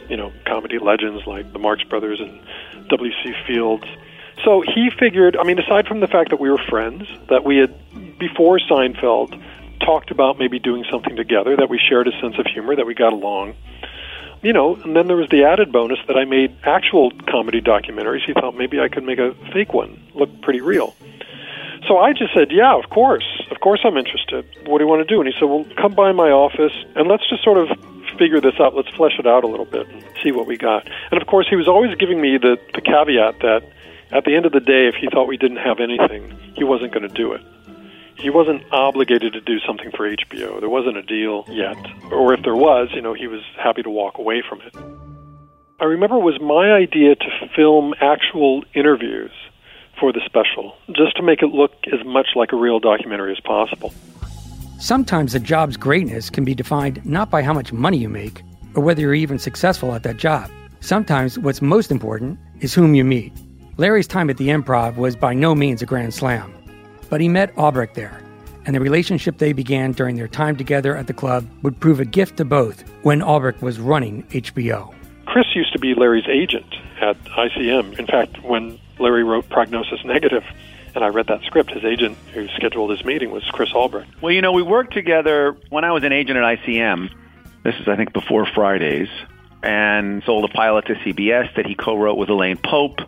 you 0.10 0.18
know, 0.18 0.32
comedy 0.46 0.78
legends 0.78 1.26
like 1.26 1.52
the 1.54 1.60
Marx 1.60 1.84
Brothers 1.86 2.20
and 2.20 2.40
W.C. 2.90 3.34
Fields. 3.48 3.86
So 4.46 4.62
he 4.62 4.92
figured, 5.00 5.36
I 5.38 5.44
mean, 5.44 5.58
aside 5.58 5.88
from 5.88 6.02
the 6.02 6.08
fact 6.08 6.30
that 6.30 6.40
we 6.40 6.52
were 6.52 6.62
friends, 6.70 7.08
that 7.30 7.44
we 7.44 7.58
had, 7.58 7.74
before 8.20 8.60
Seinfeld, 8.60 9.44
talked 9.80 10.12
about 10.12 10.38
maybe 10.38 10.60
doing 10.60 10.86
something 10.92 11.16
together, 11.16 11.56
that 11.56 11.70
we 11.70 11.80
shared 11.80 12.08
a 12.08 12.12
sense 12.22 12.38
of 12.38 12.46
humor, 12.46 12.76
that 12.76 12.86
we 12.86 12.94
got 12.94 13.14
along. 13.14 13.56
You 14.42 14.54
know, 14.54 14.76
and 14.76 14.96
then 14.96 15.08
there 15.08 15.18
was 15.18 15.30
the 15.30 15.46
added 15.46 15.72
bonus 15.72 15.98
that 16.08 16.16
I 16.16 16.26
made 16.26 16.56
actual 16.64 17.12
comedy 17.28 17.60
documentaries. 17.60 18.24
He 18.26 18.34
thought 18.34 18.56
maybe 18.56 18.80
I 18.80 18.88
could 18.88 19.04
make 19.04 19.18
a 19.18 19.34
fake 19.52 19.74
one 19.74 20.00
look 20.14 20.42
pretty 20.42 20.62
real. 20.62 20.96
So 21.88 21.98
I 21.98 22.14
just 22.14 22.34
said, 22.34 22.52
yeah, 22.52 22.78
of 22.78 22.90
course. 22.90 23.26
Of 23.50 23.60
course 23.62 23.82
I'm 23.84 23.98
interested. 23.98 24.46
What 24.66 24.78
do 24.78 24.84
you 24.84 24.90
want 24.90 25.08
to 25.08 25.12
do? 25.14 25.22
And 25.22 25.28
he 25.28 25.34
said, 25.40 25.46
well, 25.46 25.66
come 25.76 25.94
by 25.94 26.12
my 26.12 26.30
office 26.30 26.74
and 26.96 27.08
let's 27.08 27.28
just 27.30 27.44
sort 27.44 27.58
of 27.58 27.70
figure 28.18 28.42
this 28.42 28.60
out. 28.60 28.76
Let's 28.76 28.90
flesh 28.90 29.18
it 29.20 29.26
out 29.26 29.44
a 29.44 29.48
little 29.48 29.66
bit 29.66 29.88
and 29.88 30.04
see 30.24 30.32
what 30.32 30.48
we 30.48 30.58
got. 30.58 30.88
And 31.12 31.22
of 31.22 31.28
course, 31.28 31.48
he 31.50 31.56
was 31.56 31.68
always 31.68 31.96
giving 31.96 32.20
me 32.20 32.38
the, 32.38 32.58
the 32.74 32.82
caveat 32.82 33.40
that 33.40 33.64
at 34.12 34.26
the 34.26 34.36
end 34.36 34.46
of 34.46 34.52
the 34.52 34.60
day, 34.60 34.88
if 34.88 34.96
he 34.96 35.08
thought 35.12 35.28
we 35.28 35.38
didn't 35.38 35.58
have 35.58 35.80
anything, 35.80 36.38
he 36.56 36.64
wasn't 36.64 36.94
going 36.94 37.08
to 37.08 37.14
do 37.14 37.34
it. 37.34 37.42
He 38.18 38.30
wasn't 38.30 38.64
obligated 38.72 39.34
to 39.34 39.42
do 39.42 39.60
something 39.60 39.92
for 39.92 40.10
HBO. 40.10 40.60
There 40.60 40.70
wasn't 40.70 40.98
a 40.98 41.04
deal 41.04 41.46
yet. 41.48 41.78
Or 42.12 42.34
if 42.34 42.44
there 42.44 42.56
was, 42.56 42.90
you 42.94 43.02
know, 43.02 43.14
he 43.14 43.28
was 43.28 43.42
happy 43.62 43.84
to 43.84 43.90
walk 43.90 44.18
away 44.18 44.44
from 44.48 44.62
it. 44.62 44.76
I 45.80 45.86
remember 45.86 46.16
it 46.16 46.24
was 46.24 46.42
my 46.42 46.72
idea 46.72 47.16
to 47.16 47.50
film 47.56 47.94
actual 48.02 48.64
interviews 48.74 49.32
for 50.00 50.12
the 50.12 50.22
special, 50.26 50.76
just 50.96 51.16
to 51.18 51.24
make 51.24 51.44
it 51.44 51.48
look 51.48 51.72
as 51.94 52.04
much 52.06 52.30
like 52.36 52.52
a 52.52 52.56
real 52.56 52.80
documentary 52.80 53.32
as 53.32 53.40
possible. 53.40 53.94
Sometimes 54.80 55.36
a 55.36 55.40
job's 55.40 55.78
greatness 55.78 56.30
can 56.30 56.46
be 56.46 56.56
defined 56.56 57.04
not 57.06 57.30
by 57.30 57.44
how 57.44 57.54
much 57.54 57.72
money 57.74 57.98
you 57.98 58.10
make 58.10 58.42
or 58.76 58.82
whether 58.84 59.02
you're 59.02 59.16
even 59.16 59.40
successful 59.40 59.94
at 59.94 60.04
that 60.04 60.18
job. 60.18 60.50
Sometimes 60.80 61.38
what's 61.40 61.62
most 61.62 61.92
important 61.92 62.40
is 62.62 62.74
whom 62.74 62.96
you 62.96 63.04
meet. 63.04 63.34
Larry's 63.78 64.08
time 64.08 64.30
at 64.30 64.38
the 64.38 64.50
improv 64.50 64.96
was 64.98 65.16
by 65.16 65.34
no 65.34 65.54
means 65.54 65.82
a 65.82 65.86
grand 65.86 66.14
slam, 66.14 66.54
but 67.10 67.22
he 67.22 67.30
met 67.30 67.58
Albrecht 67.58 67.96
there, 67.96 68.22
and 68.66 68.76
the 68.76 68.80
relationship 68.80 69.38
they 69.38 69.54
began 69.54 69.92
during 69.92 70.16
their 70.16 70.28
time 70.28 70.56
together 70.56 70.96
at 70.96 71.08
the 71.08 71.14
club 71.14 71.48
would 71.64 71.80
prove 71.80 72.00
a 72.00 72.06
gift 72.06 72.38
to 72.38 72.46
both 72.46 72.82
when 73.04 73.22
Albrecht 73.22 73.62
was 73.62 73.80
running 73.80 74.24
HBO. 74.24 74.94
Chris 75.26 75.46
used 75.56 75.74
to 75.74 75.80
be 75.80 75.94
Larry's 75.94 76.28
agent 76.28 76.74
at 77.02 77.22
ICM. 77.26 78.00
In 78.00 78.08
fact, 78.08 78.44
when 78.44 78.80
Larry 79.00 79.24
wrote 79.24 79.50
Prognosis 79.50 80.04
Negative, 80.06 80.44
and 80.96 81.06
I 81.06 81.10
read 81.10 81.28
that 81.28 81.44
script. 81.44 81.72
His 81.72 81.86
agent 81.86 82.18
who 82.34 82.48
scheduled 82.56 82.90
his 82.90 83.06
meeting 83.06 83.30
was 83.30 83.44
Chris 83.52 83.72
Albrecht. 83.72 84.10
Well, 84.20 84.32
you 84.32 84.42
know, 84.42 84.52
we 84.52 84.64
worked 84.64 84.94
together 84.94 85.56
when 85.70 85.84
I 85.84 85.92
was 85.92 86.04
an 86.04 86.12
agent 86.12 86.38
at 86.40 86.44
ICM. 86.44 87.12
This 87.64 87.76
is, 87.80 87.88
I 87.88 87.96
think, 87.96 88.14
before 88.14 88.48
Fridays, 88.48 89.10
and 89.62 90.24
sold 90.24 90.50
a 90.50 90.54
pilot 90.54 90.88
to 90.88 90.96
CBS 90.96 91.56
that 91.56 91.68
he 91.68 91.76
co-wrote 91.76 92.18
with 92.18 92.30
Elaine 92.30 92.58
Pope. 92.58 93.00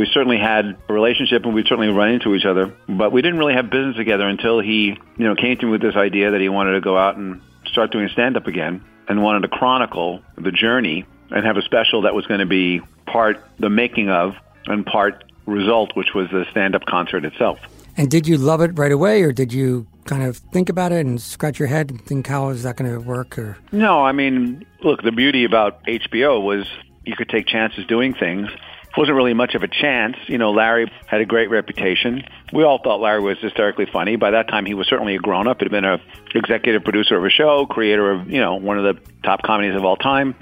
We 0.00 0.08
certainly 0.14 0.38
had 0.38 0.78
a 0.88 0.92
relationship, 0.94 1.44
and 1.44 1.54
we 1.54 1.62
certainly 1.62 1.88
run 1.88 2.08
into 2.08 2.34
each 2.34 2.46
other, 2.46 2.74
but 2.88 3.12
we 3.12 3.20
didn't 3.20 3.38
really 3.38 3.52
have 3.52 3.68
business 3.68 3.96
together 3.96 4.26
until 4.26 4.58
he, 4.58 4.98
you 5.18 5.24
know, 5.26 5.34
came 5.34 5.58
to 5.58 5.66
me 5.66 5.72
with 5.72 5.82
this 5.82 5.94
idea 5.94 6.30
that 6.30 6.40
he 6.40 6.48
wanted 6.48 6.72
to 6.72 6.80
go 6.80 6.96
out 6.96 7.18
and 7.18 7.42
start 7.66 7.92
doing 7.92 8.08
stand-up 8.08 8.46
again, 8.46 8.82
and 9.10 9.22
wanted 9.22 9.42
to 9.42 9.48
chronicle 9.48 10.22
the 10.38 10.52
journey 10.52 11.04
and 11.30 11.44
have 11.44 11.58
a 11.58 11.62
special 11.62 12.00
that 12.02 12.14
was 12.14 12.26
going 12.26 12.40
to 12.40 12.46
be 12.46 12.80
part 13.04 13.44
the 13.58 13.68
making 13.68 14.08
of 14.08 14.32
and 14.64 14.86
part 14.86 15.22
result, 15.44 15.94
which 15.94 16.14
was 16.14 16.30
the 16.30 16.46
stand 16.50 16.74
up 16.74 16.86
concert 16.86 17.26
itself. 17.26 17.58
And 17.98 18.10
did 18.10 18.26
you 18.26 18.38
love 18.38 18.62
it 18.62 18.78
right 18.78 18.92
away, 18.92 19.20
or 19.20 19.32
did 19.32 19.52
you 19.52 19.86
kind 20.06 20.22
of 20.22 20.38
think 20.38 20.70
about 20.70 20.92
it 20.92 21.04
and 21.04 21.20
scratch 21.20 21.58
your 21.58 21.68
head 21.68 21.90
and 21.90 22.00
think, 22.00 22.26
how 22.26 22.48
is 22.48 22.62
that 22.62 22.76
going 22.76 22.90
to 22.90 23.00
work? 23.00 23.38
Or 23.38 23.58
no, 23.70 24.02
I 24.02 24.12
mean, 24.12 24.64
look, 24.82 25.02
the 25.02 25.12
beauty 25.12 25.44
about 25.44 25.84
HBO 25.84 26.42
was 26.42 26.66
you 27.04 27.16
could 27.16 27.28
take 27.28 27.46
chances 27.46 27.84
doing 27.86 28.14
things. 28.14 28.48
It 28.90 28.96
wasn't 28.96 29.16
really 29.16 29.34
much 29.34 29.54
of 29.54 29.62
a 29.62 29.68
chance. 29.68 30.16
You 30.26 30.36
know, 30.36 30.50
Larry 30.50 30.90
had 31.06 31.20
a 31.20 31.24
great 31.24 31.48
reputation. 31.48 32.24
We 32.52 32.64
all 32.64 32.80
thought 32.82 33.00
Larry 33.00 33.20
was 33.20 33.38
hysterically 33.38 33.86
funny. 33.86 34.16
By 34.16 34.32
that 34.32 34.48
time, 34.48 34.66
he 34.66 34.74
was 34.74 34.88
certainly 34.88 35.14
a 35.14 35.18
grown 35.18 35.46
up. 35.46 35.60
He'd 35.60 35.70
been 35.70 35.84
a 35.84 36.00
executive 36.34 36.82
producer 36.82 37.16
of 37.16 37.24
a 37.24 37.30
show, 37.30 37.66
creator 37.66 38.10
of 38.10 38.28
you 38.28 38.40
know 38.40 38.56
one 38.56 38.78
of 38.78 38.84
the 38.84 39.00
top 39.22 39.42
comedies 39.42 39.76
of 39.76 39.84
all 39.84 39.96
time. 39.96 40.34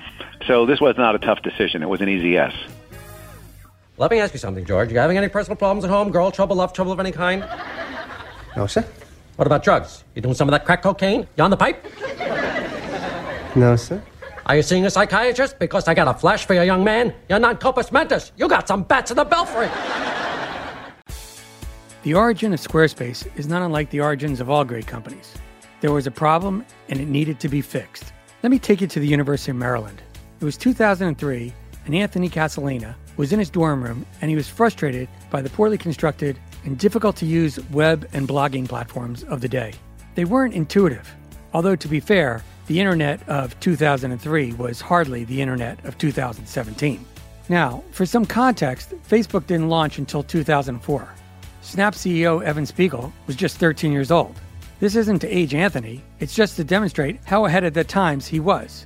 So 0.46 0.64
this 0.64 0.80
was 0.80 0.96
not 0.96 1.14
a 1.14 1.18
tough 1.18 1.42
decision. 1.42 1.82
It 1.82 1.88
was 1.88 2.00
an 2.00 2.08
easy 2.08 2.30
yes. 2.30 2.54
Let 3.98 4.11
me 4.11 4.20
ask 4.20 4.32
you 4.32 4.38
something, 4.38 4.64
George. 4.64 4.92
You 4.92 4.98
having 4.98 5.18
any 5.18 5.28
personal 5.28 5.56
problems 5.56 5.84
at 5.84 5.90
home? 5.90 6.11
Girl 6.11 6.30
trouble, 6.30 6.56
love 6.56 6.72
trouble 6.72 6.92
of 6.92 7.00
any 7.00 7.12
kind? 7.12 7.44
No, 8.56 8.66
sir. 8.66 8.87
What 9.37 9.46
about 9.46 9.62
drugs? 9.62 10.04
You 10.14 10.22
doing 10.22 10.34
some 10.34 10.48
of 10.48 10.52
that 10.52 10.64
crack 10.64 10.82
cocaine? 10.82 11.26
You 11.37 11.44
on 11.44 11.50
the 11.50 11.56
pipe? 11.56 11.84
No, 13.56 13.76
sir. 13.76 14.02
Are 14.48 14.56
you 14.56 14.62
seeing 14.62 14.87
a 14.87 14.90
psychiatrist? 14.90 15.58
Because 15.58 15.88
I 15.88 15.94
got 15.94 16.08
a 16.08 16.14
flash 16.14 16.46
for 16.46 16.54
you, 16.54 16.62
young 16.62 16.82
man. 16.82 17.14
You're 17.28 17.38
non 17.38 17.58
compos 17.58 17.92
mentis. 17.92 18.32
You 18.38 18.48
got 18.48 18.66
some 18.66 18.82
bats 18.82 19.11
in 19.11 19.18
the 19.18 19.24
belfry. 19.24 19.68
The 22.02 22.14
origin 22.14 22.54
of 22.54 22.61
Squarespace 22.61 23.28
is 23.37 23.46
not 23.46 23.61
unlike 23.61 23.90
the 23.90 24.00
origins 24.00 24.40
of 24.40 24.48
all 24.48 24.64
great 24.64 24.87
companies. 24.87 25.34
There 25.82 25.92
was 25.92 26.06
a 26.06 26.11
problem 26.11 26.64
and 26.88 26.98
it 26.98 27.08
needed 27.08 27.40
to 27.40 27.50
be 27.50 27.61
fixed. 27.61 28.14
Let 28.42 28.50
me 28.50 28.58
take 28.58 28.80
you 28.80 28.87
to 28.87 29.00
the 29.00 29.06
University 29.06 29.50
of 29.50 29.58
Maryland. 29.58 30.00
It 30.40 30.44
was 30.46 30.56
2003, 30.56 31.52
and 31.84 31.94
Anthony 31.94 32.30
Casalena 32.30 32.94
was 33.18 33.34
in 33.34 33.38
his 33.38 33.50
dorm 33.50 33.82
room 33.82 34.06
and 34.22 34.30
he 34.30 34.37
was 34.37 34.48
frustrated 34.48 35.11
by 35.30 35.42
the 35.42 35.50
poorly 35.50 35.76
constructed 35.76 36.38
and 36.64 36.78
difficult 36.78 37.16
to 37.16 37.26
use 37.26 37.61
web 37.68 38.08
and 38.14 38.26
blogging 38.26 38.66
platforms 38.66 39.24
of 39.24 39.42
the 39.42 39.48
day. 39.48 39.74
They 40.14 40.24
weren't 40.24 40.54
intuitive, 40.54 41.14
although, 41.52 41.76
to 41.76 41.88
be 41.88 42.00
fair, 42.00 42.42
the 42.68 42.78
internet 42.78 43.26
of 43.28 43.59
2003 43.61 44.52
was 44.52 44.81
hardly 44.81 45.24
the 45.24 45.40
internet 45.40 45.83
of 45.87 45.96
2017. 45.96 47.04
Now, 47.48 47.83
for 47.92 48.04
some 48.04 48.26
context, 48.26 48.90
Facebook 49.09 49.46
didn't 49.46 49.70
launch 49.70 49.96
until 49.96 50.22
2004. 50.22 51.09
Snap 51.62 51.94
CEO 51.94 52.44
Evan 52.44 52.66
Spiegel 52.66 53.11
was 53.26 53.37
just 53.37 53.57
13 53.57 53.90
years 53.90 54.11
old. 54.11 54.38
This 54.81 54.96
isn't 54.96 55.20
to 55.20 55.28
age 55.28 55.54
Anthony, 55.54 56.04
it's 56.20 56.35
just 56.35 56.57
to 56.57 56.64
demonstrate 56.64 57.20
how 57.24 57.46
ahead 57.46 57.64
of 57.64 57.72
the 57.72 57.85
times 57.85 58.26
he 58.26 58.38
was. 58.38 58.85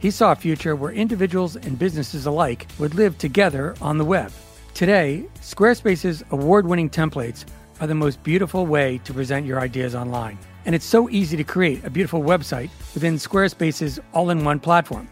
He 0.00 0.10
saw 0.10 0.32
a 0.32 0.36
future 0.36 0.74
where 0.74 0.92
individuals 0.92 1.54
and 1.54 1.78
businesses 1.78 2.26
alike 2.26 2.66
would 2.80 2.96
live 2.96 3.16
together 3.16 3.76
on 3.80 3.96
the 3.96 4.04
web. 4.04 4.32
Today, 4.74 5.24
Squarespace's 5.40 6.24
award 6.32 6.66
winning 6.66 6.90
templates 6.90 7.44
are 7.80 7.86
the 7.86 7.94
most 7.94 8.22
beautiful 8.24 8.66
way 8.66 8.98
to 9.04 9.14
present 9.14 9.46
your 9.46 9.60
ideas 9.60 9.94
online. 9.94 10.36
And 10.70 10.74
it's 10.76 10.86
so 10.86 11.10
easy 11.10 11.36
to 11.36 11.42
create 11.42 11.84
a 11.84 11.90
beautiful 11.90 12.22
website 12.22 12.70
within 12.94 13.16
Squarespace's 13.16 13.98
all 14.12 14.30
in 14.30 14.44
one 14.44 14.60
platform. 14.60 15.08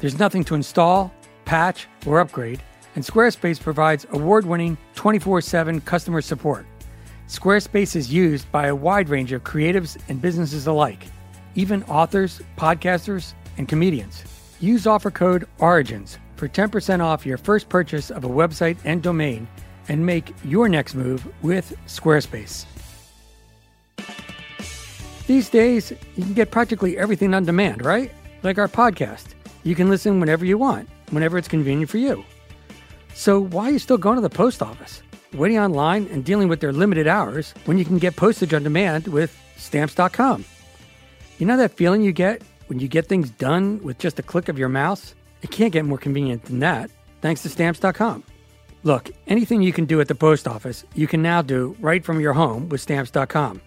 There's 0.00 0.18
nothing 0.18 0.42
to 0.44 0.54
install, 0.54 1.12
patch, 1.44 1.86
or 2.06 2.18
upgrade, 2.18 2.62
and 2.94 3.04
Squarespace 3.04 3.60
provides 3.60 4.06
award 4.12 4.46
winning 4.46 4.78
24 4.94 5.42
7 5.42 5.82
customer 5.82 6.22
support. 6.22 6.64
Squarespace 7.28 7.94
is 7.94 8.10
used 8.10 8.50
by 8.50 8.68
a 8.68 8.74
wide 8.74 9.10
range 9.10 9.32
of 9.32 9.44
creatives 9.44 9.98
and 10.08 10.22
businesses 10.22 10.66
alike, 10.66 11.04
even 11.56 11.82
authors, 11.82 12.40
podcasters, 12.56 13.34
and 13.58 13.68
comedians. 13.68 14.24
Use 14.60 14.86
offer 14.86 15.10
code 15.10 15.46
ORIGINS 15.58 16.16
for 16.36 16.48
10% 16.48 17.00
off 17.00 17.26
your 17.26 17.36
first 17.36 17.68
purchase 17.68 18.10
of 18.10 18.24
a 18.24 18.30
website 18.30 18.78
and 18.86 19.02
domain 19.02 19.46
and 19.90 20.06
make 20.06 20.32
your 20.42 20.70
next 20.70 20.94
move 20.94 21.30
with 21.42 21.76
Squarespace. 21.86 22.64
These 25.32 25.48
days, 25.48 25.92
you 26.14 26.24
can 26.24 26.34
get 26.34 26.50
practically 26.50 26.98
everything 26.98 27.32
on 27.32 27.46
demand, 27.46 27.86
right? 27.86 28.12
Like 28.42 28.58
our 28.58 28.68
podcast. 28.68 29.28
You 29.64 29.74
can 29.74 29.88
listen 29.88 30.20
whenever 30.20 30.44
you 30.44 30.58
want, 30.58 30.90
whenever 31.08 31.38
it's 31.38 31.48
convenient 31.48 31.88
for 31.88 31.96
you. 31.96 32.22
So, 33.14 33.40
why 33.40 33.68
are 33.68 33.70
you 33.70 33.78
still 33.78 33.96
going 33.96 34.16
to 34.16 34.20
the 34.20 34.28
post 34.28 34.60
office, 34.60 35.02
waiting 35.32 35.58
online 35.58 36.06
and 36.12 36.22
dealing 36.22 36.48
with 36.48 36.60
their 36.60 36.70
limited 36.70 37.06
hours 37.06 37.54
when 37.64 37.78
you 37.78 37.86
can 37.86 37.96
get 37.96 38.14
postage 38.14 38.52
on 38.52 38.62
demand 38.62 39.08
with 39.08 39.34
stamps.com? 39.56 40.44
You 41.38 41.46
know 41.46 41.56
that 41.56 41.78
feeling 41.78 42.02
you 42.02 42.12
get 42.12 42.42
when 42.66 42.78
you 42.78 42.86
get 42.86 43.06
things 43.06 43.30
done 43.30 43.80
with 43.82 43.98
just 43.98 44.18
a 44.18 44.22
click 44.22 44.50
of 44.50 44.58
your 44.58 44.68
mouse? 44.68 45.14
It 45.40 45.50
can't 45.50 45.72
get 45.72 45.86
more 45.86 45.96
convenient 45.96 46.44
than 46.44 46.58
that, 46.58 46.90
thanks 47.22 47.40
to 47.44 47.48
stamps.com. 47.48 48.22
Look, 48.82 49.10
anything 49.28 49.62
you 49.62 49.72
can 49.72 49.86
do 49.86 49.98
at 50.02 50.08
the 50.08 50.14
post 50.14 50.46
office, 50.46 50.84
you 50.94 51.06
can 51.06 51.22
now 51.22 51.40
do 51.40 51.74
right 51.80 52.04
from 52.04 52.20
your 52.20 52.34
home 52.34 52.68
with 52.68 52.82
stamps.com. 52.82 53.62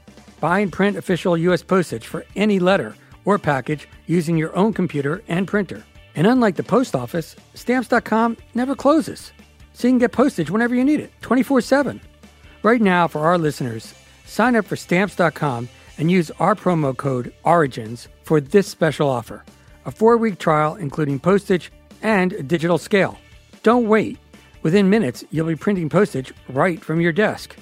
And 0.45 0.71
print 0.71 0.97
official 0.97 1.37
U.S. 1.37 1.63
postage 1.63 2.07
for 2.07 2.25
any 2.35 2.59
letter 2.59 2.95
or 3.25 3.39
package 3.39 3.87
using 4.05 4.37
your 4.37 4.55
own 4.55 4.73
computer 4.73 5.23
and 5.27 5.47
printer. 5.47 5.83
And 6.15 6.27
unlike 6.27 6.55
the 6.55 6.63
post 6.63 6.95
office, 6.95 7.35
stamps.com 7.55 8.37
never 8.53 8.75
closes, 8.75 9.33
so 9.73 9.87
you 9.87 9.91
can 9.93 9.99
get 9.99 10.11
postage 10.11 10.49
whenever 10.49 10.75
you 10.75 10.85
need 10.85 10.99
it, 10.99 11.11
24 11.21 11.61
7. 11.61 11.99
Right 12.63 12.81
now, 12.81 13.07
for 13.07 13.25
our 13.25 13.37
listeners, 13.37 13.93
sign 14.25 14.55
up 14.55 14.65
for 14.65 14.75
stamps.com 14.75 15.69
and 15.97 16.11
use 16.11 16.31
our 16.39 16.55
promo 16.55 16.95
code 16.95 17.33
ORIGINS 17.43 18.07
for 18.23 18.39
this 18.39 18.67
special 18.67 19.09
offer 19.09 19.43
a 19.85 19.91
four 19.91 20.17
week 20.17 20.39
trial, 20.39 20.75
including 20.75 21.19
postage 21.19 21.71
and 22.01 22.33
a 22.33 22.43
digital 22.43 22.77
scale. 22.77 23.17
Don't 23.63 23.87
wait. 23.87 24.17
Within 24.63 24.89
minutes, 24.89 25.23
you'll 25.29 25.47
be 25.47 25.55
printing 25.55 25.89
postage 25.89 26.33
right 26.49 26.83
from 26.83 26.99
your 26.99 27.11
desk. 27.11 27.55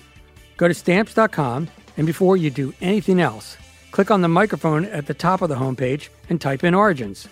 Go 0.57 0.67
to 0.67 0.73
stamps.com, 0.73 1.67
and 1.97 2.07
before 2.07 2.37
you 2.37 2.49
do 2.49 2.73
anything 2.81 3.19
else, 3.19 3.57
click 3.91 4.11
on 4.11 4.21
the 4.21 4.27
microphone 4.27 4.85
at 4.85 5.05
the 5.05 5.13
top 5.13 5.41
of 5.41 5.49
the 5.49 5.55
homepage 5.55 6.09
and 6.29 6.39
type 6.39 6.63
in 6.63 6.73
Origins. 6.73 7.27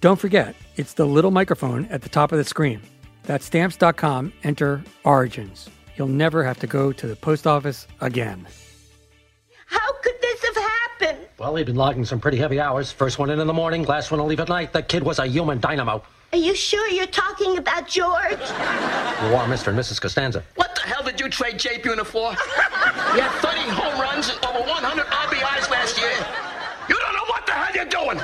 Don't 0.00 0.18
forget, 0.18 0.54
it's 0.76 0.94
the 0.94 1.06
little 1.06 1.30
microphone 1.30 1.86
at 1.86 2.02
the 2.02 2.08
top 2.08 2.32
of 2.32 2.38
the 2.38 2.44
screen. 2.44 2.80
That's 3.24 3.44
stamps.com, 3.44 4.32
enter 4.44 4.82
Origins. 5.04 5.68
You'll 5.96 6.08
never 6.08 6.42
have 6.44 6.58
to 6.60 6.66
go 6.66 6.92
to 6.92 7.06
the 7.06 7.16
post 7.16 7.46
office 7.46 7.86
again. 8.00 8.46
How 9.66 9.92
could 10.02 10.14
this 10.22 10.42
have 10.44 10.56
happened? 10.56 11.28
Well, 11.38 11.54
he'd 11.56 11.66
been 11.66 11.76
logging 11.76 12.04
some 12.04 12.20
pretty 12.20 12.38
heavy 12.38 12.58
hours. 12.58 12.90
First 12.90 13.18
one 13.18 13.30
in 13.30 13.38
in 13.38 13.46
the 13.46 13.52
morning, 13.52 13.84
last 13.84 14.10
one 14.10 14.18
to 14.18 14.24
leave 14.24 14.40
at 14.40 14.48
night. 14.48 14.72
That 14.72 14.88
kid 14.88 15.02
was 15.02 15.18
a 15.18 15.26
human 15.26 15.60
dynamo. 15.60 16.02
Are 16.32 16.38
you 16.38 16.54
sure 16.54 16.88
you're 16.88 17.06
talking 17.06 17.58
about 17.58 17.88
George? 17.88 18.30
You 18.30 19.34
are 19.36 19.46
Mr. 19.48 19.68
and 19.68 19.78
Mrs. 19.78 20.00
Costanza. 20.00 20.44
What 20.54 20.74
the 20.76 20.82
hell 20.82 21.02
did 21.02 21.20
you 21.20 21.28
trade 21.28 21.58
Jay 21.58 21.78
Buhner 21.78 22.06
for? 22.06 22.30
you 23.14 23.20
had 23.20 23.32
30 23.40 23.70
home 23.70 24.00
runs 24.00 24.28
and 24.30 24.44
over 24.46 24.60
100 24.60 25.06
RBIs 25.06 25.70
last 25.70 25.98
year. 25.98 26.10
You 26.88 26.96
don't 26.96 27.14
know 27.14 27.24
what 27.26 27.46
the 27.46 27.52
hell 27.52 27.74
you're 27.74 27.84
doing. 27.86 28.20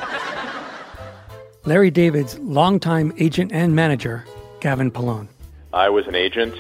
Larry 1.65 1.91
David's 1.91 2.39
longtime 2.39 3.13
agent 3.19 3.51
and 3.53 3.75
manager, 3.75 4.25
Gavin 4.61 4.93
Polone. 4.93 5.27
I 5.73 5.89
was 5.89 6.07
an 6.07 6.15
agent 6.15 6.55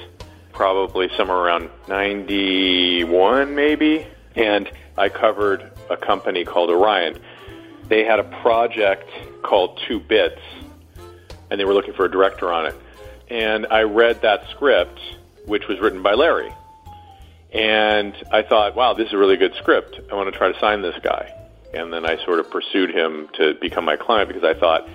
probably 0.53 1.09
somewhere 1.17 1.39
around 1.39 1.71
91 1.87 3.55
maybe, 3.55 4.07
and 4.35 4.69
I 4.99 5.09
covered 5.09 5.71
a 5.89 5.97
company 5.97 6.45
called 6.45 6.71
Orion. 6.71 7.19
They 7.89 8.05
had 8.05 8.19
a 8.19 8.25
project 8.25 9.09
called 9.43 9.81
Two 9.87 10.01
Bits, 10.01 10.41
and 11.51 11.61
they 11.61 11.65
were 11.65 11.75
looking 11.75 11.95
for 11.95 12.07
a 12.07 12.11
director 12.11 12.53
on 12.53 12.67
it. 12.67 12.75
And 13.29 13.67
I 13.71 13.83
read 13.83 14.23
that 14.23 14.49
script, 14.51 14.99
which 15.45 15.69
was 15.69 15.79
written 15.79 16.03
by 16.03 16.15
Larry. 16.15 16.53
And 17.53 18.15
I 18.31 18.43
thought, 18.43 18.75
wow, 18.75 18.95
this 18.95 19.09
is 19.09 19.13
a 19.13 19.19
really 19.19 19.37
good 19.37 19.55
script. 19.59 20.01
I 20.11 20.15
want 20.15 20.33
to 20.33 20.37
try 20.37 20.53
to 20.53 20.59
sign 20.59 20.83
this 20.83 20.97
guy. 21.03 21.33
And 21.73 21.93
then 21.93 22.05
I 22.05 22.23
sort 22.25 22.41
of 22.41 22.51
pursued 22.51 22.91
him 22.91 23.29
to 23.35 23.55
become 23.55 23.85
my 23.85 23.97
client 23.97 24.29
because 24.29 24.45
I 24.45 24.59
thought, 24.59 24.89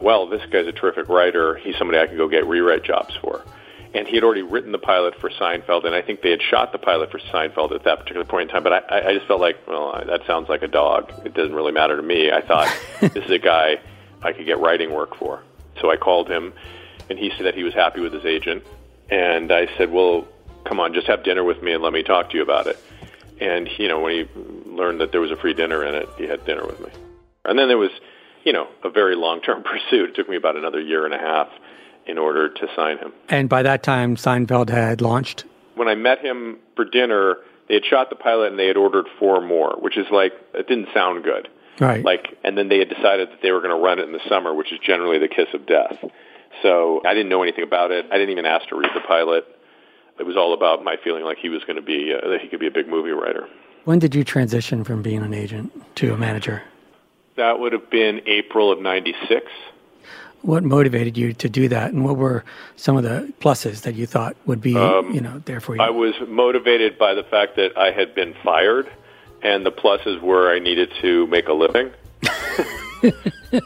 well, 0.00 0.26
this 0.26 0.42
guy's 0.50 0.66
a 0.66 0.72
terrific 0.72 1.08
writer. 1.08 1.54
He's 1.56 1.76
somebody 1.76 1.98
I 1.98 2.06
can 2.06 2.16
go 2.16 2.28
get 2.28 2.46
rewrite 2.46 2.82
jobs 2.82 3.14
for. 3.16 3.44
And 3.94 4.08
he 4.08 4.14
had 4.14 4.24
already 4.24 4.42
written 4.42 4.72
the 4.72 4.78
pilot 4.78 5.14
for 5.20 5.28
Seinfeld, 5.28 5.84
and 5.84 5.94
I 5.94 6.00
think 6.00 6.22
they 6.22 6.30
had 6.30 6.40
shot 6.40 6.72
the 6.72 6.78
pilot 6.78 7.10
for 7.10 7.18
Seinfeld 7.18 7.72
at 7.72 7.84
that 7.84 8.00
particular 8.00 8.24
point 8.24 8.48
in 8.48 8.54
time. 8.54 8.62
But 8.62 8.90
I, 8.90 9.10
I 9.10 9.14
just 9.14 9.26
felt 9.26 9.40
like, 9.40 9.66
well, 9.66 10.02
that 10.06 10.26
sounds 10.26 10.48
like 10.48 10.62
a 10.62 10.68
dog. 10.68 11.12
It 11.26 11.34
doesn't 11.34 11.54
really 11.54 11.72
matter 11.72 11.96
to 11.96 12.02
me. 12.02 12.32
I 12.32 12.40
thought 12.40 12.74
this 13.00 13.24
is 13.24 13.30
a 13.30 13.38
guy 13.38 13.80
I 14.22 14.32
could 14.32 14.46
get 14.46 14.58
writing 14.58 14.92
work 14.92 15.14
for. 15.16 15.42
So 15.80 15.90
I 15.90 15.96
called 15.96 16.28
him, 16.28 16.54
and 17.10 17.18
he 17.18 17.30
said 17.36 17.44
that 17.46 17.54
he 17.54 17.64
was 17.64 17.74
happy 17.74 18.00
with 18.00 18.14
his 18.14 18.24
agent. 18.24 18.64
And 19.10 19.52
I 19.52 19.68
said, 19.76 19.92
well, 19.92 20.26
come 20.64 20.80
on, 20.80 20.94
just 20.94 21.06
have 21.06 21.24
dinner 21.24 21.44
with 21.44 21.62
me 21.62 21.72
and 21.72 21.82
let 21.82 21.92
me 21.92 22.02
talk 22.02 22.30
to 22.30 22.36
you 22.36 22.42
about 22.42 22.66
it. 22.66 22.78
And 23.40 23.68
you 23.78 23.88
know, 23.88 24.00
when 24.00 24.12
he 24.12 24.40
learned 24.70 25.00
that 25.00 25.12
there 25.12 25.20
was 25.20 25.30
a 25.30 25.36
free 25.36 25.54
dinner 25.54 25.84
in 25.84 25.94
it, 25.94 26.08
he 26.16 26.26
had 26.26 26.44
dinner 26.44 26.66
with 26.66 26.80
me. 26.80 26.90
And 27.44 27.58
then 27.58 27.68
there 27.68 27.78
was, 27.78 27.90
you 28.44 28.52
know, 28.52 28.68
a 28.84 28.90
very 28.90 29.16
long-term 29.16 29.62
pursuit. 29.64 30.10
It 30.10 30.14
took 30.14 30.28
me 30.28 30.36
about 30.36 30.56
another 30.56 30.80
year 30.80 31.04
and 31.04 31.14
a 31.14 31.18
half 31.18 31.48
in 32.06 32.18
order 32.18 32.48
to 32.48 32.66
sign 32.74 32.98
him. 32.98 33.12
And 33.28 33.48
by 33.48 33.62
that 33.62 33.82
time, 33.82 34.16
Seinfeld 34.16 34.68
had 34.68 35.00
launched. 35.00 35.44
When 35.74 35.88
I 35.88 35.94
met 35.94 36.18
him 36.18 36.58
for 36.76 36.84
dinner, 36.84 37.36
they 37.68 37.74
had 37.74 37.84
shot 37.84 38.10
the 38.10 38.16
pilot 38.16 38.50
and 38.50 38.58
they 38.58 38.66
had 38.66 38.76
ordered 38.76 39.06
four 39.18 39.40
more, 39.40 39.76
which 39.80 39.96
is 39.96 40.06
like 40.10 40.32
it 40.54 40.68
didn't 40.68 40.88
sound 40.92 41.24
good. 41.24 41.48
Right. 41.80 42.04
Like, 42.04 42.38
and 42.44 42.56
then 42.56 42.68
they 42.68 42.78
had 42.78 42.88
decided 42.88 43.30
that 43.30 43.38
they 43.42 43.50
were 43.50 43.60
going 43.60 43.74
to 43.74 43.82
run 43.82 43.98
it 43.98 44.04
in 44.04 44.12
the 44.12 44.20
summer, 44.28 44.54
which 44.54 44.72
is 44.72 44.78
generally 44.84 45.18
the 45.18 45.28
kiss 45.28 45.48
of 45.54 45.66
death. 45.66 45.96
So 46.62 47.00
I 47.06 47.14
didn't 47.14 47.30
know 47.30 47.42
anything 47.42 47.64
about 47.64 47.90
it. 47.90 48.06
I 48.10 48.18
didn't 48.18 48.30
even 48.30 48.46
ask 48.46 48.68
to 48.68 48.76
read 48.76 48.90
the 48.94 49.00
pilot. 49.00 49.44
It 50.22 50.26
was 50.26 50.36
all 50.36 50.54
about 50.54 50.84
my 50.84 50.96
feeling 51.02 51.24
like 51.24 51.38
he 51.38 51.48
was 51.48 51.64
going 51.64 51.74
to 51.74 51.82
be 51.82 52.14
uh, 52.14 52.28
that 52.28 52.40
he 52.40 52.46
could 52.46 52.60
be 52.60 52.68
a 52.68 52.70
big 52.70 52.86
movie 52.86 53.10
writer. 53.10 53.48
When 53.86 53.98
did 53.98 54.14
you 54.14 54.22
transition 54.22 54.84
from 54.84 55.02
being 55.02 55.20
an 55.20 55.34
agent 55.34 55.72
to 55.96 56.14
a 56.14 56.16
manager? 56.16 56.62
That 57.34 57.58
would 57.58 57.72
have 57.72 57.90
been 57.90 58.20
April 58.26 58.70
of 58.70 58.80
'96. 58.80 59.50
What 60.42 60.62
motivated 60.62 61.18
you 61.18 61.32
to 61.32 61.48
do 61.48 61.66
that, 61.70 61.92
and 61.92 62.04
what 62.04 62.16
were 62.16 62.44
some 62.76 62.96
of 62.96 63.02
the 63.02 63.32
pluses 63.40 63.82
that 63.82 63.96
you 63.96 64.06
thought 64.06 64.36
would 64.46 64.60
be, 64.60 64.76
Um, 64.76 65.10
you 65.10 65.20
know, 65.20 65.42
there 65.44 65.58
for 65.58 65.74
you? 65.74 65.82
I 65.82 65.90
was 65.90 66.14
motivated 66.28 66.98
by 66.98 67.14
the 67.14 67.24
fact 67.24 67.56
that 67.56 67.76
I 67.76 67.90
had 67.90 68.14
been 68.14 68.32
fired, 68.44 68.88
and 69.42 69.66
the 69.66 69.72
pluses 69.72 70.20
were 70.20 70.54
I 70.54 70.60
needed 70.60 70.92
to 71.00 71.26
make 71.26 71.48
a 71.48 71.52
living. 71.52 71.90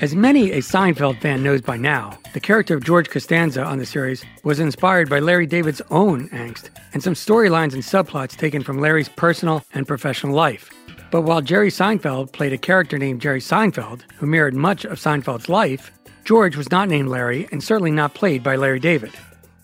As 0.00 0.16
many 0.16 0.52
a 0.52 0.62
Seinfeld 0.62 1.20
fan 1.20 1.42
knows 1.42 1.60
by 1.60 1.76
now, 1.76 2.18
the 2.32 2.40
character 2.40 2.74
of 2.74 2.82
George 2.82 3.10
Costanza 3.10 3.62
on 3.62 3.76
the 3.76 3.84
series 3.84 4.24
was 4.44 4.58
inspired 4.58 5.10
by 5.10 5.18
Larry 5.18 5.46
David's 5.46 5.82
own 5.90 6.30
angst 6.30 6.70
and 6.94 7.02
some 7.02 7.12
storylines 7.12 7.74
and 7.74 7.82
subplots 7.82 8.34
taken 8.34 8.62
from 8.62 8.78
Larry's 8.78 9.10
personal 9.10 9.62
and 9.74 9.86
professional 9.86 10.34
life. 10.34 10.70
But 11.10 11.22
while 11.22 11.42
Jerry 11.42 11.70
Seinfeld 11.70 12.32
played 12.32 12.54
a 12.54 12.58
character 12.58 12.96
named 12.96 13.20
Jerry 13.20 13.42
Seinfeld, 13.42 14.00
who 14.16 14.24
mirrored 14.24 14.54
much 14.54 14.86
of 14.86 14.98
Seinfeld's 14.98 15.50
life, 15.50 15.92
George 16.24 16.56
was 16.56 16.70
not 16.70 16.88
named 16.88 17.10
Larry 17.10 17.46
and 17.52 17.62
certainly 17.62 17.90
not 17.90 18.14
played 18.14 18.42
by 18.42 18.56
Larry 18.56 18.80
David. 18.80 19.12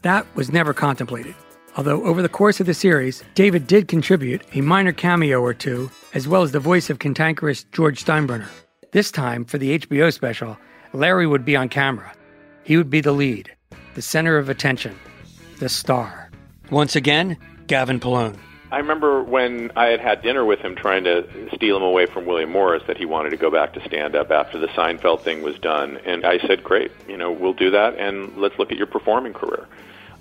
That 0.03 0.27
was 0.37 0.53
never 0.53 0.75
contemplated. 0.75 1.35
Although 1.79 2.05
over 2.05 2.21
the 2.21 2.29
course 2.29 2.61
of 2.61 2.67
the 2.67 2.75
series, 2.75 3.25
David 3.35 3.67
did 3.67 3.89
contribute 3.89 4.43
a 4.53 4.61
minor 4.61 4.93
cameo 4.93 5.41
or 5.41 5.55
two, 5.55 5.91
as 6.13 6.29
well 6.29 6.43
as 6.43 6.53
the 6.53 6.61
voice 6.61 6.91
of 6.91 6.99
cantankerous 6.99 7.65
George 7.73 8.05
Steinbrenner. 8.05 8.51
This 8.97 9.11
time, 9.11 9.45
for 9.45 9.59
the 9.59 9.79
HBO 9.79 10.11
special, 10.11 10.57
Larry 10.95 11.27
would 11.27 11.45
be 11.45 11.55
on 11.55 11.69
camera. 11.69 12.11
He 12.65 12.79
would 12.79 12.89
be 12.89 13.03
the 13.03 13.13
lead, 13.13 13.55
the 13.95 14.01
center 14.01 14.39
of 14.39 14.49
attention, 14.49 14.99
the 15.59 15.69
star. 15.69 16.31
Once 16.71 16.97
again, 16.97 17.37
Gavin 17.67 18.01
Polone. 18.01 18.39
I 18.73 18.79
remember 18.79 19.23
when 19.23 19.71
I 19.77 19.89
had 19.89 20.01
had 20.01 20.23
dinner 20.23 20.47
with 20.47 20.61
him 20.61 20.75
trying 20.75 21.05
to 21.05 21.29
steal 21.55 21.77
him 21.77 21.83
away 21.83 22.07
from 22.07 22.25
William 22.25 22.51
Morris 22.51 22.85
that 22.87 22.97
he 22.97 23.05
wanted 23.05 23.29
to 23.33 23.37
go 23.37 23.51
back 23.51 23.75
to 23.75 23.85
stand 23.87 24.17
up 24.17 24.31
after 24.31 24.59
the 24.59 24.69
Seinfeld 24.69 25.21
thing 25.21 25.43
was 25.43 25.59
done. 25.59 25.99
And 26.07 26.25
I 26.25 26.39
said, 26.39 26.65
great, 26.65 26.91
you 27.07 27.19
know, 27.19 27.31
we'll 27.31 27.53
do 27.53 27.73
that 27.73 27.99
and 27.99 28.35
let's 28.39 28.59
look 28.59 28.73
at 28.73 28.79
your 28.79 28.87
performing 28.87 29.35
career. 29.35 29.69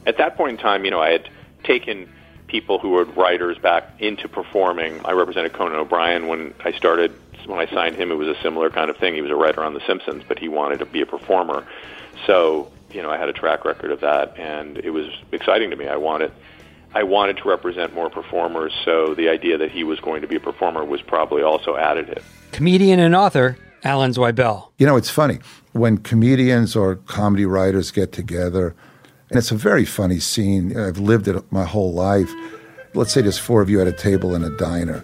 At 0.05 0.17
that 0.17 0.35
point 0.35 0.51
in 0.51 0.57
time, 0.57 0.83
you 0.83 0.91
know, 0.91 0.99
I 0.99 1.11
had 1.11 1.29
taken 1.63 2.09
people 2.55 2.79
who 2.79 2.91
were 2.91 3.03
writers 3.03 3.57
back 3.57 3.83
into 3.99 4.29
performing. 4.29 5.01
I 5.03 5.11
represented 5.11 5.51
Conan 5.51 5.75
O'Brien 5.75 6.27
when 6.27 6.53
I 6.63 6.71
started. 6.71 7.11
When 7.45 7.59
I 7.59 7.67
signed 7.67 7.97
him, 7.97 8.11
it 8.11 8.15
was 8.15 8.29
a 8.29 8.41
similar 8.41 8.69
kind 8.69 8.89
of 8.89 8.95
thing. 8.95 9.13
He 9.13 9.21
was 9.21 9.29
a 9.29 9.35
writer 9.35 9.61
on 9.61 9.73
The 9.73 9.81
Simpsons, 9.85 10.23
but 10.25 10.39
he 10.39 10.47
wanted 10.47 10.79
to 10.79 10.85
be 10.85 11.01
a 11.01 11.05
performer. 11.05 11.67
So, 12.25 12.71
you 12.91 13.01
know, 13.01 13.11
I 13.11 13.17
had 13.17 13.27
a 13.27 13.33
track 13.33 13.65
record 13.65 13.91
of 13.91 13.99
that, 13.99 14.39
and 14.39 14.77
it 14.77 14.91
was 14.91 15.07
exciting 15.33 15.69
to 15.71 15.75
me. 15.75 15.85
I 15.89 15.97
wanted, 15.97 16.31
I 16.93 17.03
wanted 17.03 17.35
to 17.37 17.49
represent 17.49 17.93
more 17.93 18.09
performers. 18.09 18.73
So 18.85 19.13
the 19.15 19.27
idea 19.27 19.57
that 19.57 19.69
he 19.69 19.83
was 19.83 19.99
going 19.99 20.21
to 20.21 20.27
be 20.27 20.37
a 20.37 20.39
performer 20.39 20.85
was 20.85 21.01
probably 21.01 21.43
also 21.43 21.75
additive. 21.75 22.23
Comedian 22.53 23.01
and 23.01 23.13
author 23.13 23.57
Alan 23.83 24.11
Zweibel. 24.11 24.69
You 24.77 24.87
know, 24.87 24.95
it's 24.95 25.09
funny 25.09 25.39
when 25.73 25.97
comedians 25.97 26.73
or 26.73 26.95
comedy 26.95 27.45
writers 27.45 27.91
get 27.91 28.13
together, 28.13 28.75
and 29.29 29.37
it's 29.37 29.51
a 29.51 29.55
very 29.55 29.85
funny 29.85 30.19
scene. 30.19 30.77
I've 30.77 30.99
lived 30.99 31.27
it 31.27 31.51
my 31.51 31.65
whole 31.65 31.93
life. 31.93 32.31
Let's 32.93 33.11
say 33.13 33.21
there's 33.21 33.37
four 33.37 33.61
of 33.61 33.69
you 33.69 33.81
at 33.81 33.87
a 33.87 33.91
table 33.91 34.35
in 34.35 34.43
a 34.43 34.51
diner, 34.57 35.03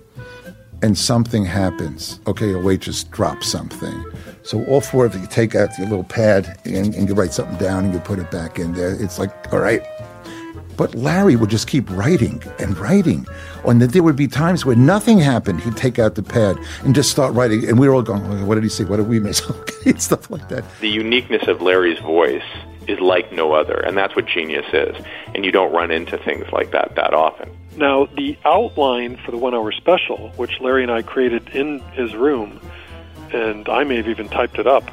and 0.82 0.98
something 0.98 1.46
happens. 1.46 2.20
Okay, 2.28 2.54
a 2.54 2.60
waitress 2.60 3.04
drops 3.04 3.48
something. 3.48 4.06
So 4.44 4.64
all 4.66 4.82
four 4.82 5.06
of 5.06 5.16
you 5.16 5.28
take 5.28 5.56
out 5.56 5.78
your 5.78 5.88
little 5.88 6.04
pad 6.04 6.60
and, 6.66 6.94
and 6.96 7.08
you 7.08 7.14
write 7.14 7.34
something 7.34 7.58
down 7.58 7.86
and 7.86 7.94
you 7.94 8.00
put 8.00 8.20
it 8.20 8.32
back 8.32 8.58
in 8.58 8.74
there. 8.74 8.96
It's 9.02 9.20
like, 9.20 9.54
all 9.54 9.60
right. 9.60 9.84
But 10.78 10.96
Larry 10.96 11.36
would 11.36 11.50
just 11.50 11.68
keep 11.68 11.88
writing 11.92 12.42
and 12.58 12.76
writing. 12.78 13.28
And 13.66 13.82
there 13.82 14.02
would 14.02 14.16
be 14.16 14.28
times 14.28 14.66
where 14.66 14.76
nothing 14.76 15.20
happened. 15.20 15.62
He'd 15.62 15.78
take 15.78 16.00
out 16.00 16.16
the 16.16 16.24
pad 16.24 16.58
and 16.84 16.96
just 16.96 17.12
start 17.12 17.36
writing. 17.36 17.68
And 17.68 17.78
we 17.78 17.88
were 17.88 17.94
all 17.94 18.02
going, 18.02 18.26
"Oh, 18.26 18.46
what 18.46 18.56
did 18.56 18.64
he 18.64 18.70
say? 18.70 18.84
What 18.86 18.98
did 18.98 19.08
we 19.08 19.20
miss? 19.20 19.42
Okay, 19.82 19.98
stuff 19.98 20.30
like 20.30 20.48
that. 20.50 20.64
The 20.80 20.90
uniqueness 20.90 21.48
of 21.48 21.62
Larry's 21.62 22.00
voice 22.00 22.44
is 22.92 23.00
like 23.00 23.32
no 23.32 23.54
other, 23.54 23.76
and 23.76 23.98
that's 23.98 24.16
what 24.16 24.26
genius 24.26 24.66
is. 24.74 24.96
And 25.34 25.46
you 25.46 25.52
don't 25.52 25.72
run 25.72 25.92
into 25.92 26.18
things 26.18 26.46
like 26.52 26.72
that 26.72 26.96
that 26.96 27.14
often. 27.14 27.50
Now, 27.78 28.06
the 28.06 28.38
outline 28.44 29.18
for 29.18 29.32
the 29.32 29.38
one 29.38 29.56
hour 29.56 29.72
special, 29.72 30.30
which 30.36 30.60
Larry 30.60 30.84
and 30.84 30.92
I 30.92 31.02
created 31.02 31.50
in 31.50 31.80
his 31.94 32.14
room, 32.14 32.60
and 33.34 33.68
I 33.70 33.84
may 33.84 33.98
have 33.98 34.10
even 34.10 34.28
typed 34.28 34.60
it 34.60 34.68
up, 34.68 34.84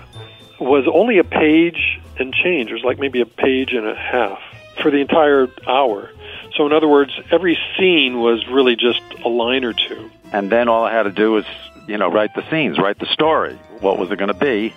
was 0.60 0.86
only 0.92 1.18
a 1.18 1.24
page 1.24 2.00
and 2.18 2.32
change. 2.32 2.70
It 2.70 2.74
was 2.74 2.84
like 2.84 2.98
maybe 2.98 3.20
a 3.20 3.26
page 3.26 3.72
and 3.72 3.86
a 3.86 3.94
half 3.94 4.38
for 4.82 4.90
the 4.90 4.98
entire 4.98 5.48
hour. 5.66 6.10
So, 6.56 6.66
in 6.66 6.72
other 6.72 6.88
words, 6.88 7.12
every 7.30 7.58
scene 7.76 8.20
was 8.20 8.46
really 8.48 8.76
just 8.76 9.00
a 9.24 9.28
line 9.28 9.64
or 9.64 9.72
two. 9.72 10.10
And 10.32 10.50
then 10.50 10.68
all 10.68 10.84
I 10.84 10.92
had 10.92 11.04
to 11.04 11.12
do 11.12 11.32
was, 11.32 11.44
you 11.86 11.96
know, 11.96 12.08
write 12.10 12.34
the 12.34 12.48
scenes, 12.50 12.78
write 12.78 12.98
the 12.98 13.06
story. 13.06 13.54
What 13.80 13.98
was 13.98 14.10
it 14.10 14.18
going 14.18 14.32
to 14.32 14.34
be? 14.34 14.74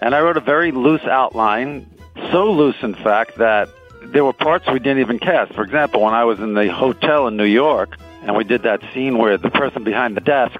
And 0.00 0.14
I 0.14 0.20
wrote 0.20 0.36
a 0.36 0.40
very 0.40 0.70
loose 0.70 1.04
outline, 1.04 1.90
so 2.30 2.52
loose, 2.52 2.76
in 2.82 2.94
fact, 2.94 3.38
that 3.38 3.68
there 4.02 4.24
were 4.24 4.32
parts 4.32 4.66
we 4.70 4.78
didn't 4.78 5.00
even 5.00 5.18
cast. 5.18 5.52
For 5.54 5.62
example, 5.62 6.02
when 6.02 6.14
I 6.14 6.24
was 6.24 6.38
in 6.40 6.54
the 6.54 6.72
hotel 6.72 7.26
in 7.26 7.36
New 7.36 7.44
York 7.44 7.96
and 8.22 8.36
we 8.36 8.44
did 8.44 8.62
that 8.62 8.80
scene 8.92 9.18
where 9.18 9.38
the 9.38 9.50
person 9.50 9.84
behind 9.84 10.16
the 10.16 10.20
desk 10.20 10.58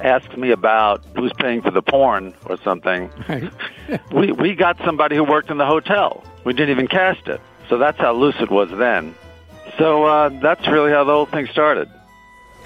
asked 0.00 0.36
me 0.36 0.50
about 0.50 1.04
who's 1.16 1.32
paying 1.34 1.62
for 1.62 1.70
the 1.70 1.82
porn 1.82 2.34
or 2.46 2.58
something, 2.62 3.10
we, 4.12 4.32
we 4.32 4.54
got 4.54 4.78
somebody 4.84 5.16
who 5.16 5.24
worked 5.24 5.50
in 5.50 5.58
the 5.58 5.66
hotel. 5.66 6.24
We 6.44 6.52
didn't 6.52 6.70
even 6.70 6.88
cast 6.88 7.26
it. 7.28 7.40
So 7.68 7.78
that's 7.78 7.98
how 7.98 8.12
loose 8.12 8.36
it 8.40 8.50
was 8.50 8.70
then. 8.70 9.14
So 9.78 10.04
uh, 10.04 10.28
that's 10.40 10.66
really 10.68 10.90
how 10.92 11.04
the 11.04 11.12
whole 11.12 11.26
thing 11.26 11.46
started. 11.46 11.88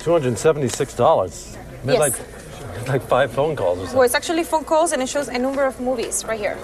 Two 0.01 0.13
hundred 0.13 0.29
and 0.29 0.39
seventy-six 0.39 0.95
dollars. 0.95 1.57
Yes. 1.85 1.99
like 1.99 2.89
like 2.89 3.03
five 3.03 3.33
phone 3.33 3.57
calls 3.57 3.79
or 3.79 3.81
something. 3.83 3.97
Well, 3.99 4.05
it's 4.07 4.15
actually 4.15 4.45
phone 4.45 4.65
calls 4.65 4.93
and 4.93 5.03
it 5.03 5.09
shows 5.09 5.29
a 5.29 5.39
number 5.39 5.65
of 5.65 5.81
movies 5.81 6.25
right 6.25 6.39
here. 6.39 6.57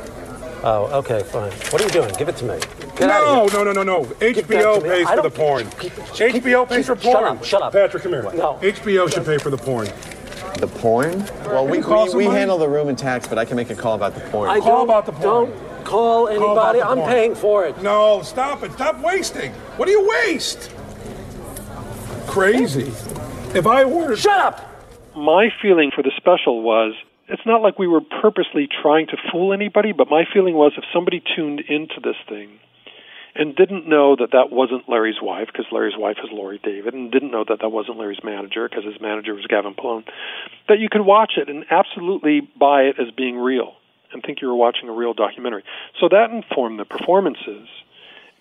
Oh, 0.66 0.98
okay, 1.00 1.22
fine. 1.22 1.52
What 1.52 1.82
are 1.82 1.84
you 1.84 1.90
doing? 1.90 2.14
Give 2.16 2.26
it 2.26 2.36
to 2.36 2.44
me. 2.46 2.58
Get 2.96 3.00
no, 3.00 3.10
out 3.10 3.44
of 3.46 3.52
here. 3.52 3.64
no, 3.64 3.72
no, 3.72 3.82
no, 3.82 4.00
no. 4.00 4.04
HBO 4.14 4.82
pays 4.82 5.06
for 5.10 5.20
the 5.22 5.30
porn. 5.30 5.66
HBO 5.66 6.66
pays 6.66 6.86
for 6.86 6.96
porn. 6.96 7.14
Shut 7.14 7.24
up, 7.24 7.44
shut 7.44 7.62
up. 7.62 7.72
Patrick, 7.74 8.02
come 8.02 8.12
here. 8.12 8.22
No. 8.22 8.58
HBO 8.62 9.12
should 9.12 9.26
pay 9.26 9.36
for 9.36 9.50
the 9.50 9.58
porn. 9.58 9.88
The 10.58 10.66
porn? 10.66 11.18
Well, 11.44 11.66
we, 11.66 11.82
call 11.82 12.06
we, 12.16 12.26
we 12.28 12.34
handle 12.34 12.56
the 12.56 12.68
room 12.68 12.88
and 12.88 12.96
tax, 12.96 13.26
but 13.28 13.38
I 13.38 13.44
can 13.44 13.56
make 13.56 13.68
a 13.68 13.74
call 13.74 13.94
about 13.94 14.14
the 14.14 14.20
porn. 14.22 14.48
I 14.48 14.60
Call 14.60 14.84
about 14.84 15.04
the 15.04 15.12
porn. 15.12 15.22
Don't 15.50 15.84
call 15.84 16.26
Call 16.26 16.28
anybody. 16.28 16.78
the 16.78 16.86
I'm 16.88 16.96
porn. 16.96 17.10
paying 17.10 17.34
for 17.34 17.66
it. 17.66 17.82
No, 17.82 18.22
stop 18.22 18.62
it. 18.62 18.72
Stop 18.72 19.00
wasting. 19.00 19.52
What 19.76 19.84
do 19.84 19.92
you 19.92 20.08
waste? 20.08 20.72
Crazy. 22.26 22.90
If 23.54 23.66
I 23.66 23.84
ordered. 23.84 24.18
Shut 24.18 24.40
up! 24.40 24.70
My 25.14 25.50
feeling 25.60 25.90
for 25.94 26.02
the 26.02 26.10
special 26.16 26.62
was 26.62 26.94
it's 27.28 27.46
not 27.46 27.62
like 27.62 27.78
we 27.78 27.88
were 27.88 28.00
purposely 28.00 28.68
trying 28.82 29.06
to 29.08 29.16
fool 29.32 29.52
anybody, 29.52 29.92
but 29.92 30.08
my 30.10 30.24
feeling 30.32 30.54
was 30.54 30.72
if 30.76 30.84
somebody 30.92 31.22
tuned 31.34 31.60
into 31.60 32.00
this 32.02 32.16
thing 32.28 32.60
and 33.34 33.56
didn't 33.56 33.88
know 33.88 34.14
that 34.14 34.30
that 34.32 34.52
wasn't 34.52 34.88
Larry's 34.88 35.20
wife, 35.20 35.48
because 35.48 35.66
Larry's 35.72 35.96
wife 35.98 36.18
is 36.22 36.30
Laurie 36.30 36.60
David, 36.62 36.94
and 36.94 37.10
didn't 37.10 37.32
know 37.32 37.44
that 37.48 37.60
that 37.62 37.70
wasn't 37.70 37.98
Larry's 37.98 38.22
manager, 38.22 38.68
because 38.68 38.84
his 38.84 39.00
manager 39.00 39.34
was 39.34 39.44
Gavin 39.46 39.74
Polone, 39.74 40.04
that 40.68 40.78
you 40.78 40.88
could 40.88 41.00
watch 41.00 41.32
it 41.36 41.48
and 41.48 41.64
absolutely 41.70 42.40
buy 42.58 42.82
it 42.82 42.96
as 43.00 43.10
being 43.10 43.36
real 43.36 43.74
and 44.12 44.22
think 44.22 44.40
you 44.40 44.46
were 44.46 44.54
watching 44.54 44.88
a 44.88 44.92
real 44.92 45.14
documentary. 45.14 45.64
So 46.00 46.08
that 46.08 46.30
informed 46.30 46.78
the 46.78 46.84
performances. 46.84 47.66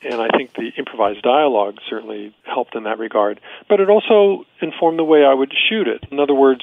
And 0.03 0.21
I 0.21 0.27
think 0.27 0.53
the 0.53 0.69
improvised 0.77 1.21
dialogue 1.23 1.77
certainly 1.89 2.35
helped 2.43 2.75
in 2.75 2.83
that 2.83 2.99
regard. 2.99 3.39
But 3.69 3.79
it 3.79 3.89
also 3.89 4.45
informed 4.61 4.99
the 4.99 5.03
way 5.03 5.23
I 5.23 5.33
would 5.33 5.51
shoot 5.69 5.87
it. 5.87 6.05
In 6.11 6.19
other 6.19 6.35
words, 6.35 6.61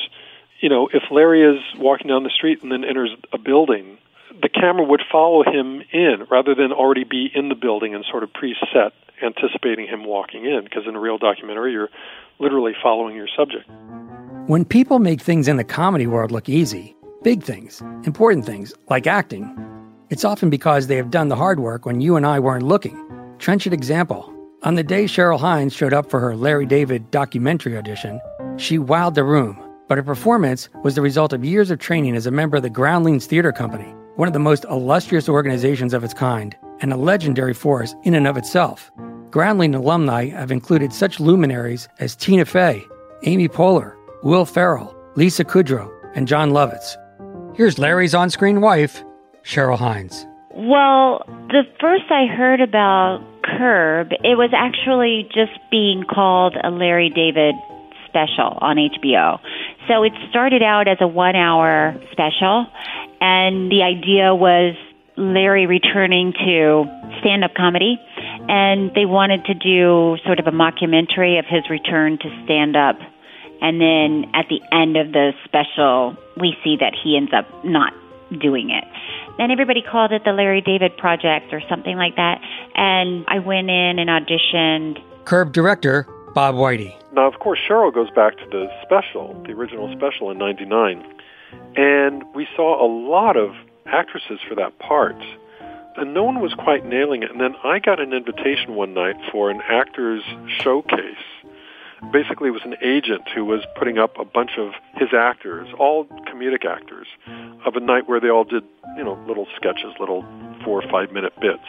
you 0.60 0.68
know, 0.68 0.88
if 0.92 1.02
Larry 1.10 1.42
is 1.42 1.62
walking 1.78 2.08
down 2.08 2.22
the 2.22 2.30
street 2.30 2.62
and 2.62 2.70
then 2.70 2.84
enters 2.84 3.10
a 3.32 3.38
building, 3.38 3.98
the 4.40 4.48
camera 4.48 4.84
would 4.84 5.02
follow 5.10 5.42
him 5.42 5.82
in 5.92 6.26
rather 6.30 6.54
than 6.54 6.72
already 6.72 7.04
be 7.04 7.30
in 7.34 7.48
the 7.48 7.54
building 7.54 7.94
and 7.94 8.04
sort 8.10 8.22
of 8.22 8.30
preset 8.32 8.92
anticipating 9.22 9.86
him 9.86 10.04
walking 10.04 10.44
in. 10.46 10.64
Because 10.64 10.84
in 10.86 10.96
a 10.96 11.00
real 11.00 11.18
documentary, 11.18 11.72
you're 11.72 11.90
literally 12.38 12.72
following 12.82 13.16
your 13.16 13.28
subject. 13.36 13.68
When 14.46 14.64
people 14.64 14.98
make 14.98 15.20
things 15.20 15.48
in 15.48 15.56
the 15.56 15.64
comedy 15.64 16.06
world 16.06 16.30
look 16.30 16.48
easy, 16.48 16.96
big 17.22 17.42
things, 17.42 17.80
important 18.04 18.46
things, 18.46 18.72
like 18.88 19.06
acting, 19.06 19.54
it's 20.08 20.24
often 20.24 20.50
because 20.50 20.86
they 20.86 20.96
have 20.96 21.10
done 21.10 21.28
the 21.28 21.36
hard 21.36 21.60
work 21.60 21.86
when 21.86 22.00
you 22.00 22.16
and 22.16 22.26
I 22.26 22.40
weren't 22.40 22.64
looking. 22.64 22.96
Trenchant 23.38 23.72
example. 23.72 24.34
On 24.62 24.74
the 24.74 24.82
day 24.82 25.04
Cheryl 25.04 25.38
Hines 25.38 25.72
showed 25.72 25.92
up 25.92 26.10
for 26.10 26.20
her 26.20 26.36
Larry 26.36 26.66
David 26.66 27.10
documentary 27.10 27.76
audition, 27.76 28.20
she 28.56 28.78
wowed 28.78 29.14
the 29.14 29.24
room, 29.24 29.56
but 29.90 29.98
her 29.98 30.04
performance 30.04 30.68
was 30.84 30.94
the 30.94 31.02
result 31.02 31.32
of 31.32 31.44
years 31.44 31.68
of 31.68 31.80
training 31.80 32.14
as 32.14 32.24
a 32.24 32.30
member 32.30 32.56
of 32.56 32.62
the 32.62 32.70
Groundlings 32.70 33.26
Theater 33.26 33.50
Company, 33.50 33.92
one 34.14 34.28
of 34.28 34.32
the 34.32 34.38
most 34.38 34.64
illustrious 34.66 35.28
organizations 35.28 35.92
of 35.92 36.04
its 36.04 36.14
kind, 36.14 36.56
and 36.78 36.92
a 36.92 36.96
legendary 36.96 37.54
force 37.54 37.96
in 38.04 38.14
and 38.14 38.28
of 38.28 38.36
itself. 38.36 38.92
Groundling 39.32 39.74
alumni 39.74 40.28
have 40.28 40.52
included 40.52 40.92
such 40.92 41.18
luminaries 41.18 41.88
as 41.98 42.14
Tina 42.14 42.44
Fey, 42.44 42.84
Amy 43.24 43.48
Poehler, 43.48 43.96
Will 44.22 44.44
Ferrell, 44.44 44.94
Lisa 45.16 45.44
Kudrow, 45.44 45.90
and 46.14 46.28
Jon 46.28 46.52
Lovitz. 46.52 46.96
Here's 47.56 47.80
Larry's 47.80 48.14
on 48.14 48.30
screen 48.30 48.60
wife, 48.60 49.02
Cheryl 49.42 49.76
Hines. 49.76 50.24
Well, 50.54 51.24
the 51.48 51.62
first 51.80 52.04
I 52.10 52.26
heard 52.26 52.60
about 52.60 53.26
Curb, 53.42 54.12
it 54.22 54.38
was 54.38 54.50
actually 54.54 55.28
just 55.34 55.58
being 55.68 56.04
called 56.08 56.54
a 56.62 56.70
Larry 56.70 57.10
David 57.10 57.56
special 58.10 58.58
on 58.60 58.76
HBO. 58.76 59.38
So 59.90 60.04
it 60.04 60.12
started 60.30 60.62
out 60.62 60.86
as 60.86 60.98
a 61.00 61.08
one 61.08 61.34
hour 61.34 62.00
special, 62.12 62.66
and 63.20 63.72
the 63.72 63.82
idea 63.82 64.32
was 64.32 64.76
Larry 65.16 65.66
returning 65.66 66.32
to 66.32 66.84
stand 67.18 67.42
up 67.42 67.54
comedy, 67.54 67.98
and 68.48 68.94
they 68.94 69.04
wanted 69.04 69.44
to 69.46 69.54
do 69.54 70.16
sort 70.24 70.38
of 70.38 70.46
a 70.46 70.52
mockumentary 70.52 71.40
of 71.40 71.44
his 71.44 71.68
return 71.68 72.18
to 72.18 72.44
stand 72.44 72.76
up. 72.76 73.00
And 73.60 73.80
then 73.80 74.30
at 74.32 74.46
the 74.48 74.60
end 74.70 74.96
of 74.96 75.10
the 75.10 75.32
special, 75.44 76.16
we 76.40 76.56
see 76.62 76.76
that 76.78 76.94
he 76.94 77.16
ends 77.16 77.32
up 77.34 77.46
not 77.64 77.92
doing 78.40 78.70
it. 78.70 78.84
Then 79.38 79.50
everybody 79.50 79.82
called 79.82 80.12
it 80.12 80.22
the 80.24 80.32
Larry 80.32 80.60
David 80.60 80.96
Project 80.98 81.52
or 81.52 81.60
something 81.68 81.96
like 81.96 82.14
that. 82.14 82.40
And 82.76 83.24
I 83.26 83.40
went 83.40 83.68
in 83.68 83.98
and 83.98 84.08
auditioned. 84.08 85.02
Curb 85.24 85.52
director 85.52 86.06
Bob 86.34 86.54
Weide. 86.54 86.94
Now, 87.12 87.26
of 87.26 87.40
course, 87.40 87.58
Cheryl 87.68 87.92
goes 87.92 88.10
back 88.10 88.36
to 88.38 88.46
the 88.50 88.68
special, 88.82 89.40
the 89.46 89.52
original 89.52 89.92
special 89.96 90.30
in 90.30 90.38
99. 90.38 91.04
And 91.76 92.22
we 92.34 92.46
saw 92.54 92.84
a 92.84 92.88
lot 92.88 93.36
of 93.36 93.50
actresses 93.86 94.38
for 94.48 94.54
that 94.54 94.78
part. 94.78 95.16
And 95.96 96.14
no 96.14 96.22
one 96.22 96.40
was 96.40 96.54
quite 96.54 96.86
nailing 96.86 97.22
it. 97.22 97.30
And 97.30 97.40
then 97.40 97.54
I 97.64 97.78
got 97.80 98.00
an 98.00 98.12
invitation 98.12 98.74
one 98.74 98.94
night 98.94 99.16
for 99.32 99.50
an 99.50 99.60
actor's 99.68 100.22
showcase. 100.46 101.24
Basically, 102.12 102.48
it 102.48 102.52
was 102.52 102.62
an 102.64 102.76
agent 102.82 103.28
who 103.34 103.44
was 103.44 103.60
putting 103.76 103.98
up 103.98 104.18
a 104.18 104.24
bunch 104.24 104.52
of 104.56 104.72
his 104.94 105.10
actors, 105.12 105.68
all 105.78 106.06
comedic 106.06 106.64
actors, 106.64 107.06
of 107.66 107.76
a 107.76 107.80
night 107.80 108.08
where 108.08 108.20
they 108.20 108.30
all 108.30 108.44
did, 108.44 108.64
you 108.96 109.04
know, 109.04 109.22
little 109.28 109.46
sketches, 109.56 109.92
little 110.00 110.24
four 110.64 110.82
or 110.82 110.90
five 110.90 111.12
minute 111.12 111.34
bits. 111.40 111.66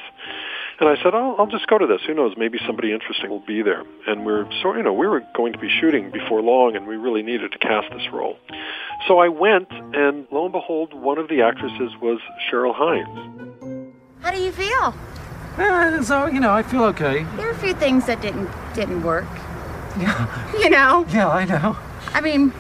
And 0.82 0.90
I 0.90 0.96
said, 1.04 1.14
oh, 1.14 1.36
I'll 1.38 1.46
just 1.46 1.68
go 1.68 1.78
to 1.78 1.86
this. 1.86 2.02
Who 2.08 2.16
knows? 2.16 2.34
Maybe 2.38 2.58
somebody 2.66 2.92
interesting 2.92 3.30
will 3.30 3.46
be 3.46 3.62
there. 3.62 3.84
And 4.08 4.26
we're 4.26 4.50
so, 4.64 4.76
you 4.76 4.82
know, 4.82 4.92
we 4.92 5.06
were 5.06 5.22
going 5.36 5.54
to 5.54 5.60
be 5.60 5.70
shooting 5.70 6.10
before 6.10 6.42
long, 6.42 6.76
and 6.76 6.88
we 6.88 6.96
really 6.96 7.22
needed 7.22 7.52
to 7.52 7.60
cast 7.60 7.94
this 7.94 8.12
role. 8.12 8.36
So 9.08 9.20
I 9.20 9.28
went, 9.28 9.70
and 9.72 10.26
lo 10.32 10.46
and 10.46 10.52
behold, 10.52 10.96
one 10.96 11.20
of 11.20 11.30
the 11.30 11.44
actresses 11.44 11.92
was 12.02 12.20
Cheryl 12.50 12.74
Hines. 12.74 13.94
How 14.22 14.32
do 14.32 14.42
you 14.42 14.52
feel? 14.52 14.96
Eh, 15.60 16.02
so 16.02 16.26
you 16.26 16.40
know, 16.40 16.52
I 16.52 16.64
feel 16.64 16.84
okay. 16.86 17.26
There 17.38 17.48
are 17.48 17.52
a 17.52 17.60
few 17.60 17.76
things 17.76 18.08
that 18.08 18.20
didn't 18.20 18.50
didn't 18.74 19.04
work. 19.04 19.28
Yeah. 20.00 20.52
you 20.60 20.72
know. 20.72 21.06
Yeah, 21.10 21.30
I 21.30 21.46
know. 21.46 21.78
I 22.14 22.22
mean, 22.22 22.52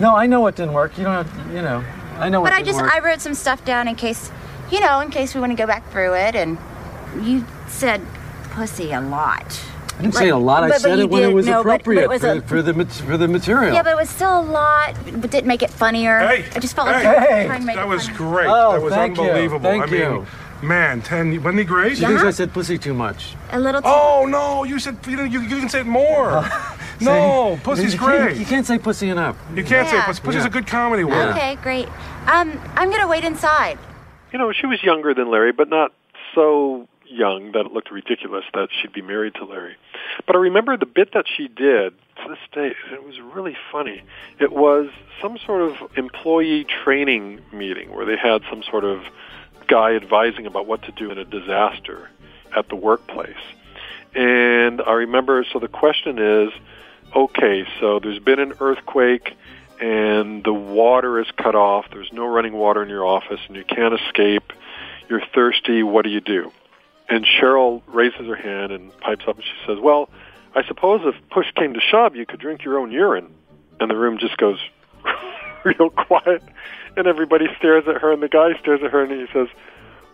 No, 0.00 0.14
I 0.14 0.26
know 0.26 0.40
what 0.40 0.56
didn't 0.56 0.74
work. 0.74 0.98
You 0.98 1.04
don't 1.04 1.24
have, 1.24 1.54
you 1.54 1.62
know, 1.62 1.82
I 2.18 2.28
know 2.28 2.42
what 2.42 2.50
but 2.50 2.52
I 2.52 2.58
didn't 2.58 2.66
just 2.66 2.82
work. 2.82 2.94
I 2.94 2.98
wrote 2.98 3.22
some 3.22 3.34
stuff 3.34 3.64
down 3.64 3.88
in 3.88 3.94
case, 3.94 4.30
you 4.70 4.80
know, 4.80 5.00
in 5.00 5.10
case 5.10 5.34
we 5.34 5.40
want 5.40 5.52
to 5.52 5.56
go 5.56 5.66
back 5.66 5.90
through 5.90 6.14
it. 6.14 6.34
And 6.34 6.58
you 7.22 7.46
said 7.68 8.00
pussy 8.50 8.92
a 8.92 9.00
lot. 9.00 9.60
I 9.98 10.02
didn't 10.02 10.14
say 10.14 10.28
a 10.30 10.36
lot. 10.36 10.64
I 10.64 10.68
but- 10.68 10.72
but 10.74 10.80
said 10.80 10.98
you 10.98 11.04
it 11.04 11.10
when 11.10 11.22
it 11.22 11.32
was 11.32 11.46
no, 11.46 11.62
but- 11.62 11.64
but 11.64 11.74
appropriate 11.74 12.02
it 12.02 12.08
was 12.08 12.20
for, 12.22 12.32
a- 12.32 12.40
for 12.42 12.62
the 12.62 12.84
for 12.86 13.16
the 13.16 13.28
material. 13.28 13.74
Yeah, 13.74 13.82
but 13.82 13.92
it 13.92 13.96
was 13.96 14.10
still 14.10 14.40
a 14.40 14.42
lot, 14.42 14.94
but 15.20 15.30
didn't 15.30 15.46
make 15.46 15.62
it 15.62 15.70
funnier. 15.70 16.18
Hey, 16.18 16.44
I 16.54 16.58
just 16.58 16.74
felt 16.74 16.88
like 16.88 17.02
hey, 17.04 17.10
you 17.12 17.16
were 17.42 17.46
trying 17.46 17.60
to 17.60 17.66
make 17.66 17.76
that 17.76 17.84
it 17.84 17.88
was 17.88 18.06
funny. 18.06 18.16
great. 18.18 18.46
Oh, 18.48 18.72
that 18.72 18.82
was 18.82 18.92
thank 18.92 19.16
you. 19.16 19.22
unbelievable. 19.22 19.70
Thank 19.70 19.82
I 19.84 19.86
mean, 19.86 20.00
you. 20.00 20.26
man, 20.62 21.00
ten. 21.00 21.30
Wasn't 21.42 21.58
he 21.58 21.64
great? 21.64 21.96
She 21.98 22.04
thinks 22.04 22.22
I 22.24 22.30
said 22.32 22.52
pussy 22.52 22.76
too 22.76 22.92
much. 22.94 23.34
A 23.52 23.60
little. 23.60 23.80
Too 23.82 23.86
Oh 23.88 24.26
no! 24.28 24.64
You 24.64 24.80
said 24.80 24.98
you 25.06 25.16
didn't. 25.16 25.30
You, 25.30 25.40
you 25.42 25.60
can 25.60 25.68
say 25.68 25.80
it 25.80 25.86
more. 25.86 26.44
no, 27.00 27.54
See? 27.56 27.62
pussy's 27.62 27.92
you 27.94 27.98
can't- 28.00 28.22
great. 28.22 28.36
You 28.36 28.46
can't 28.46 28.66
say 28.66 28.78
pussy 28.78 29.10
enough. 29.10 29.36
You 29.54 29.62
can't 29.62 29.88
say 29.88 29.94
Yeah. 29.96 30.06
pussy. 30.06 30.22
Pussy's 30.22 30.42
Yeah. 30.42 30.48
a 30.48 30.50
good 30.50 30.66
comedy 30.66 31.04
word. 31.04 31.28
Okay, 31.36 31.56
great. 31.62 31.86
Um, 32.26 32.60
I'm 32.74 32.90
gonna 32.90 33.06
wait 33.06 33.22
inside. 33.24 33.78
You 34.32 34.38
know, 34.40 34.50
she 34.50 34.66
was 34.66 34.82
younger 34.82 35.14
than 35.14 35.30
Larry, 35.30 35.52
but 35.52 35.68
not 35.68 35.92
so 36.34 36.88
young 37.14 37.52
that 37.52 37.66
it 37.66 37.72
looked 37.72 37.90
ridiculous 37.90 38.44
that 38.52 38.68
she'd 38.70 38.92
be 38.92 39.02
married 39.02 39.34
to 39.36 39.44
Larry. 39.44 39.76
But 40.26 40.36
I 40.36 40.38
remember 40.38 40.76
the 40.76 40.86
bit 40.86 41.12
that 41.14 41.26
she 41.36 41.48
did 41.48 41.94
to 42.16 42.28
this 42.28 42.38
day, 42.52 42.74
it 42.92 43.04
was 43.04 43.20
really 43.20 43.56
funny. 43.72 44.02
It 44.40 44.52
was 44.52 44.90
some 45.20 45.38
sort 45.44 45.62
of 45.62 45.96
employee 45.96 46.64
training 46.64 47.40
meeting 47.52 47.94
where 47.94 48.06
they 48.06 48.16
had 48.16 48.42
some 48.50 48.62
sort 48.62 48.84
of 48.84 49.02
guy 49.66 49.94
advising 49.94 50.46
about 50.46 50.66
what 50.66 50.82
to 50.82 50.92
do 50.92 51.10
in 51.10 51.18
a 51.18 51.24
disaster 51.24 52.10
at 52.54 52.68
the 52.68 52.76
workplace. 52.76 53.34
And 54.14 54.80
I 54.80 54.92
remember, 54.92 55.44
so 55.52 55.58
the 55.58 55.68
question 55.68 56.18
is, 56.18 56.52
okay, 57.14 57.64
so 57.80 57.98
there's 57.98 58.20
been 58.20 58.38
an 58.38 58.54
earthquake 58.60 59.32
and 59.80 60.44
the 60.44 60.52
water 60.52 61.20
is 61.20 61.26
cut 61.36 61.54
off. 61.54 61.86
There's 61.90 62.12
no 62.12 62.26
running 62.26 62.52
water 62.52 62.82
in 62.82 62.88
your 62.88 63.04
office 63.04 63.40
and 63.48 63.56
you 63.56 63.64
can't 63.64 63.94
escape. 63.94 64.52
You're 65.08 65.22
thirsty. 65.34 65.82
What 65.82 66.04
do 66.04 66.10
you 66.10 66.20
do? 66.20 66.52
And 67.08 67.26
Cheryl 67.26 67.82
raises 67.86 68.26
her 68.26 68.36
hand 68.36 68.72
and 68.72 68.96
pipes 69.00 69.24
up 69.28 69.36
and 69.36 69.44
she 69.44 69.66
says, 69.66 69.78
well, 69.80 70.08
I 70.54 70.64
suppose 70.66 71.00
if 71.04 71.14
push 71.30 71.46
came 71.54 71.74
to 71.74 71.80
shove, 71.80 72.16
you 72.16 72.24
could 72.26 72.40
drink 72.40 72.64
your 72.64 72.78
own 72.78 72.90
urine. 72.90 73.32
And 73.80 73.90
the 73.90 73.96
room 73.96 74.18
just 74.18 74.36
goes 74.36 74.58
real 75.64 75.90
quiet. 75.90 76.42
And 76.96 77.06
everybody 77.06 77.46
stares 77.58 77.84
at 77.88 78.00
her 78.00 78.12
and 78.12 78.22
the 78.22 78.28
guy 78.28 78.58
stares 78.60 78.80
at 78.82 78.90
her 78.90 79.02
and 79.02 79.12
he 79.12 79.26
says, 79.32 79.48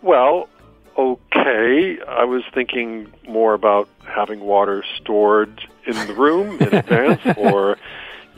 well, 0.03 0.49
okay. 0.97 1.99
I 2.07 2.25
was 2.25 2.43
thinking 2.55 3.13
more 3.29 3.55
about 3.55 3.89
having 4.05 4.41
water 4.41 4.85
stored 4.97 5.61
in 5.87 5.95
the 6.07 6.15
room 6.15 6.59
in 6.61 6.75
advance 6.75 7.21
or, 7.37 7.77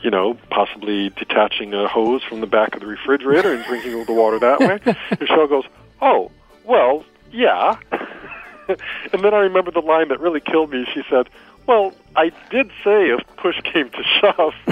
you 0.02 0.10
know, 0.10 0.34
possibly 0.50 1.10
detaching 1.10 1.72
a 1.72 1.88
hose 1.88 2.22
from 2.24 2.40
the 2.40 2.46
back 2.46 2.74
of 2.74 2.80
the 2.80 2.86
refrigerator 2.86 3.54
and 3.54 3.64
drinking 3.64 3.94
all 3.94 4.04
the 4.04 4.12
water 4.12 4.38
that 4.40 4.60
way. 4.60 4.80
and 4.84 5.20
Cheryl 5.20 5.48
goes, 5.48 5.64
oh, 6.00 6.30
well, 6.64 7.04
yeah. 7.30 7.76
and 9.12 9.24
then 9.24 9.34
I 9.34 9.38
remember 9.38 9.70
the 9.70 9.80
line 9.80 10.08
that 10.08 10.20
really 10.20 10.40
killed 10.40 10.70
me. 10.70 10.86
She 10.92 11.02
said, 11.10 11.28
well, 11.66 11.92
I 12.16 12.32
did 12.50 12.68
say 12.84 13.10
if 13.10 13.20
push 13.36 13.60
came 13.62 13.90
to 13.90 14.02
shove. 14.20 14.54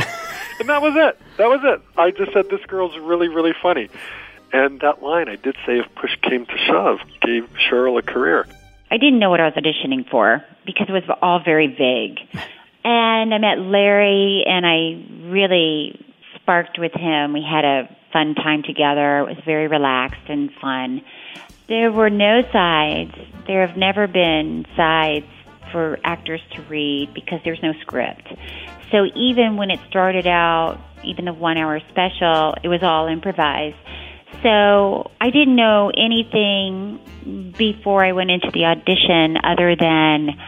and 0.61 0.69
that 0.69 0.83
was 0.83 0.95
it. 0.97 1.19
That 1.37 1.49
was 1.49 1.61
it. 1.63 1.81
I 1.97 2.11
just 2.11 2.33
said 2.33 2.51
this 2.51 2.65
girl's 2.67 2.97
really, 2.99 3.29
really 3.29 3.55
funny. 3.63 3.89
And 4.53 4.81
that 4.81 5.03
line, 5.03 5.29
I 5.29 5.37
did 5.37 5.57
say 5.65 5.79
if 5.79 5.95
push 5.95 6.17
came 6.23 6.47
to 6.47 6.59
shove, 6.59 6.99
gave 7.23 7.49
Cheryl 7.55 7.99
a 7.99 8.03
career. 8.03 8.47
I 8.91 8.97
didn't 8.97 9.21
know 9.21 9.31
what 9.31 9.41
I 9.41 9.45
was 9.45 9.55
auditioning 9.55 10.09
for 10.11 10.45
because 10.67 10.89
it 10.89 10.93
was 10.93 11.05
all 11.23 11.41
very 11.45 11.69
vague. 11.69 12.19
And 12.83 13.35
I 13.35 13.37
met 13.37 13.59
Larry 13.59 14.43
and 14.47 14.65
I 14.65 15.29
really 15.31 16.03
sparked 16.37 16.79
with 16.79 16.93
him. 16.95 17.35
We 17.35 17.43
had 17.43 17.65
a 17.65 17.95
fun 18.11 18.35
time 18.35 18.63
together. 18.63 19.19
It 19.19 19.27
was 19.29 19.37
very 19.45 19.69
relaxed 19.69 20.29
and 20.29 20.51
fun. 20.61 21.03
There 21.71 21.93
were 21.93 22.11
no 22.11 22.43
sides. 22.53 23.15
There 23.47 23.65
have 23.65 23.77
never 23.77 24.09
been 24.09 24.67
sides 24.77 25.27
for 25.71 26.01
actors 26.03 26.41
to 26.57 26.63
read 26.63 27.15
because 27.15 27.39
there's 27.45 27.63
no 27.63 27.75
script. 27.81 28.27
So 28.91 29.07
even 29.15 29.57
when 29.57 29.71
it 29.71 29.79
started 29.89 30.27
out, 30.27 30.81
even 31.05 31.27
the 31.27 31.33
one 31.33 31.59
hour 31.59 31.79
special, 31.89 32.57
it 32.65 32.67
was 32.67 32.83
all 32.83 33.07
improvised. 33.07 33.77
So 34.43 35.13
I 35.21 35.31
didn't 35.31 35.55
know 35.55 35.93
anything 35.97 37.53
before 37.57 38.05
I 38.05 38.13
went 38.13 38.33
into 38.33 38.51
the 38.51 38.65
audition 38.65 39.37
other 39.37 39.77
than 39.77 40.41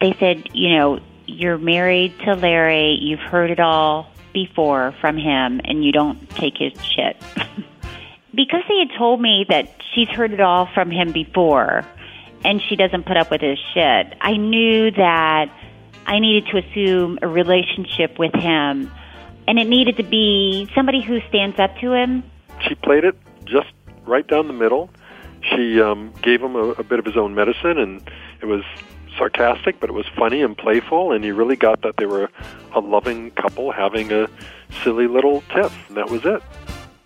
they 0.00 0.12
said, 0.20 0.50
you 0.54 0.76
know, 0.76 1.00
you're 1.26 1.58
married 1.58 2.16
to 2.26 2.34
Larry, 2.34 2.96
you've 3.00 3.18
heard 3.18 3.50
it 3.50 3.58
all 3.58 4.08
before 4.32 4.94
from 5.00 5.16
him, 5.16 5.60
and 5.64 5.84
you 5.84 5.90
don't 5.90 6.30
take 6.30 6.58
his 6.58 6.80
shit. 6.80 7.16
because 8.34 8.62
they 8.68 8.78
had 8.78 8.96
told 8.98 9.20
me 9.20 9.46
that 9.48 9.82
she's 9.94 10.08
heard 10.08 10.32
it 10.32 10.40
all 10.40 10.68
from 10.74 10.90
him 10.90 11.12
before, 11.12 11.84
and 12.44 12.60
she 12.68 12.76
doesn't 12.76 13.06
put 13.06 13.16
up 13.16 13.30
with 13.30 13.40
his 13.40 13.58
shit. 13.72 14.14
I 14.20 14.36
knew 14.36 14.90
that 14.90 15.50
I 16.06 16.18
needed 16.18 16.50
to 16.52 16.58
assume 16.58 17.18
a 17.22 17.28
relationship 17.28 18.18
with 18.18 18.34
him, 18.34 18.90
and 19.46 19.58
it 19.58 19.68
needed 19.68 19.96
to 19.98 20.02
be 20.02 20.68
somebody 20.74 21.02
who 21.02 21.20
stands 21.28 21.58
up 21.58 21.76
to 21.78 21.92
him. 21.92 22.24
She 22.68 22.74
played 22.74 23.04
it 23.04 23.16
just 23.44 23.68
right 24.06 24.26
down 24.26 24.46
the 24.46 24.54
middle. 24.54 24.90
She 25.42 25.80
um, 25.80 26.12
gave 26.22 26.42
him 26.42 26.56
a, 26.56 26.70
a 26.70 26.82
bit 26.82 26.98
of 26.98 27.04
his 27.04 27.16
own 27.16 27.34
medicine, 27.34 27.78
and 27.78 28.10
it 28.40 28.46
was 28.46 28.62
sarcastic, 29.16 29.78
but 29.80 29.90
it 29.90 29.92
was 29.92 30.06
funny 30.16 30.42
and 30.42 30.56
playful, 30.56 31.12
and 31.12 31.24
you 31.24 31.34
really 31.34 31.56
got 31.56 31.82
that 31.82 31.96
they 31.96 32.06
were 32.06 32.30
a 32.74 32.80
loving 32.80 33.30
couple 33.32 33.70
having 33.70 34.12
a 34.12 34.28
silly 34.82 35.06
little 35.06 35.42
tiff, 35.54 35.72
and 35.88 35.96
that 35.96 36.10
was 36.10 36.24
it. 36.24 36.42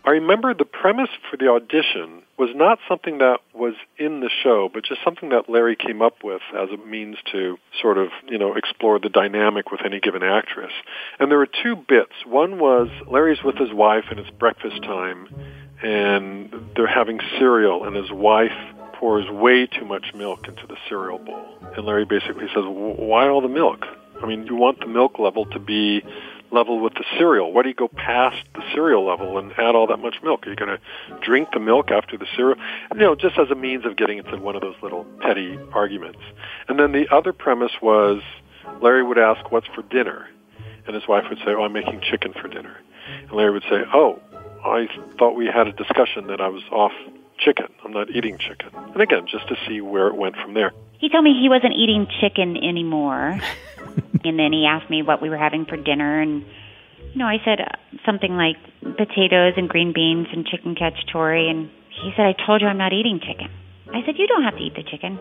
I 0.09 0.13
remember 0.13 0.55
the 0.55 0.65
premise 0.65 1.11
for 1.31 1.37
the 1.37 1.49
audition 1.49 2.23
was 2.39 2.49
not 2.55 2.79
something 2.89 3.19
that 3.19 3.41
was 3.53 3.75
in 3.99 4.21
the 4.21 4.31
show, 4.43 4.71
but 4.73 4.83
just 4.83 5.03
something 5.05 5.29
that 5.29 5.51
Larry 5.51 5.77
came 5.77 6.01
up 6.01 6.25
with 6.25 6.41
as 6.59 6.71
a 6.71 6.79
means 6.79 7.19
to 7.31 7.59
sort 7.83 7.99
of, 7.99 8.09
you 8.27 8.39
know, 8.39 8.55
explore 8.55 8.99
the 8.99 9.11
dynamic 9.11 9.71
with 9.71 9.83
any 9.85 10.01
given 10.01 10.23
actress. 10.23 10.73
And 11.21 11.31
there 11.31 11.37
were 11.37 11.49
two 11.63 11.77
bits. 11.77 12.15
One 12.25 12.59
was 12.59 12.89
Larry's 13.07 13.43
with 13.45 13.57
his 13.57 13.71
wife 13.71 14.05
and 14.11 14.19
it's 14.19 14.31
breakfast 14.31 14.83
time 14.83 15.29
and 15.83 16.55
they're 16.75 16.87
having 16.87 17.21
cereal 17.39 17.85
and 17.85 17.95
his 17.95 18.11
wife 18.11 18.57
pours 18.95 19.29
way 19.29 19.67
too 19.67 19.85
much 19.85 20.15
milk 20.15 20.49
into 20.49 20.67
the 20.67 20.77
cereal 20.89 21.19
bowl. 21.19 21.45
And 21.77 21.85
Larry 21.85 22.07
basically 22.07 22.49
says, 22.55 22.65
"Why 22.65 23.29
all 23.29 23.43
the 23.43 23.49
milk? 23.49 23.85
I 24.23 24.27
mean, 24.27 24.47
you 24.47 24.57
want 24.57 24.81
the 24.81 24.87
milk 24.87 25.19
level 25.19 25.45
to 25.45 25.59
be 25.59 26.03
level 26.51 26.81
with 26.81 26.95
the 26.95 27.05
cereal. 27.19 27.53
Why 27.53 27.63
do 27.63 27.69
you 27.69 27.75
go 27.75 27.89
past 27.89 28.37
the 28.55 28.63
cereal 28.73 29.05
level 29.05 29.39
and 29.39 29.53
add 29.53 29.75
all 29.75 29.87
that 29.89 29.99
much 29.99 30.17
milk? 30.23 30.47
Are 30.47 30.51
you 30.51 30.57
going 30.57 30.77
to 30.77 31.19
drink 31.21 31.49
the 31.53 31.61
milk 31.61 31.91
after 31.91 32.17
the 32.17 32.27
cereal? 32.37 32.59
You 32.95 33.01
know, 33.01 33.15
just 33.15 33.39
as 33.39 33.51
a 33.51 33.55
means 33.55 33.85
of 33.85 33.97
getting 33.97 34.19
into 34.19 34.37
one 34.39 34.57
of 34.57 34.63
those 34.63 34.77
little 34.83 35.05
petty 35.21 35.59
arguments. 35.73 36.21
And 36.69 36.79
then 36.79 36.93
the 36.93 37.07
other 37.15 37.33
premise 37.33 37.73
was 37.83 38.23
Larry 38.81 39.03
would 39.03 39.19
ask, 39.19 39.51
"What's 39.51 39.67
for 39.69 39.83
dinner?" 39.83 40.29
And 40.87 40.95
his 40.95 41.07
wife 41.07 41.25
would 41.29 41.39
say, 41.39 41.49
"Oh, 41.49 41.65
I'm 41.65 41.73
making 41.73 42.01
chicken 42.01 42.33
for 42.33 42.49
dinner." 42.49 42.77
And 43.23 43.33
Larry 43.33 43.53
would 43.53 43.65
say, 43.65 43.85
"Oh, 43.93 44.21
I 44.65 44.89
thought 45.19 45.35
we 45.35 45.47
had 45.47 45.67
a 45.67 45.73
discussion 45.73 46.27
that 46.29 46.41
I 46.41 46.49
was 46.49 46.63
off 46.71 46.93
chicken. 47.39 47.67
I'm 47.85 47.93
not 47.93 48.11
eating 48.11 48.39
chicken." 48.39 48.71
And 48.75 49.01
again, 49.01 49.27
just 49.27 49.49
to 49.49 49.57
see 49.67 49.81
where 49.81 50.09
it 50.09 50.17
went 50.17 50.37
from 50.37 50.55
there. 50.55 50.73
He 50.99 51.09
told 51.09 51.25
me 51.25 51.39
he 51.41 51.49
wasn't 51.49 51.75
eating 51.75 52.07
chicken 52.21 52.57
anymore. 52.57 53.39
and 54.25 54.39
then 54.39 54.53
he 54.53 54.67
asked 54.67 54.91
me 54.91 55.03
what 55.03 55.23
we 55.23 55.31
were 55.31 55.39
having 55.39 55.65
for 55.65 55.77
dinner 55.77 56.21
and 56.21 56.45
you 57.13 57.19
know, 57.21 57.27
I 57.27 57.39
said 57.45 57.61
uh, 57.61 58.01
something 58.05 58.37
like 58.37 58.57
potatoes 58.97 59.55
and 59.57 59.69
green 59.69 59.93
beans 59.93 60.27
and 60.33 60.47
chicken 60.47 60.75
cacciatore 60.75 61.51
and 61.51 61.71
he 62.03 62.13
said, 62.17 62.27
"I 62.27 62.35
told 62.47 62.61
you 62.61 62.67
I'm 62.69 62.79
not 62.79 62.93
eating 62.93 63.21
chicken." 63.21 63.51
I 63.93 64.05
said, 64.05 64.19
"You 64.19 64.27
don't 64.27 64.43
have 64.43 64.57
to 64.57 64.63
eat 64.63 64.75
the 64.75 64.83
chicken." 64.83 65.19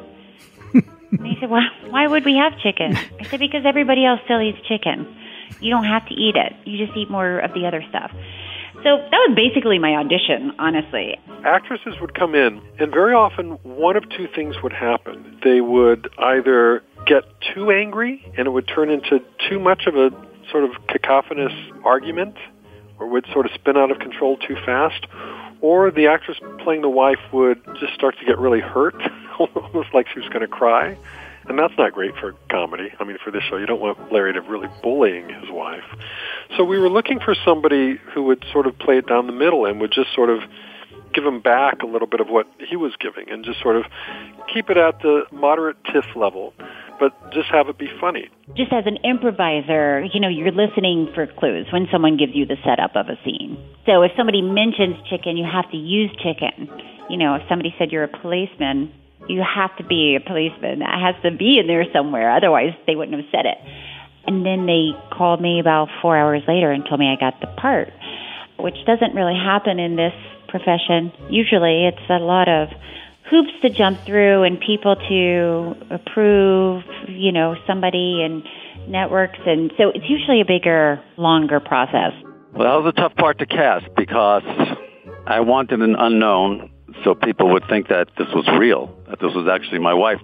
and 0.73 1.27
he 1.27 1.37
said, 1.39 1.49
"Well, 1.49 1.63
why 1.89 2.07
would 2.07 2.25
we 2.25 2.35
have 2.35 2.59
chicken?" 2.59 2.95
I 3.19 3.23
said, 3.23 3.39
"Because 3.39 3.63
everybody 3.65 4.05
else 4.05 4.19
still 4.25 4.41
eats 4.41 4.59
chicken. 4.67 5.07
You 5.61 5.71
don't 5.71 5.85
have 5.85 6.05
to 6.07 6.13
eat 6.13 6.35
it. 6.35 6.53
You 6.65 6.85
just 6.85 6.95
eat 6.97 7.09
more 7.09 7.39
of 7.39 7.53
the 7.53 7.65
other 7.65 7.83
stuff." 7.89 8.11
So 8.83 8.97
that 8.97 9.11
was 9.11 9.33
basically 9.35 9.79
my 9.79 9.95
audition, 9.95 10.53
honestly. 10.59 11.17
Actresses 11.43 11.95
would 11.99 12.13
come 12.13 12.35
in, 12.35 12.61
and 12.79 12.91
very 12.91 13.13
often 13.13 13.51
one 13.63 13.97
of 13.97 14.07
two 14.09 14.27
things 14.33 14.55
would 14.61 14.73
happen. 14.73 15.39
They 15.43 15.61
would 15.61 16.09
either 16.17 16.83
get 17.05 17.23
too 17.53 17.71
angry, 17.71 18.23
and 18.37 18.47
it 18.47 18.51
would 18.51 18.67
turn 18.67 18.89
into 18.89 19.19
too 19.49 19.59
much 19.59 19.87
of 19.87 19.95
a 19.95 20.11
sort 20.51 20.63
of 20.63 20.71
cacophonous 20.87 21.53
argument, 21.83 22.37
or 22.99 23.07
would 23.07 23.25
sort 23.33 23.45
of 23.45 23.51
spin 23.53 23.77
out 23.77 23.91
of 23.91 23.99
control 23.99 24.37
too 24.37 24.55
fast, 24.65 25.07
or 25.61 25.89
the 25.91 26.07
actress 26.07 26.37
playing 26.59 26.81
the 26.81 26.89
wife 26.89 27.19
would 27.33 27.63
just 27.79 27.93
start 27.93 28.17
to 28.19 28.25
get 28.25 28.37
really 28.37 28.61
hurt, 28.61 28.95
almost 29.39 29.89
like 29.93 30.07
she 30.13 30.19
was 30.19 30.29
going 30.29 30.41
to 30.41 30.47
cry. 30.47 30.95
And 31.47 31.57
that's 31.57 31.73
not 31.77 31.93
great 31.93 32.13
for 32.19 32.33
comedy. 32.51 32.89
I 32.99 33.03
mean, 33.03 33.17
for 33.23 33.31
this 33.31 33.43
show, 33.49 33.57
you 33.57 33.65
don't 33.65 33.79
want 33.79 34.11
Larry 34.11 34.33
to 34.33 34.41
really 34.41 34.67
bullying 34.83 35.29
his 35.29 35.49
wife. 35.49 35.83
So 36.57 36.63
we 36.63 36.77
were 36.77 36.89
looking 36.89 37.19
for 37.19 37.35
somebody 37.45 37.99
who 38.13 38.23
would 38.23 38.43
sort 38.51 38.67
of 38.67 38.77
play 38.79 38.97
it 38.97 39.07
down 39.07 39.27
the 39.27 39.33
middle 39.33 39.65
and 39.65 39.79
would 39.79 39.91
just 39.91 40.13
sort 40.13 40.29
of 40.29 40.39
give 41.13 41.25
him 41.25 41.41
back 41.41 41.81
a 41.83 41.85
little 41.85 42.07
bit 42.07 42.19
of 42.19 42.27
what 42.27 42.47
he 42.69 42.75
was 42.75 42.91
giving 42.99 43.29
and 43.31 43.45
just 43.45 43.61
sort 43.61 43.75
of 43.75 43.83
keep 44.53 44.69
it 44.69 44.77
at 44.77 44.99
the 45.01 45.23
moderate 45.31 45.77
tiff 45.85 46.05
level 46.15 46.53
but 46.99 47.13
just 47.31 47.47
have 47.49 47.69
it 47.69 47.77
be 47.77 47.89
funny. 47.99 48.29
Just 48.55 48.73
as 48.73 48.85
an 48.85 48.97
improviser, 49.03 50.03
you 50.13 50.19
know, 50.19 50.29
you're 50.29 50.51
listening 50.51 51.09
for 51.13 51.27
clues 51.27 51.67
when 51.71 51.87
someone 51.91 52.17
gives 52.17 52.33
you 52.33 52.45
the 52.45 52.57
setup 52.65 52.95
of 52.95 53.07
a 53.07 53.17
scene. 53.23 53.57
So 53.85 54.01
if 54.01 54.11
somebody 54.17 54.41
mentions 54.41 54.95
chicken, 55.09 55.37
you 55.37 55.45
have 55.45 55.69
to 55.71 55.77
use 55.77 56.11
chicken. 56.17 56.69
You 57.09 57.17
know, 57.17 57.35
if 57.35 57.43
somebody 57.47 57.73
said 57.77 57.91
you're 57.91 58.03
a 58.03 58.19
policeman, 58.21 58.91
you 59.29 59.43
have 59.43 59.75
to 59.77 59.83
be 59.83 60.15
a 60.15 60.19
policeman. 60.19 60.79
That 60.79 60.99
has 60.99 61.21
to 61.23 61.35
be 61.35 61.59
in 61.59 61.67
there 61.67 61.85
somewhere. 61.93 62.35
Otherwise, 62.35 62.73
they 62.85 62.95
wouldn't 62.95 63.17
have 63.17 63.25
said 63.31 63.45
it. 63.45 63.57
And 64.25 64.45
then 64.45 64.65
they 64.65 64.91
called 65.11 65.41
me 65.41 65.59
about 65.59 65.87
four 66.01 66.17
hours 66.17 66.43
later 66.47 66.71
and 66.71 66.83
told 66.85 66.99
me 66.99 67.07
I 67.07 67.19
got 67.19 67.39
the 67.39 67.47
part, 67.47 67.89
which 68.59 68.75
doesn't 68.85 69.15
really 69.15 69.35
happen 69.35 69.79
in 69.79 69.95
this 69.95 70.13
profession. 70.49 71.11
Usually, 71.29 71.85
it's 71.87 72.09
a 72.09 72.19
lot 72.19 72.49
of 72.49 72.69
hoops 73.29 73.51
to 73.61 73.69
jump 73.69 73.99
through 74.05 74.43
and 74.43 74.59
people 74.59 74.95
to 74.95 75.75
approve, 75.91 76.83
you 77.07 77.31
know, 77.31 77.55
somebody 77.65 78.21
and 78.23 78.43
networks. 78.87 79.39
And 79.45 79.71
so 79.77 79.89
it's 79.89 80.09
usually 80.09 80.41
a 80.41 80.45
bigger, 80.45 81.01
longer 81.17 81.59
process. 81.59 82.13
Well, 82.53 82.63
that 82.63 82.83
was 82.83 82.93
a 82.97 83.01
tough 83.01 83.15
part 83.15 83.39
to 83.39 83.45
cast 83.45 83.85
because 83.95 84.43
I 85.25 85.41
wanted 85.41 85.81
an 85.81 85.95
unknown 85.97 86.71
so 87.07 87.15
people 87.15 87.53
would 87.53 87.65
think 87.69 87.87
that 87.87 88.09
this 88.17 88.27
was 88.35 88.45
real, 88.59 88.93
that 89.07 89.21
this 89.21 89.33
was 89.33 89.47
actually 89.47 89.79
my 89.79 89.93
wife. 89.93 90.19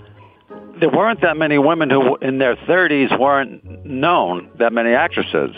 There 0.81 0.89
weren't 0.89 1.21
that 1.21 1.37
many 1.37 1.57
women 1.57 1.89
who, 1.89 2.17
in 2.17 2.39
their 2.39 2.57
30s, 2.57 3.17
weren't 3.17 3.85
known, 3.85 4.49
that 4.59 4.73
many 4.73 4.89
actresses. 4.89 5.55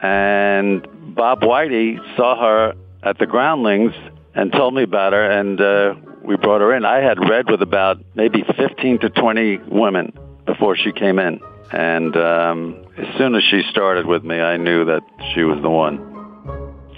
And 0.00 1.14
Bob 1.14 1.42
Weide 1.42 1.98
saw 2.16 2.40
her 2.40 2.74
at 3.02 3.18
the 3.18 3.26
Groundlings 3.26 3.92
and 4.34 4.50
told 4.50 4.72
me 4.72 4.82
about 4.84 5.12
her, 5.12 5.30
and 5.30 5.60
uh, 5.60 5.94
we 6.24 6.36
brought 6.36 6.62
her 6.62 6.74
in. 6.74 6.86
I 6.86 7.02
had 7.02 7.18
read 7.18 7.50
with 7.50 7.60
about 7.60 7.98
maybe 8.14 8.42
15 8.56 9.00
to 9.00 9.10
20 9.10 9.58
women 9.68 10.14
before 10.46 10.74
she 10.74 10.90
came 10.92 11.18
in. 11.18 11.38
And 11.70 12.16
um, 12.16 12.86
as 12.96 13.14
soon 13.18 13.34
as 13.34 13.42
she 13.42 13.62
started 13.70 14.06
with 14.06 14.24
me, 14.24 14.40
I 14.40 14.56
knew 14.56 14.86
that 14.86 15.02
she 15.34 15.42
was 15.42 15.60
the 15.60 15.68
one. 15.68 16.11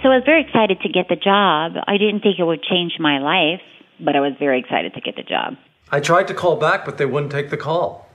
So 0.05 0.11
I 0.11 0.17
was 0.17 0.23
very 0.23 0.43
excited 0.43 0.81
to 0.81 0.89
get 0.89 1.09
the 1.09 1.15
job. 1.15 1.83
I 1.87 1.97
didn't 1.97 2.19
think 2.19 2.37
it 2.37 2.43
would 2.43 2.61
change 2.61 2.97
my 2.99 3.17
life, 3.17 3.61
but 3.99 4.15
I 4.15 4.19
was 4.19 4.33
very 4.37 4.59
excited 4.59 4.93
to 4.93 5.01
get 5.01 5.15
the 5.15 5.23
job. 5.23 5.55
I 5.91 5.99
tried 5.99 6.27
to 6.27 6.35
call 6.35 6.57
back, 6.57 6.85
but 6.85 6.99
they 6.99 7.07
wouldn't 7.07 7.31
take 7.31 7.49
the 7.49 7.57
call. 7.57 8.07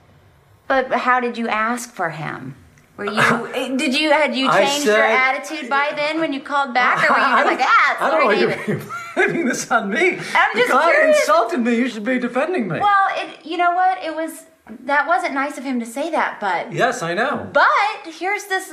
But 0.69 0.89
how 0.93 1.19
did 1.19 1.37
you 1.37 1.49
ask 1.49 1.93
for 1.93 2.11
him? 2.11 2.55
Were 2.95 3.07
you 3.07 3.75
did 3.77 3.93
you 3.93 4.09
had 4.09 4.33
you 4.33 4.47
I 4.47 4.63
changed 4.63 4.85
your 4.85 5.03
attitude 5.03 5.69
by 5.69 5.91
then 5.93 6.21
when 6.21 6.31
you 6.31 6.39
called 6.39 6.73
back, 6.73 7.09
or 7.09 7.13
were 7.13 7.19
you 7.19 7.35
just 7.35 7.45
like 7.45 7.59
ah, 7.61 7.91
it's 7.91 8.01
I 8.01 8.09
don't 8.09 8.27
Larry 8.29 8.39
know 8.39 8.47
why 8.47 8.55
David? 8.55 8.67
you're 8.69 8.93
blaming 9.27 9.45
this 9.47 9.69
on 9.69 9.89
me. 9.89 10.11
I'm 10.11 10.55
just 10.55 10.67
the 10.67 10.73
guy 10.73 10.91
curious. 10.91 11.19
insulted 11.19 11.59
me. 11.59 11.75
You 11.75 11.89
should 11.89 12.05
be 12.05 12.19
defending 12.19 12.69
me. 12.69 12.79
Well, 12.79 13.07
it 13.17 13.45
you 13.45 13.57
know 13.57 13.71
what 13.71 14.01
it 14.01 14.15
was 14.15 14.45
that 14.85 15.07
wasn't 15.07 15.33
nice 15.33 15.57
of 15.57 15.65
him 15.65 15.81
to 15.81 15.85
say 15.85 16.09
that, 16.11 16.39
but 16.39 16.71
yes, 16.71 17.03
I 17.03 17.15
know. 17.15 17.49
but 17.51 18.13
here's 18.13 18.45
this 18.45 18.71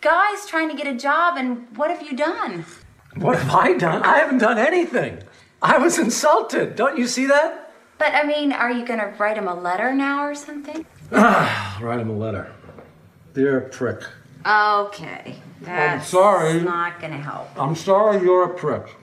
guy's 0.00 0.46
trying 0.46 0.68
to 0.70 0.76
get 0.76 0.86
a 0.86 0.96
job, 0.96 1.36
and 1.36 1.66
what 1.76 1.90
have 1.90 2.02
you 2.02 2.16
done? 2.16 2.64
What 3.16 3.38
have 3.38 3.50
I 3.50 3.74
done? 3.74 4.02
I 4.02 4.18
haven't 4.18 4.38
done 4.38 4.58
anything. 4.58 5.22
I 5.62 5.78
was 5.78 5.98
insulted. 5.98 6.76
Don't 6.76 6.98
you 6.98 7.06
see 7.06 7.26
that? 7.26 7.72
But 7.98 8.14
I 8.14 8.22
mean, 8.22 8.52
are 8.52 8.70
you 8.70 8.86
gonna 8.86 9.14
write 9.18 9.36
him 9.36 9.46
a 9.46 9.54
letter 9.54 9.92
now 9.92 10.24
or 10.24 10.34
something? 10.34 10.86
I'll 11.12 11.82
write 11.82 12.00
him 12.00 12.08
a 12.08 12.16
letter. 12.16 12.52
Dear 13.34 13.60
prick. 13.62 14.02
Okay, 14.46 15.36
that's 15.60 16.08
sorry. 16.08 16.60
not 16.60 17.00
gonna 17.00 17.18
help. 17.18 17.48
I'm 17.58 17.76
sorry 17.76 18.22
you're 18.22 18.44
a 18.44 18.54
prick. 18.54 18.96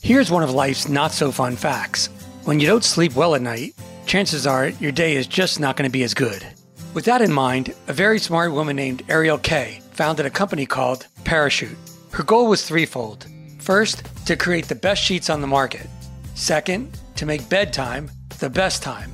Here's 0.00 0.30
one 0.30 0.44
of 0.44 0.50
life's 0.52 0.88
not 0.88 1.12
so 1.12 1.32
fun 1.32 1.56
facts. 1.56 2.08
When 2.44 2.60
you 2.60 2.68
don't 2.68 2.84
sleep 2.84 3.16
well 3.16 3.34
at 3.34 3.42
night, 3.42 3.74
chances 4.06 4.46
are 4.46 4.68
your 4.68 4.92
day 4.92 5.16
is 5.16 5.26
just 5.26 5.58
not 5.58 5.76
going 5.76 5.88
to 5.88 5.92
be 5.92 6.04
as 6.04 6.14
good. 6.14 6.46
With 6.94 7.04
that 7.06 7.20
in 7.20 7.32
mind, 7.32 7.74
a 7.88 7.92
very 7.92 8.18
smart 8.18 8.52
woman 8.52 8.76
named 8.76 9.02
Ariel 9.10 9.38
Kaye 9.38 9.82
founded 9.98 10.24
a 10.24 10.30
company 10.30 10.64
called 10.64 11.08
Parachute. 11.24 11.76
Her 12.12 12.22
goal 12.22 12.46
was 12.46 12.64
threefold. 12.64 13.26
First, 13.58 14.04
to 14.26 14.36
create 14.36 14.68
the 14.68 14.76
best 14.76 15.02
sheets 15.02 15.28
on 15.28 15.40
the 15.40 15.48
market. 15.48 15.88
Second, 16.36 16.96
to 17.16 17.26
make 17.26 17.48
bedtime 17.48 18.08
the 18.38 18.48
best 18.48 18.80
time. 18.80 19.10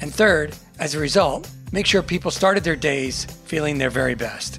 And 0.00 0.12
third, 0.12 0.56
as 0.80 0.96
a 0.96 0.98
result, 0.98 1.48
make 1.70 1.86
sure 1.86 2.02
people 2.02 2.32
started 2.32 2.64
their 2.64 2.74
days 2.74 3.26
feeling 3.44 3.78
their 3.78 3.90
very 3.90 4.16
best. 4.16 4.58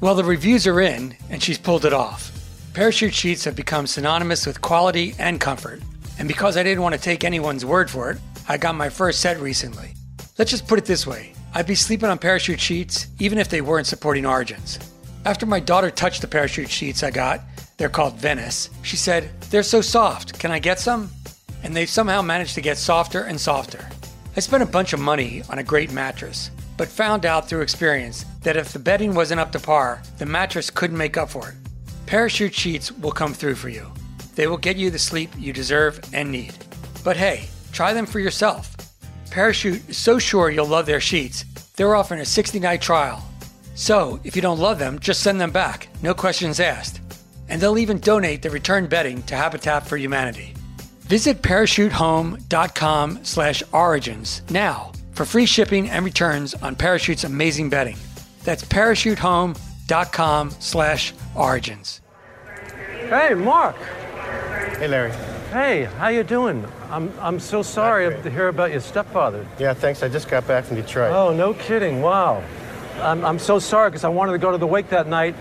Well, 0.00 0.14
the 0.14 0.22
reviews 0.22 0.64
are 0.64 0.80
in, 0.80 1.16
and 1.28 1.42
she's 1.42 1.58
pulled 1.58 1.84
it 1.84 1.92
off. 1.92 2.30
Parachute 2.72 3.12
sheets 3.12 3.42
have 3.46 3.56
become 3.56 3.88
synonymous 3.88 4.46
with 4.46 4.62
quality 4.62 5.16
and 5.18 5.40
comfort. 5.40 5.80
And 6.20 6.28
because 6.28 6.56
I 6.56 6.62
didn't 6.62 6.84
want 6.84 6.94
to 6.94 7.00
take 7.00 7.24
anyone's 7.24 7.64
word 7.64 7.90
for 7.90 8.12
it, 8.12 8.18
I 8.48 8.58
got 8.58 8.76
my 8.76 8.90
first 8.90 9.18
set 9.18 9.40
recently. 9.40 9.94
Let's 10.38 10.52
just 10.52 10.68
put 10.68 10.78
it 10.78 10.84
this 10.84 11.04
way 11.04 11.32
I'd 11.52 11.66
be 11.66 11.74
sleeping 11.74 12.10
on 12.10 12.18
parachute 12.18 12.60
sheets 12.60 13.08
even 13.18 13.38
if 13.38 13.48
they 13.48 13.60
weren't 13.60 13.88
supporting 13.88 14.24
origins. 14.24 14.78
After 15.26 15.44
my 15.44 15.58
daughter 15.58 15.90
touched 15.90 16.20
the 16.20 16.28
parachute 16.28 16.70
sheets 16.70 17.02
I 17.02 17.10
got, 17.10 17.40
they're 17.78 17.88
called 17.88 18.14
Venice, 18.14 18.70
she 18.82 18.96
said, 18.96 19.28
They're 19.50 19.64
so 19.64 19.80
soft, 19.80 20.38
can 20.38 20.52
I 20.52 20.60
get 20.60 20.78
some? 20.78 21.10
And 21.64 21.74
they've 21.74 21.90
somehow 21.90 22.22
managed 22.22 22.54
to 22.54 22.60
get 22.60 22.78
softer 22.78 23.22
and 23.22 23.40
softer. 23.40 23.88
I 24.36 24.40
spent 24.40 24.62
a 24.62 24.66
bunch 24.66 24.92
of 24.92 25.00
money 25.00 25.42
on 25.50 25.58
a 25.58 25.64
great 25.64 25.90
mattress, 25.90 26.52
but 26.76 26.86
found 26.86 27.26
out 27.26 27.48
through 27.48 27.62
experience 27.62 28.24
that 28.42 28.56
if 28.56 28.72
the 28.72 28.78
bedding 28.78 29.16
wasn't 29.16 29.40
up 29.40 29.50
to 29.50 29.58
par, 29.58 30.00
the 30.18 30.26
mattress 30.26 30.70
couldn't 30.70 30.96
make 30.96 31.16
up 31.16 31.30
for 31.30 31.48
it. 31.48 31.56
Parachute 32.06 32.54
sheets 32.54 32.92
will 32.92 33.10
come 33.10 33.34
through 33.34 33.56
for 33.56 33.68
you. 33.68 33.90
They 34.36 34.46
will 34.46 34.56
get 34.56 34.76
you 34.76 34.92
the 34.92 34.98
sleep 35.00 35.32
you 35.36 35.52
deserve 35.52 35.98
and 36.12 36.30
need. 36.30 36.54
But 37.02 37.16
hey, 37.16 37.48
try 37.72 37.92
them 37.92 38.06
for 38.06 38.20
yourself. 38.20 38.76
Parachute 39.32 39.88
is 39.88 39.96
so 39.96 40.20
sure 40.20 40.50
you'll 40.50 40.68
love 40.68 40.86
their 40.86 41.00
sheets, 41.00 41.44
they're 41.74 41.96
offering 41.96 42.20
a 42.20 42.24
60 42.24 42.60
night 42.60 42.80
trial. 42.80 43.24
So, 43.76 44.18
if 44.24 44.34
you 44.34 44.40
don't 44.40 44.58
love 44.58 44.78
them, 44.78 44.98
just 44.98 45.22
send 45.22 45.38
them 45.38 45.50
back, 45.50 45.88
no 46.02 46.14
questions 46.14 46.60
asked. 46.60 47.00
And 47.50 47.60
they'll 47.60 47.78
even 47.78 48.00
donate 48.00 48.40
the 48.40 48.48
returned 48.50 48.88
bedding 48.88 49.22
to 49.24 49.36
Habitat 49.36 49.86
for 49.86 49.98
Humanity. 49.98 50.54
Visit 51.00 51.42
parachutehome.com 51.42 53.18
slash 53.22 53.62
origins 53.72 54.42
now 54.50 54.92
for 55.12 55.26
free 55.26 55.44
shipping 55.46 55.90
and 55.90 56.04
returns 56.06 56.54
on 56.54 56.74
Parachute's 56.74 57.24
amazing 57.24 57.68
bedding. 57.68 57.98
That's 58.44 58.64
parachutehome.com 58.64 60.50
slash 60.58 61.12
origins. 61.34 62.00
Hey, 63.08 63.34
Mark. 63.34 63.76
Hey, 64.78 64.88
Larry. 64.88 65.12
Hey, 65.52 65.84
how 65.98 66.08
you 66.08 66.22
doing? 66.24 66.66
I'm 66.90 67.12
I'm 67.20 67.38
so 67.38 67.62
sorry 67.62 68.10
to 68.22 68.30
hear 68.30 68.48
about 68.48 68.72
your 68.72 68.80
stepfather. 68.80 69.46
Yeah, 69.58 69.74
thanks. 69.74 70.02
I 70.02 70.08
just 70.08 70.28
got 70.28 70.46
back 70.48 70.64
from 70.64 70.76
Detroit. 70.76 71.12
Oh, 71.12 71.32
no 71.32 71.54
kidding. 71.54 72.02
Wow. 72.02 72.42
I'm, 73.00 73.24
I'm 73.24 73.38
so 73.38 73.58
sorry 73.58 73.90
because 73.90 74.04
I 74.04 74.08
wanted 74.08 74.32
to 74.32 74.38
go 74.38 74.50
to 74.50 74.58
the 74.58 74.66
wake 74.66 74.88
that 74.90 75.06
night 75.06 75.34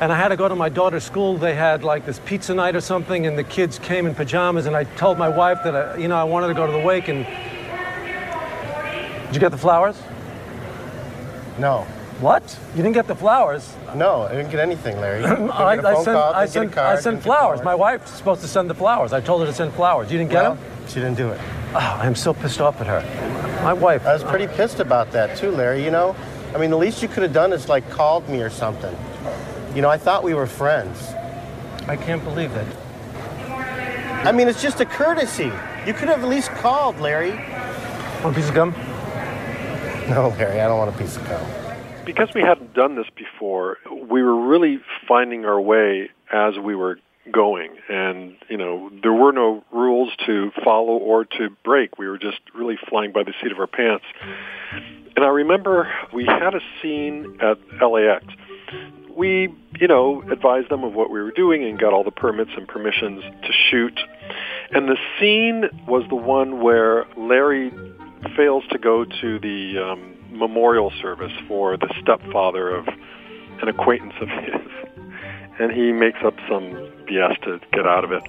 and 0.00 0.12
I 0.12 0.16
had 0.16 0.28
to 0.28 0.36
go 0.36 0.48
to 0.48 0.56
my 0.56 0.68
daughter's 0.68 1.04
school. 1.04 1.36
They 1.36 1.54
had 1.54 1.84
like 1.84 2.04
this 2.04 2.18
pizza 2.20 2.54
night 2.54 2.74
or 2.74 2.80
something, 2.80 3.26
and 3.26 3.38
the 3.38 3.44
kids 3.44 3.78
came 3.78 4.06
in 4.06 4.14
pajamas. 4.14 4.66
And 4.66 4.76
I 4.76 4.84
told 4.84 5.18
my 5.18 5.28
wife 5.28 5.58
that 5.64 5.74
I, 5.74 5.96
you 5.96 6.08
know 6.08 6.16
I 6.16 6.24
wanted 6.24 6.48
to 6.48 6.54
go 6.54 6.66
to 6.66 6.72
the 6.72 6.80
wake. 6.80 7.08
And 7.08 7.24
did 9.26 9.34
you 9.34 9.40
get 9.40 9.50
the 9.50 9.58
flowers? 9.58 10.00
No. 11.58 11.86
What? 12.20 12.58
You 12.74 12.82
didn't 12.82 12.94
get 12.94 13.06
the 13.06 13.14
flowers? 13.14 13.74
No, 13.94 14.22
I 14.22 14.32
didn't 14.32 14.50
get 14.50 14.60
anything, 14.60 15.00
Larry. 15.00 15.24
I, 15.24 15.78
I 15.78 15.94
sent, 15.94 16.04
call, 16.04 16.34
I 16.34 16.46
didn't 16.46 16.46
get 16.46 16.46
a 16.46 16.48
sent, 16.48 16.72
card, 16.72 16.98
I 16.98 17.00
sent 17.00 17.22
flowers. 17.22 17.62
My 17.62 17.74
wife's 17.74 18.12
supposed 18.12 18.40
to 18.42 18.48
send 18.48 18.70
the 18.70 18.74
flowers. 18.74 19.12
I 19.12 19.20
told 19.20 19.40
her 19.40 19.46
to 19.46 19.52
send 19.52 19.72
flowers. 19.74 20.10
You 20.10 20.18
didn't 20.18 20.30
get 20.30 20.42
Well, 20.42 20.54
them? 20.54 20.88
She 20.88 20.94
didn't 20.94 21.16
do 21.16 21.30
it. 21.30 21.40
Oh, 21.74 21.98
I'm 22.00 22.14
so 22.14 22.34
pissed 22.34 22.60
off 22.60 22.80
at 22.80 22.86
her. 22.86 23.00
My 23.64 23.72
wife. 23.72 24.06
I 24.06 24.12
was 24.12 24.22
pretty 24.22 24.46
pissed 24.46 24.78
about 24.80 25.10
that 25.12 25.36
too, 25.36 25.50
Larry. 25.50 25.84
You 25.84 25.90
know, 25.90 26.14
I 26.54 26.58
mean, 26.58 26.70
the 26.70 26.78
least 26.78 27.02
you 27.02 27.08
could 27.08 27.24
have 27.24 27.32
done 27.32 27.52
is 27.52 27.68
like 27.68 27.88
called 27.90 28.28
me 28.28 28.40
or 28.40 28.48
something. 28.50 28.96
You 29.74 29.82
know, 29.82 29.90
I 29.90 29.98
thought 29.98 30.22
we 30.22 30.34
were 30.34 30.46
friends. 30.46 31.12
I 31.88 31.96
can't 31.96 32.22
believe 32.22 32.52
it. 32.52 32.76
I 34.24 34.32
mean, 34.32 34.48
it's 34.48 34.62
just 34.62 34.80
a 34.80 34.86
courtesy. 34.86 35.52
You 35.86 35.92
could 35.92 36.08
have 36.08 36.22
at 36.22 36.28
least 36.28 36.50
called, 36.50 36.98
Larry. 37.00 37.30
Want 38.22 38.26
a 38.26 38.32
piece 38.34 38.48
of 38.48 38.54
gum? 38.54 38.70
No, 40.08 40.34
Larry, 40.38 40.60
I 40.60 40.68
don't 40.68 40.78
want 40.78 40.94
a 40.94 40.98
piece 40.98 41.16
of 41.16 41.26
gum. 41.26 41.44
because 42.04 42.32
we 42.34 42.42
hadn't 42.42 42.72
done 42.72 42.94
this 42.94 43.08
before, 43.16 43.78
we 43.90 44.22
were 44.22 44.46
really 44.46 44.78
finding 45.08 45.44
our 45.44 45.60
way 45.60 46.10
as 46.32 46.58
we 46.58 46.74
were 46.74 46.98
going. 47.30 47.76
And, 47.88 48.36
you 48.48 48.56
know, 48.56 48.90
there 49.02 49.12
were 49.12 49.32
no 49.32 49.64
rules 49.72 50.10
to 50.26 50.50
follow 50.62 50.96
or 50.98 51.24
to 51.24 51.50
break. 51.64 51.98
We 51.98 52.08
were 52.08 52.18
just 52.18 52.40
really 52.54 52.76
flying 52.88 53.12
by 53.12 53.22
the 53.22 53.32
seat 53.42 53.52
of 53.52 53.58
our 53.58 53.66
pants. 53.66 54.04
And 55.16 55.24
I 55.24 55.28
remember 55.28 55.90
we 56.12 56.24
had 56.24 56.54
a 56.54 56.60
scene 56.82 57.38
at 57.40 57.58
LAX. 57.80 58.24
We, 59.16 59.54
you 59.80 59.86
know, 59.86 60.22
advised 60.30 60.70
them 60.70 60.82
of 60.82 60.94
what 60.94 61.10
we 61.10 61.22
were 61.22 61.30
doing 61.30 61.64
and 61.64 61.78
got 61.78 61.92
all 61.92 62.02
the 62.02 62.10
permits 62.10 62.50
and 62.56 62.66
permissions 62.66 63.22
to 63.22 63.52
shoot. 63.70 63.98
And 64.72 64.88
the 64.88 64.96
scene 65.18 65.86
was 65.86 66.04
the 66.08 66.16
one 66.16 66.60
where 66.62 67.06
Larry 67.16 67.70
fails 68.36 68.64
to 68.70 68.78
go 68.78 69.04
to 69.04 69.38
the 69.38 69.78
um, 69.78 70.16
memorial 70.30 70.90
service 71.00 71.32
for 71.46 71.76
the 71.76 71.92
stepfather 72.02 72.74
of 72.74 72.88
an 73.62 73.68
acquaintance 73.68 74.14
of 74.20 74.28
his. 74.28 74.54
And 75.56 75.70
he 75.70 75.92
makes 75.92 76.18
up 76.24 76.34
some 76.48 76.93
BS 77.06 77.40
to 77.42 77.60
get 77.72 77.86
out 77.86 78.04
of 78.04 78.12
it. 78.12 78.22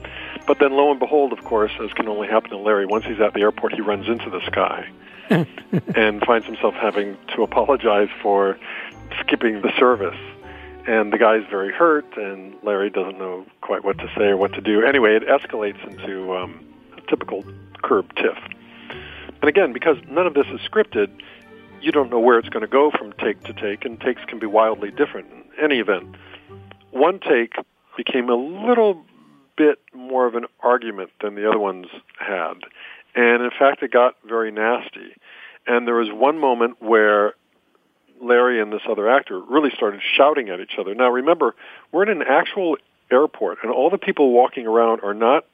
But 0.47 0.59
then 0.59 0.73
lo 0.73 0.91
and 0.91 0.99
behold, 0.99 1.33
of 1.33 1.43
course, 1.43 1.71
as 1.81 1.91
can 1.93 2.07
only 2.07 2.27
happen 2.27 2.49
to 2.51 2.57
Larry, 2.57 2.85
once 2.85 3.05
he's 3.05 3.19
at 3.19 3.33
the 3.33 3.41
airport, 3.41 3.73
he 3.73 3.81
runs 3.81 4.07
into 4.07 4.29
the 4.29 4.45
sky 4.45 4.89
and 5.95 6.21
finds 6.25 6.45
himself 6.45 6.73
having 6.75 7.17
to 7.35 7.43
apologize 7.43 8.09
for 8.21 8.57
skipping 9.19 9.61
the 9.61 9.71
service. 9.79 10.17
And 10.87 11.11
the 11.11 11.17
guy's 11.17 11.43
very 11.49 11.73
hurt, 11.73 12.05
and 12.15 12.55
Larry 12.61 12.91
doesn't 12.91 13.17
know 13.17 13.45
quite 13.61 13.83
what 13.83 13.97
to 13.97 14.07
say 14.15 14.25
or 14.25 14.37
what 14.37 14.53
to 14.53 14.61
do. 14.61 14.85
Anyway, 14.85 15.15
it 15.15 15.23
escalates 15.23 15.83
into 15.89 16.35
um, 16.35 16.63
a 16.95 17.01
typical 17.09 17.43
curb 17.81 18.13
tiff. 18.15 18.37
And 19.41 19.49
again, 19.49 19.73
because 19.73 19.97
none 20.07 20.27
of 20.27 20.35
this 20.35 20.45
is 20.47 20.59
scripted, 20.61 21.09
you 21.81 21.91
don't 21.91 22.11
know 22.11 22.19
where 22.19 22.37
it's 22.37 22.49
going 22.49 22.61
to 22.61 22.67
go 22.67 22.91
from 22.91 23.13
take 23.13 23.43
to 23.43 23.53
take, 23.53 23.83
and 23.85 23.99
takes 23.99 24.23
can 24.25 24.39
be 24.39 24.45
wildly 24.45 24.91
different 24.91 25.27
in 25.31 25.63
any 25.63 25.79
event. 25.79 26.15
One 26.91 27.19
take 27.19 27.53
became 27.95 28.29
a 28.29 28.35
little 28.35 29.03
bit 29.57 29.79
more 29.93 30.25
of 30.27 30.35
an 30.35 30.45
argument 30.61 31.11
than 31.21 31.35
the 31.35 31.47
other 31.47 31.59
ones 31.59 31.87
had. 32.19 32.55
And 33.15 33.43
in 33.43 33.51
fact, 33.57 33.81
it 33.83 33.91
got 33.91 34.15
very 34.27 34.51
nasty. 34.51 35.15
And 35.65 35.87
there 35.87 35.95
was 35.95 36.09
one 36.11 36.39
moment 36.39 36.81
where 36.81 37.33
Larry 38.21 38.61
and 38.61 38.71
this 38.71 38.81
other 38.89 39.09
actor 39.09 39.39
really 39.39 39.71
started 39.75 40.01
shouting 40.15 40.49
at 40.49 40.59
each 40.59 40.73
other. 40.79 40.93
Now, 40.93 41.09
remember, 41.09 41.55
we're 41.91 42.03
in 42.03 42.21
an 42.21 42.27
actual 42.27 42.77
airport, 43.11 43.59
and 43.63 43.71
all 43.71 43.89
the 43.89 43.97
people 43.97 44.31
walking 44.31 44.67
around 44.67 45.01
are 45.03 45.13
not 45.13 45.45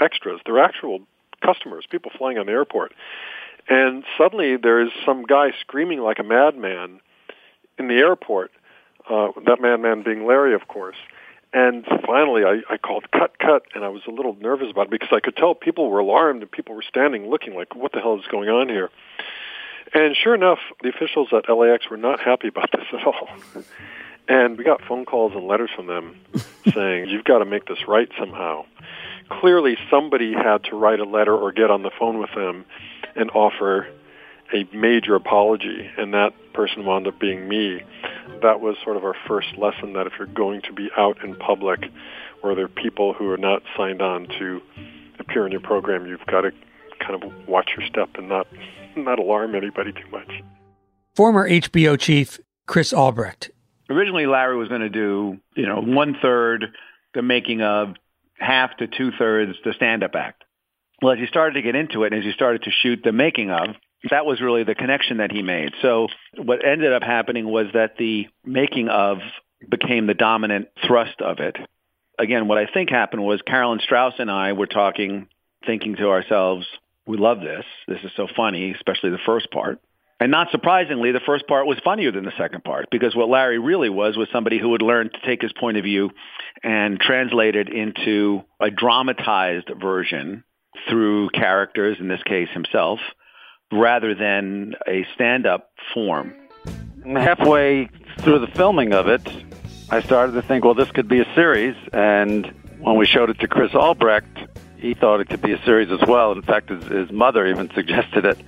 extras. 0.00 0.40
They're 0.44 0.62
actual 0.62 1.00
customers, 1.42 1.84
people 1.90 2.10
flying 2.16 2.38
on 2.38 2.46
the 2.46 2.52
airport. 2.52 2.92
And 3.68 4.04
suddenly 4.16 4.56
there's 4.56 4.90
some 5.04 5.24
guy 5.24 5.52
screaming 5.60 6.00
like 6.00 6.18
a 6.18 6.22
madman 6.22 7.00
in 7.78 7.88
the 7.88 7.94
airport, 7.94 8.52
uh, 9.10 9.28
that 9.44 9.60
madman 9.60 10.02
being 10.02 10.26
Larry, 10.26 10.54
of 10.54 10.66
course. 10.68 10.96
And 11.56 11.86
finally, 12.04 12.44
I, 12.44 12.60
I 12.68 12.76
called 12.76 13.10
cut, 13.10 13.38
cut, 13.38 13.62
and 13.74 13.82
I 13.82 13.88
was 13.88 14.02
a 14.06 14.10
little 14.10 14.36
nervous 14.38 14.70
about 14.70 14.88
it 14.88 14.90
because 14.90 15.08
I 15.10 15.20
could 15.20 15.38
tell 15.38 15.54
people 15.54 15.88
were 15.88 16.00
alarmed 16.00 16.42
and 16.42 16.50
people 16.50 16.74
were 16.74 16.82
standing 16.82 17.30
looking 17.30 17.54
like, 17.54 17.74
what 17.74 17.92
the 17.92 18.00
hell 18.00 18.18
is 18.18 18.26
going 18.30 18.50
on 18.50 18.68
here? 18.68 18.90
And 19.94 20.14
sure 20.14 20.34
enough, 20.34 20.58
the 20.82 20.90
officials 20.90 21.28
at 21.32 21.48
LAX 21.48 21.88
were 21.88 21.96
not 21.96 22.20
happy 22.20 22.48
about 22.48 22.70
this 22.72 22.84
at 22.92 23.06
all. 23.06 23.28
And 24.28 24.58
we 24.58 24.64
got 24.64 24.82
phone 24.82 25.06
calls 25.06 25.32
and 25.34 25.46
letters 25.46 25.70
from 25.74 25.86
them 25.86 26.20
saying, 26.74 27.08
you've 27.08 27.24
got 27.24 27.38
to 27.38 27.46
make 27.46 27.64
this 27.64 27.88
right 27.88 28.10
somehow. 28.18 28.66
Clearly, 29.30 29.78
somebody 29.88 30.34
had 30.34 30.62
to 30.64 30.76
write 30.76 31.00
a 31.00 31.04
letter 31.04 31.34
or 31.34 31.52
get 31.52 31.70
on 31.70 31.82
the 31.82 31.90
phone 31.98 32.18
with 32.18 32.34
them 32.34 32.66
and 33.14 33.30
offer 33.30 33.88
a 34.52 34.64
major 34.74 35.14
apology, 35.14 35.90
and 35.96 36.14
that 36.14 36.32
person 36.52 36.84
wound 36.84 37.06
up 37.06 37.18
being 37.18 37.48
me. 37.48 37.82
That 38.42 38.60
was 38.60 38.76
sort 38.84 38.96
of 38.96 39.04
our 39.04 39.16
first 39.26 39.48
lesson 39.56 39.94
that 39.94 40.06
if 40.06 40.14
you're 40.18 40.26
going 40.26 40.62
to 40.62 40.72
be 40.72 40.88
out 40.96 41.22
in 41.24 41.34
public 41.34 41.84
where 42.40 42.54
there 42.54 42.66
are 42.66 42.68
people 42.68 43.12
who 43.12 43.30
are 43.30 43.38
not 43.38 43.62
signed 43.76 44.02
on 44.02 44.28
to 44.38 44.60
appear 45.18 45.46
in 45.46 45.52
your 45.52 45.60
program, 45.60 46.06
you've 46.06 46.24
got 46.26 46.42
to 46.42 46.52
kind 47.00 47.22
of 47.22 47.48
watch 47.48 47.70
your 47.76 47.86
step 47.86 48.10
and 48.16 48.28
not 48.28 48.46
not 48.96 49.18
alarm 49.18 49.54
anybody 49.54 49.92
too 49.92 50.08
much. 50.10 50.30
Former 51.14 51.48
HBO 51.48 51.98
chief 51.98 52.40
Chris 52.66 52.92
Albrecht. 52.92 53.50
Originally, 53.88 54.26
Larry 54.26 54.56
was 54.56 54.68
going 54.68 54.80
to 54.80 54.88
do, 54.88 55.38
you 55.54 55.66
know, 55.66 55.80
one 55.80 56.16
third 56.20 56.66
the 57.14 57.22
making 57.22 57.62
of, 57.62 57.94
half 58.38 58.76
to 58.78 58.86
two 58.86 59.10
thirds 59.18 59.52
the 59.64 59.72
stand-up 59.74 60.14
act. 60.14 60.44
Well, 61.02 61.12
as 61.12 61.18
he 61.18 61.26
started 61.26 61.54
to 61.54 61.62
get 61.62 61.74
into 61.74 62.04
it, 62.04 62.12
and 62.12 62.20
as 62.20 62.24
he 62.24 62.32
started 62.32 62.62
to 62.64 62.70
shoot 62.70 63.00
the 63.04 63.12
making 63.12 63.50
of, 63.50 63.76
that 64.10 64.26
was 64.26 64.40
really 64.40 64.64
the 64.64 64.74
connection 64.74 65.18
that 65.18 65.32
he 65.32 65.42
made. 65.42 65.72
So 65.82 66.08
what 66.36 66.64
ended 66.64 66.92
up 66.92 67.02
happening 67.02 67.48
was 67.48 67.66
that 67.74 67.96
the 67.98 68.26
making 68.44 68.88
of 68.88 69.18
became 69.68 70.06
the 70.06 70.14
dominant 70.14 70.68
thrust 70.86 71.20
of 71.20 71.38
it. 71.40 71.56
Again, 72.18 72.48
what 72.48 72.58
I 72.58 72.66
think 72.66 72.90
happened 72.90 73.24
was 73.24 73.42
Carolyn 73.42 73.80
Strauss 73.82 74.14
and 74.18 74.30
I 74.30 74.52
were 74.52 74.66
talking, 74.66 75.28
thinking 75.66 75.96
to 75.96 76.08
ourselves, 76.08 76.66
we 77.06 77.16
love 77.16 77.40
this. 77.40 77.64
This 77.86 78.02
is 78.02 78.10
so 78.16 78.26
funny, 78.36 78.72
especially 78.72 79.10
the 79.10 79.18
first 79.24 79.50
part. 79.50 79.80
And 80.18 80.30
not 80.30 80.50
surprisingly, 80.50 81.12
the 81.12 81.20
first 81.20 81.46
part 81.46 81.66
was 81.66 81.78
funnier 81.84 82.10
than 82.10 82.24
the 82.24 82.32
second 82.38 82.64
part 82.64 82.86
because 82.90 83.14
what 83.14 83.28
Larry 83.28 83.58
really 83.58 83.90
was 83.90 84.16
was 84.16 84.28
somebody 84.32 84.58
who 84.58 84.72
had 84.72 84.80
learned 84.80 85.12
to 85.12 85.26
take 85.26 85.42
his 85.42 85.52
point 85.52 85.76
of 85.76 85.84
view 85.84 86.10
and 86.62 86.98
translate 86.98 87.54
it 87.54 87.68
into 87.68 88.42
a 88.58 88.70
dramatized 88.70 89.70
version 89.78 90.42
through 90.88 91.28
characters, 91.30 91.98
in 92.00 92.08
this 92.08 92.22
case 92.22 92.48
himself, 92.54 92.98
rather 93.72 94.14
than 94.14 94.74
a 94.86 95.06
stand-up 95.14 95.70
form. 95.92 96.34
halfway 97.04 97.88
through 98.18 98.40
the 98.40 98.46
filming 98.48 98.92
of 98.92 99.06
it, 99.08 99.22
I 99.90 100.00
started 100.02 100.32
to 100.32 100.42
think, 100.42 100.64
well, 100.64 100.74
this 100.74 100.90
could 100.90 101.08
be 101.08 101.20
a 101.20 101.34
series. 101.34 101.76
And 101.92 102.46
when 102.78 102.96
we 102.96 103.06
showed 103.06 103.30
it 103.30 103.38
to 103.40 103.48
Chris 103.48 103.74
Albrecht, 103.74 104.38
he 104.76 104.94
thought 104.94 105.20
it 105.20 105.28
could 105.28 105.42
be 105.42 105.52
a 105.52 105.62
series 105.64 105.90
as 105.90 106.06
well. 106.06 106.32
In 106.32 106.42
fact, 106.42 106.70
his, 106.70 106.84
his 106.84 107.12
mother 107.12 107.46
even 107.46 107.70
suggested 107.74 108.24
it. 108.24 108.38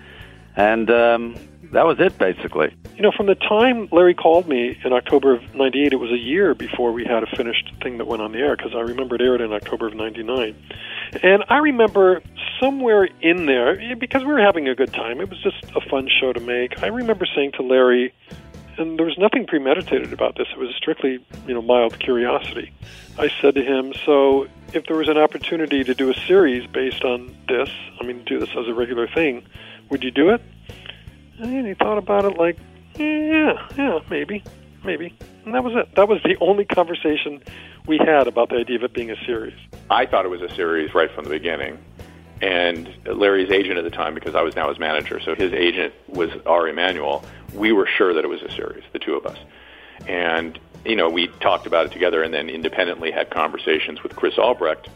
And 0.57 0.91
um, 0.91 1.37
that 1.73 1.87
was 1.87 1.99
it, 2.01 2.19
basically. 2.19 2.75
You 2.97 3.03
know, 3.03 3.13
from 3.17 3.27
the 3.27 3.35
time 3.35 3.89
Larry 3.93 4.15
called 4.15 4.49
me 4.49 4.79
in 4.85 4.93
October 4.93 5.35
of 5.35 5.55
98, 5.55 5.93
it 5.93 5.97
was 5.97 6.11
a 6.11 6.19
year 6.19 6.55
before 6.55 6.93
we 6.93 7.05
had 7.05 7.23
a 7.23 7.37
finished 7.37 7.73
thing 7.83 7.99
that 7.99 8.07
went 8.07 8.23
on 8.23 8.33
the 8.33 8.39
air, 8.39 8.57
because 8.57 8.75
I 8.75 8.81
remember 8.81 9.17
it 9.17 9.21
aired 9.21 9.41
in 9.41 9.53
October 9.53 9.87
of 9.87 9.95
99. 9.95 10.57
And 11.23 11.45
I 11.49 11.59
remember 11.59 12.23
somewhere 12.61 13.09
in 13.21 13.47
there, 13.47 13.97
because 13.97 14.25
we 14.25 14.33
were 14.33 14.41
having 14.41 14.69
a 14.69 14.75
good 14.75 14.93
time, 14.93 15.21
it 15.21 15.31
was 15.31 15.41
just 15.43 15.65
a 15.77 15.81
fun 15.89 16.09
show 16.21 16.33
to 16.33 16.41
make. 16.41 16.83
I 16.83 16.89
remember 16.89 17.27
saying 17.35 17.53
to 17.53 17.63
Larry, 17.63 18.13
and 18.77 18.99
there 18.99 19.07
was 19.07 19.19
nothing 19.19 19.47
premeditated 19.47 20.13
about 20.13 20.37
this. 20.37 20.47
It 20.53 20.59
was 20.59 20.75
strictly, 20.77 21.25
you 21.47 21.55
know, 21.55 21.63
mild 21.63 21.99
curiosity. 21.99 22.73
I 23.19 23.29
said 23.41 23.55
to 23.57 23.63
him, 23.63 23.93
"So, 24.07 24.47
if 24.73 24.87
there 24.87 24.97
was 24.97 25.09
an 25.09 25.19
opportunity 25.19 25.83
to 25.83 25.95
do 25.95 26.11
a 26.11 26.15
series 26.15 26.67
based 26.67 27.05
on 27.05 27.35
this, 27.49 27.71
I 28.01 28.05
mean, 28.05 28.23
do 28.25 28.39
this 28.39 28.51
as 28.51 28.69
a 28.69 28.75
regular 28.75 29.09
thing, 29.09 29.43
would 29.91 30.05
you 30.05 30.11
do 30.11 30.31
it?" 30.31 30.41
And 31.39 31.67
he 31.67 31.75
thought 31.75 31.99
about 31.99 32.25
it 32.25 32.37
like, 32.37 32.59
"Yeah, 32.97 33.69
yeah, 33.77 33.99
maybe, 34.11 34.43
maybe." 34.85 35.17
And 35.45 35.55
that 35.55 35.65
was 35.65 35.75
it. 35.75 35.95
That 35.95 36.09
was 36.09 36.21
the 36.25 36.37
only 36.41 36.65
conversation 36.65 37.43
we 37.87 37.99
had 37.99 38.27
about 38.27 38.51
the 38.51 38.57
idea 38.57 38.77
of 38.77 38.85
it 38.85 38.93
being 38.93 39.11
a 39.11 39.25
series. 39.25 39.55
I 39.91 40.07
thought 40.07 40.25
it 40.25 40.29
was 40.29 40.43
a 40.43 40.55
series 40.55 40.95
right 40.95 41.11
from 41.11 41.25
the 41.25 41.31
beginning. 41.31 41.79
And 42.41 42.89
Larry's 43.05 43.51
agent 43.51 43.79
at 43.79 43.85
the 43.85 43.91
time, 43.91 44.15
because 44.15 44.35
I 44.35 44.43
was 44.43 44.55
now 44.55 44.69
his 44.69 44.79
manager, 44.79 45.21
so 45.21 45.35
his 45.35 45.53
agent 45.53 45.93
was 46.07 46.31
Ari 46.47 46.71
Emanuel, 46.71 47.25
we 47.53 47.73
were 47.73 47.87
sure 47.87 48.15
that 48.15 48.25
it 48.25 48.29
was 48.29 48.43
a 48.43 48.51
series, 48.53 48.85
the 48.93 49.01
two 49.01 49.15
of 49.15 49.27
us. 49.27 49.39
And, 50.07 50.59
you 50.85 50.95
know, 50.95 51.09
we 51.09 51.27
talked 51.41 51.67
about 51.67 51.87
it 51.87 51.93
together 51.93 52.23
and 52.23 52.33
then 52.33 52.49
independently 52.49 53.11
had 53.11 53.31
conversations 53.31 54.05
with 54.05 54.15
Chris 54.15 54.39
Albrecht 54.39 54.89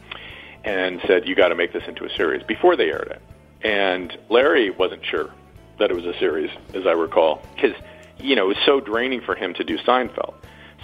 and 0.62 1.01
said, 1.07 1.26
you 1.26 1.34
got 1.34 1.49
to 1.49 1.57
make 1.57 1.72
this 1.72 1.82
into 1.88 2.05
a 2.05 2.11
series 2.11 2.45
before 2.45 2.76
they 2.76 2.90
aired 2.90 3.09
it. 3.09 3.22
And 3.66 4.16
Larry 4.28 4.70
wasn't 4.70 5.05
sure 5.05 5.30
that 5.83 5.91
it 5.91 5.95
was 5.95 6.07
a 6.07 6.18
series, 6.18 6.51
as 6.74 6.87
I 6.87 6.93
recall, 6.93 7.43
because, 7.55 7.76
you 8.18 8.35
know, 8.35 8.45
it 8.45 8.49
was 8.49 8.64
so 8.64 8.80
draining 8.80 9.20
for 9.20 9.35
him 9.35 9.53
to 9.55 9.64
do 9.64 9.76
Seinfeld. 9.78 10.35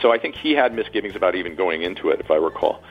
So 0.03 0.13
I 0.13 0.19
think 0.19 0.37
he 0.37 0.53
had 0.53 0.75
misgivings 0.75 1.17
about 1.17 1.35
even 1.35 1.57
going 1.57 1.83
into 1.83 2.11
it, 2.11 2.21
if 2.21 2.31
I 2.31 2.37
recall 2.37 2.83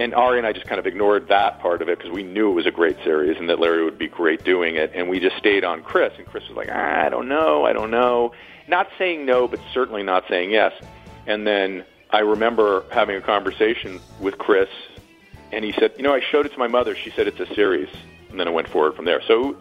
and 0.00 0.14
Ari 0.14 0.38
and 0.38 0.46
I 0.46 0.52
just 0.52 0.66
kind 0.66 0.78
of 0.78 0.86
ignored 0.86 1.28
that 1.28 1.60
part 1.60 1.82
of 1.82 1.88
it 1.90 1.98
because 1.98 2.10
we 2.10 2.22
knew 2.22 2.50
it 2.50 2.54
was 2.54 2.66
a 2.66 2.70
great 2.70 2.96
series 3.04 3.36
and 3.38 3.50
that 3.50 3.60
Larry 3.60 3.84
would 3.84 3.98
be 3.98 4.08
great 4.08 4.42
doing 4.44 4.76
it, 4.76 4.92
and 4.94 5.10
we 5.10 5.20
just 5.20 5.36
stayed 5.36 5.62
on 5.62 5.82
Chris. 5.82 6.14
And 6.16 6.26
Chris 6.26 6.48
was 6.48 6.56
like, 6.56 6.68
ah, 6.72 7.04
I 7.04 7.10
don't 7.10 7.28
know, 7.28 7.66
I 7.66 7.74
don't 7.74 7.90
know, 7.90 8.32
not 8.66 8.88
saying 8.96 9.26
no, 9.26 9.46
but 9.46 9.60
certainly 9.74 10.02
not 10.02 10.24
saying 10.28 10.50
yes. 10.50 10.72
And 11.26 11.46
then 11.46 11.84
I 12.10 12.20
remember 12.20 12.84
having 12.90 13.16
a 13.16 13.20
conversation 13.20 14.00
with 14.20 14.38
Chris, 14.38 14.70
and 15.52 15.64
he 15.64 15.72
said, 15.72 15.92
you 15.98 16.02
know, 16.02 16.14
I 16.14 16.20
showed 16.20 16.46
it 16.46 16.52
to 16.52 16.58
my 16.58 16.68
mother. 16.68 16.96
She 16.96 17.10
said 17.10 17.28
it's 17.28 17.40
a 17.40 17.54
series, 17.54 17.88
and 18.30 18.40
then 18.40 18.48
it 18.48 18.52
went 18.52 18.68
forward 18.68 18.96
from 18.96 19.04
there. 19.04 19.20
So 19.28 19.56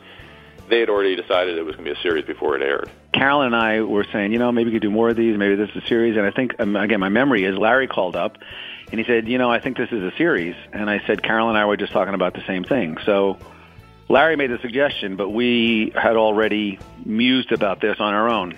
they 0.70 0.80
had 0.80 0.89
already 0.89 1.15
decided 1.15 1.57
it 1.57 1.63
was 1.63 1.76
going 1.76 1.86
to 1.86 1.93
be 1.93 1.99
a 1.99 2.01
series 2.01 2.26
before 2.26 2.55
it 2.55 2.61
aired. 2.61 2.89
Carolyn 3.13 3.47
and 3.47 3.55
I 3.55 3.82
were 3.82 4.05
saying, 4.11 4.32
you 4.32 4.39
know, 4.39 4.51
maybe 4.51 4.70
we 4.70 4.76
could 4.76 4.82
do 4.82 4.91
more 4.91 5.09
of 5.09 5.15
these. 5.15 5.38
Maybe 5.38 5.55
this 5.55 5.70
is 5.72 5.84
a 5.84 5.88
series. 5.88 6.15
And 6.15 6.26
I 6.26 6.32
think, 6.32 6.55
um, 6.59 6.76
again, 6.76 6.99
my 6.99 7.09
memory 7.09 7.43
is 7.43 7.57
Larry 7.57 7.88
called 7.88 8.15
up 8.15 8.38
and 8.91 8.99
he 8.99 9.05
said, 9.05 9.28
you 9.28 9.38
know, 9.38 9.51
I 9.51 9.59
think 9.59 9.78
this 9.78 9.89
is 9.91 10.01
a 10.01 10.15
series. 10.17 10.55
And 10.74 10.89
I 10.89 11.01
said, 11.05 11.22
Carol 11.22 11.49
and 11.49 11.57
I 11.57 11.65
were 11.65 11.78
just 11.78 11.91
talking 11.91 12.13
about 12.13 12.34
the 12.34 12.43
same 12.47 12.63
thing. 12.63 12.97
So 13.05 13.38
Larry 14.07 14.36
made 14.36 14.51
the 14.51 14.59
suggestion, 14.59 15.15
but 15.15 15.30
we 15.30 15.91
had 15.95 16.15
already 16.15 16.80
mused 17.05 17.51
about 17.51 17.82
this 17.82 17.97
on 17.99 18.13
our 18.13 18.30
own. 18.30 18.57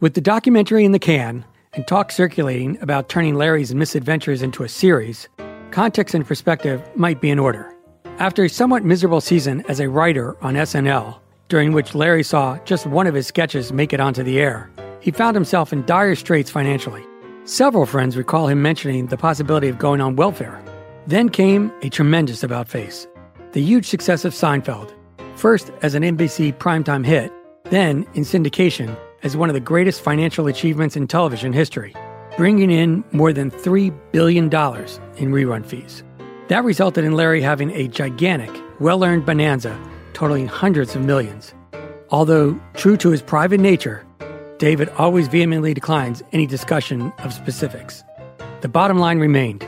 With 0.00 0.14
the 0.14 0.20
documentary 0.20 0.84
in 0.84 0.92
the 0.92 0.98
can 0.98 1.44
and 1.74 1.86
talk 1.86 2.10
circulating 2.10 2.78
about 2.80 3.08
turning 3.08 3.34
Larry's 3.34 3.74
misadventures 3.74 4.42
into 4.42 4.64
a 4.64 4.68
series, 4.68 5.28
context 5.70 6.14
and 6.14 6.26
perspective 6.26 6.82
might 6.96 7.20
be 7.20 7.30
in 7.30 7.38
order. 7.38 7.75
After 8.18 8.44
a 8.44 8.48
somewhat 8.48 8.82
miserable 8.82 9.20
season 9.20 9.62
as 9.68 9.78
a 9.78 9.90
writer 9.90 10.42
on 10.42 10.54
SNL, 10.54 11.18
during 11.48 11.72
which 11.72 11.94
Larry 11.94 12.22
saw 12.22 12.56
just 12.64 12.86
one 12.86 13.06
of 13.06 13.12
his 13.12 13.26
sketches 13.26 13.74
make 13.74 13.92
it 13.92 14.00
onto 14.00 14.22
the 14.22 14.38
air, 14.38 14.70
he 15.00 15.10
found 15.10 15.36
himself 15.36 15.70
in 15.70 15.84
dire 15.84 16.14
straits 16.14 16.50
financially. 16.50 17.04
Several 17.44 17.84
friends 17.84 18.16
recall 18.16 18.46
him 18.48 18.62
mentioning 18.62 19.08
the 19.08 19.18
possibility 19.18 19.68
of 19.68 19.76
going 19.78 20.00
on 20.00 20.16
welfare. 20.16 20.64
Then 21.06 21.28
came 21.28 21.70
a 21.82 21.90
tremendous 21.90 22.42
about 22.42 22.68
face 22.68 23.06
the 23.52 23.60
huge 23.60 23.86
success 23.86 24.24
of 24.24 24.32
Seinfeld, 24.32 24.94
first 25.34 25.70
as 25.82 25.94
an 25.94 26.02
NBC 26.02 26.54
primetime 26.56 27.04
hit, 27.04 27.30
then 27.64 28.06
in 28.14 28.22
syndication 28.22 28.96
as 29.24 29.36
one 29.36 29.50
of 29.50 29.54
the 29.54 29.60
greatest 29.60 30.00
financial 30.00 30.46
achievements 30.46 30.96
in 30.96 31.06
television 31.06 31.52
history, 31.52 31.94
bringing 32.38 32.70
in 32.70 33.04
more 33.12 33.34
than 33.34 33.50
$3 33.50 33.94
billion 34.12 34.46
in 34.46 34.50
rerun 34.50 35.66
fees. 35.66 36.02
That 36.48 36.62
resulted 36.62 37.04
in 37.04 37.12
Larry 37.12 37.42
having 37.42 37.72
a 37.72 37.88
gigantic, 37.88 38.50
well 38.78 39.02
earned 39.02 39.26
bonanza 39.26 39.76
totaling 40.12 40.46
hundreds 40.46 40.94
of 40.94 41.02
millions. 41.02 41.52
Although, 42.10 42.58
true 42.74 42.96
to 42.98 43.10
his 43.10 43.20
private 43.20 43.60
nature, 43.60 44.06
David 44.58 44.88
always 44.90 45.28
vehemently 45.28 45.74
declines 45.74 46.22
any 46.32 46.46
discussion 46.46 47.12
of 47.18 47.34
specifics. 47.34 48.04
The 48.60 48.68
bottom 48.68 48.98
line 48.98 49.18
remained. 49.18 49.66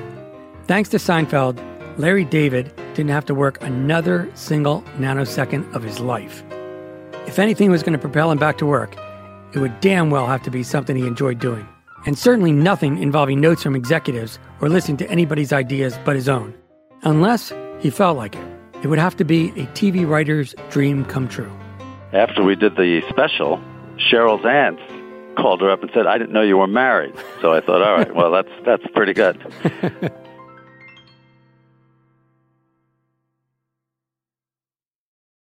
Thanks 0.67 0.89
to 0.91 0.99
Seinfeld, 0.99 1.59
Larry 1.99 2.25
David 2.25 2.73
didn't 2.95 3.11
have 3.11 3.27
to 3.27 3.35
work 3.35 3.61
another 3.63 4.31
single 4.35 4.83
nanosecond 4.99 5.75
of 5.75 5.83
his 5.83 5.99
life. 5.99 6.45
If 7.27 7.39
anything 7.39 7.71
was 7.73 7.83
going 7.83 7.93
to 7.93 7.99
propel 7.99 8.31
him 8.31 8.39
back 8.39 8.57
to 8.59 8.67
work, 8.67 8.97
it 9.53 9.59
would 9.59 9.81
damn 9.81 10.11
well 10.11 10.27
have 10.27 10.45
to 10.45 10.51
be 10.51 10.63
something 10.63 10.97
he 10.97 11.07
enjoyed 11.07 11.41
doing. 11.41 11.67
And 12.07 12.17
certainly 12.17 12.53
nothing 12.53 13.03
involving 13.03 13.41
notes 13.41 13.65
from 13.65 13.75
executives 13.75 14.39
or 14.61 14.69
listening 14.69 14.97
to 14.99 15.11
anybody's 15.11 15.53
ideas 15.53 15.99
but 16.05 16.15
his 16.15 16.29
own. 16.29 16.55
Unless 17.03 17.53
he 17.81 17.91
felt 17.91 18.17
like 18.17 18.35
it. 18.35 18.47
It 18.83 18.89
would 18.89 18.99
have 18.99 19.17
to 19.17 19.25
be 19.25 19.49
a 19.51 19.67
TV 19.69 20.09
writer's 20.09 20.55
dream 20.71 21.05
come 21.05 21.29
true. 21.29 21.53
After 22.13 22.43
we 22.43 22.55
did 22.55 22.77
the 22.77 23.03
special, 23.09 23.61
Cheryl's 24.11 24.45
aunt 24.47 24.79
called 25.37 25.61
her 25.61 25.71
up 25.71 25.83
and 25.83 25.91
said, 25.93 26.07
"I 26.07 26.19
didn't 26.19 26.33
know 26.33 26.43
you 26.43 26.59
were 26.59 26.67
married." 26.67 27.15
So 27.41 27.53
I 27.53 27.61
thought, 27.61 27.83
all 27.83 27.97
right, 27.97 28.15
well, 28.15 28.31
that's 28.31 28.49
that's 28.65 28.87
pretty 28.95 29.15
good. 29.15 29.37